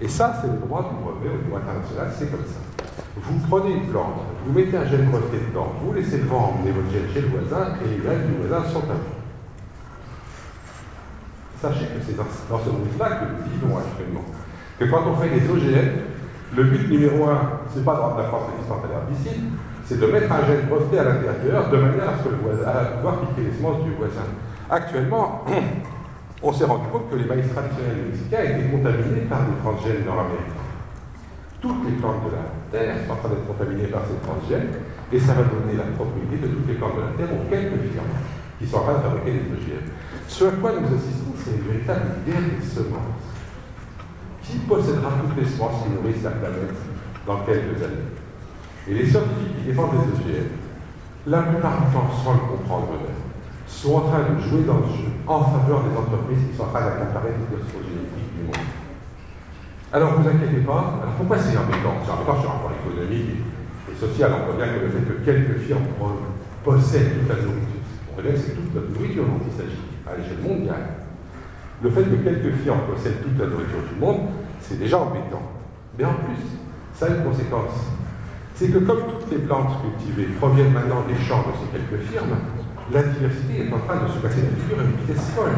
[0.00, 2.60] Et ça, c'est le droit du brevet au niveau international, c'est comme ça.
[3.16, 6.70] Vous prenez une plante, vous mettez un gène breveté dedans, vous laissez le vent emmener
[6.70, 9.18] votre gène chez le voisin, et les graines du voisin sont à vous.
[11.60, 14.24] Sachez que c'est dans, ce monde-là que nous vivons actuellement.
[14.78, 16.17] Que quand on fait des OGM,
[16.56, 19.52] le but numéro un, c'est pas de rendre la plante résistante à l'herbicide,
[19.84, 23.20] c'est de mettre un gène breveté à l'intérieur de manière à ce que le pouvoir
[23.20, 24.28] piquer les semences du voisin.
[24.70, 25.44] Actuellement,
[26.42, 30.68] on s'est rendu compte que les maïs traditionnels mexicains étaient contaminés par des transgènes nord-américains.
[31.60, 34.72] Toutes les plantes de la Terre sont en train d'être contaminées par ces transgènes,
[35.12, 37.80] et ça va donner la propriété de toutes les plantes de la Terre aux quelques
[37.92, 38.14] firmes
[38.58, 39.84] qui sont en train de fabriquer des OGM.
[40.28, 43.17] Ce à quoi nous assistons, c'est une véritable guerre des semences.
[44.48, 46.72] Qui possédera toutes les semences qui nourrissent la planète
[47.26, 48.08] dans quelques années
[48.88, 50.48] Et les scientifiques qui défendent les OGM,
[51.26, 53.28] la plupart du temps, sans le comprendre eux-mêmes,
[53.68, 56.72] sont en train de jouer dans le jeu en faveur des entreprises qui sont en
[56.72, 58.72] train d'accaparer les ressources génétiques du monde.
[59.92, 60.96] Alors, ne vous inquiétez pas.
[60.96, 62.00] Alors, pourquoi c'est embêtant?
[62.00, 63.44] C'est embêtant sur un point économique
[63.84, 64.32] et social.
[64.32, 65.92] On voit bien que le fait que quelques firmes
[66.64, 70.16] possèdent toute la nourriture, on voit que c'est toute notre nourriture dont il s'agit à
[70.16, 70.97] l'échelle mondiale.
[71.82, 75.42] Le fait que quelques firmes possèdent toute la nourriture du monde, c'est déjà embêtant.
[75.96, 76.42] Mais en plus,
[76.94, 77.86] ça a une conséquence.
[78.54, 82.34] C'est que comme toutes les plantes cultivées proviennent maintenant des champs de ces quelques firmes,
[82.90, 85.54] la diversité est en train de se passer la figure à une vitesse folle.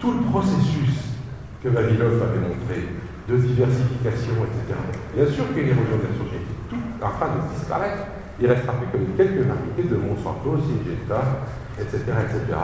[0.00, 1.14] Tout le processus
[1.62, 2.88] que Vavilov avait montré,
[3.28, 4.74] de diversification, etc.
[5.14, 7.54] Bien sûr qu'il y a une érosion de la société, tout est en train de
[7.54, 8.02] disparaître.
[8.40, 11.46] Il restera plus que quelques variétés de Monsanto, Syngenta,
[11.78, 12.58] etc., etc.,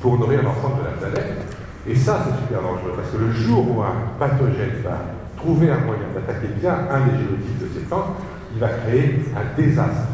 [0.00, 1.46] pour nourrir l'ensemble de la planète.
[1.88, 4.98] Et ça, c'est super dangereux, parce que le jour où un pathogène va
[5.38, 8.12] trouver un moyen d'attaquer bien un des génotypes de ces plantes,
[8.52, 10.12] il va créer un désastre.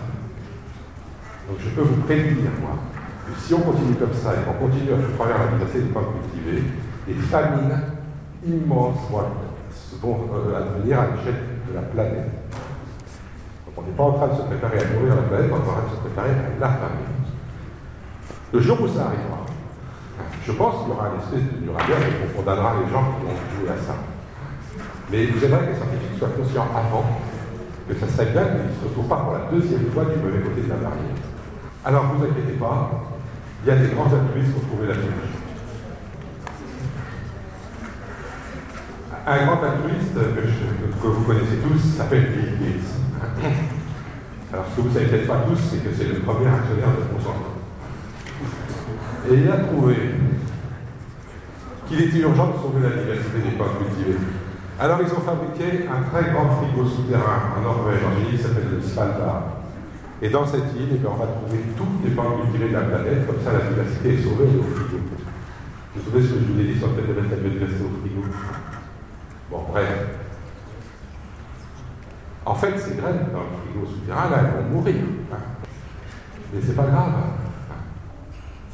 [1.49, 2.79] Donc je peux vous prévenir, moi,
[3.39, 6.15] si on continue comme ça et qu'on continue à faire travers la diversité des plantes
[6.23, 6.63] cultivées,
[7.09, 7.81] des famines
[8.47, 9.11] immenses
[10.01, 12.31] vont euh, advenir à l'échelle de la planète.
[13.67, 15.59] Donc on n'est pas en train de se préparer à nourrir la planète, on est
[15.59, 17.15] en train de se préparer à la famine.
[18.53, 19.44] Le jour où ça arrivera,
[20.47, 23.25] je pense qu'il y aura une espèce de bien et qu'on condamnera les gens qui
[23.27, 23.97] ont joué à ça.
[25.11, 27.05] Mais j'aimerais que les scientifiques soient conscients avant
[27.89, 30.41] que ça serait bien qu'ils ne se retrouvent pas pour la deuxième fois du mauvais
[30.41, 31.21] côté de la barrière.
[31.85, 32.91] Alors, ne vous inquiétez pas,
[33.65, 35.41] il y a des grands altruistes pour trouver la solution.
[39.27, 42.93] Un grand altruiste que, vous connaissez tous s'appelle Bill Gates.
[44.53, 46.93] Alors, ce que vous ne savez peut-être pas tous, c'est que c'est le premier actionnaire
[46.93, 47.54] de Monsanto.
[49.31, 49.97] Et il a trouvé
[51.89, 54.19] qu'il était urgent de sauver la diversité des plantes cultivées.
[54.79, 58.83] Alors, ils ont fabriqué un très grand frigo souterrain en Norvège, en qui s'appelle le
[58.83, 59.45] Svalbard.
[60.21, 63.27] Et dans cette île, eh on va trouver toutes les plantes cultivées de la planète,
[63.27, 64.99] comme ça la diversité est sauvée au frigo.
[65.95, 67.85] Vous souvenez ce que je vous ai dit sur le fait de mettre la biodiversité
[67.85, 68.23] au frigo?
[69.51, 69.89] Bon, bref.
[72.47, 74.97] En fait, ces graines dans le frigo souterrain, là, elles vont mourir.
[75.33, 75.37] Hein.
[76.53, 77.13] Mais c'est pas grave.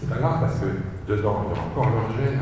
[0.01, 0.69] C'est pas grave parce que
[1.13, 2.41] dedans, il y aura encore leur gène.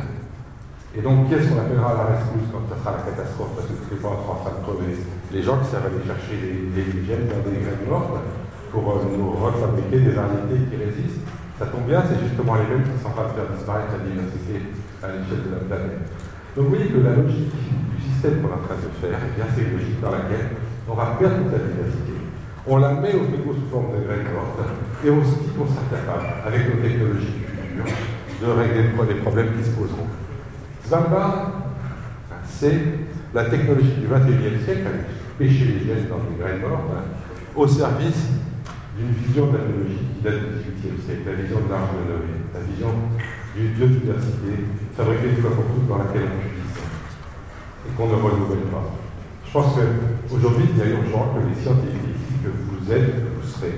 [0.95, 3.53] Et donc, qu'est-ce qu'on appellera la rescousse quand ça sera la catastrophe?
[3.59, 4.95] Parce que toutes les plantes seront en train de crever.
[5.35, 8.15] Les gens qui savent aller chercher des, gènes dans des graines mortes,
[8.71, 11.27] pour euh, nous refabriquer des variétés qui résistent.
[11.59, 14.03] Ça tombe bien, c'est justement les mêmes qui sont en train de faire disparaître la
[14.07, 14.55] diversité
[15.03, 16.07] à l'échelle de la planète.
[16.55, 19.33] Donc vous voyez que la logique du système qu'on est en train de faire, eh
[19.35, 20.55] bien c'est une logique dans laquelle
[20.87, 22.15] on va perdre toute la diversité.
[22.69, 24.63] On la met au frigo sous forme de graines mortes
[25.03, 26.15] et on se dit qu'on sera
[26.47, 27.48] avec nos technologies
[27.79, 30.07] de régler les problèmes qui se poseront.
[30.85, 31.53] Svalbard,
[32.47, 32.81] c'est
[33.35, 35.03] la technologie du 21e siècle, avec
[35.39, 36.91] pêcher les gènes dans des graines mortes,
[37.55, 38.29] au service
[38.97, 42.35] d'une vision de la biologie qui date du XVIIIe siècle, la vision de de Noé,
[42.55, 42.91] la vision
[43.55, 46.59] d'une biodiversité fabriquée une fois pour toutes dans laquelle on puisse
[47.87, 48.91] et qu'on ne renouvelle pas.
[49.47, 53.47] Je pense qu'aujourd'hui, il y a urgent que les scientifiques que vous êtes, que vous
[53.47, 53.75] serez,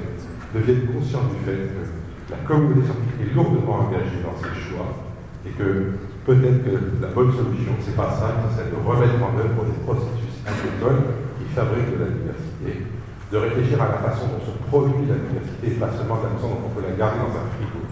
[0.54, 1.89] deviennent conscients du fait que
[2.30, 4.86] la communauté scientifique est lourdement engagée dans ses choix
[5.44, 9.66] et que peut-être que la bonne solution, c'est pas ça, c'est de remettre en œuvre
[9.66, 12.86] des processus agricoles qui fabriquent de la diversité,
[13.32, 16.48] de réfléchir à la façon dont se produit la diversité, pas seulement de la façon
[16.54, 17.82] dont on peut la garder dans un frigo.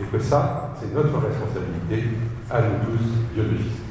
[0.00, 2.16] Et que ça, c'est notre responsabilité
[2.50, 3.82] à nous tous, biologistes.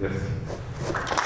[0.00, 1.17] Merci.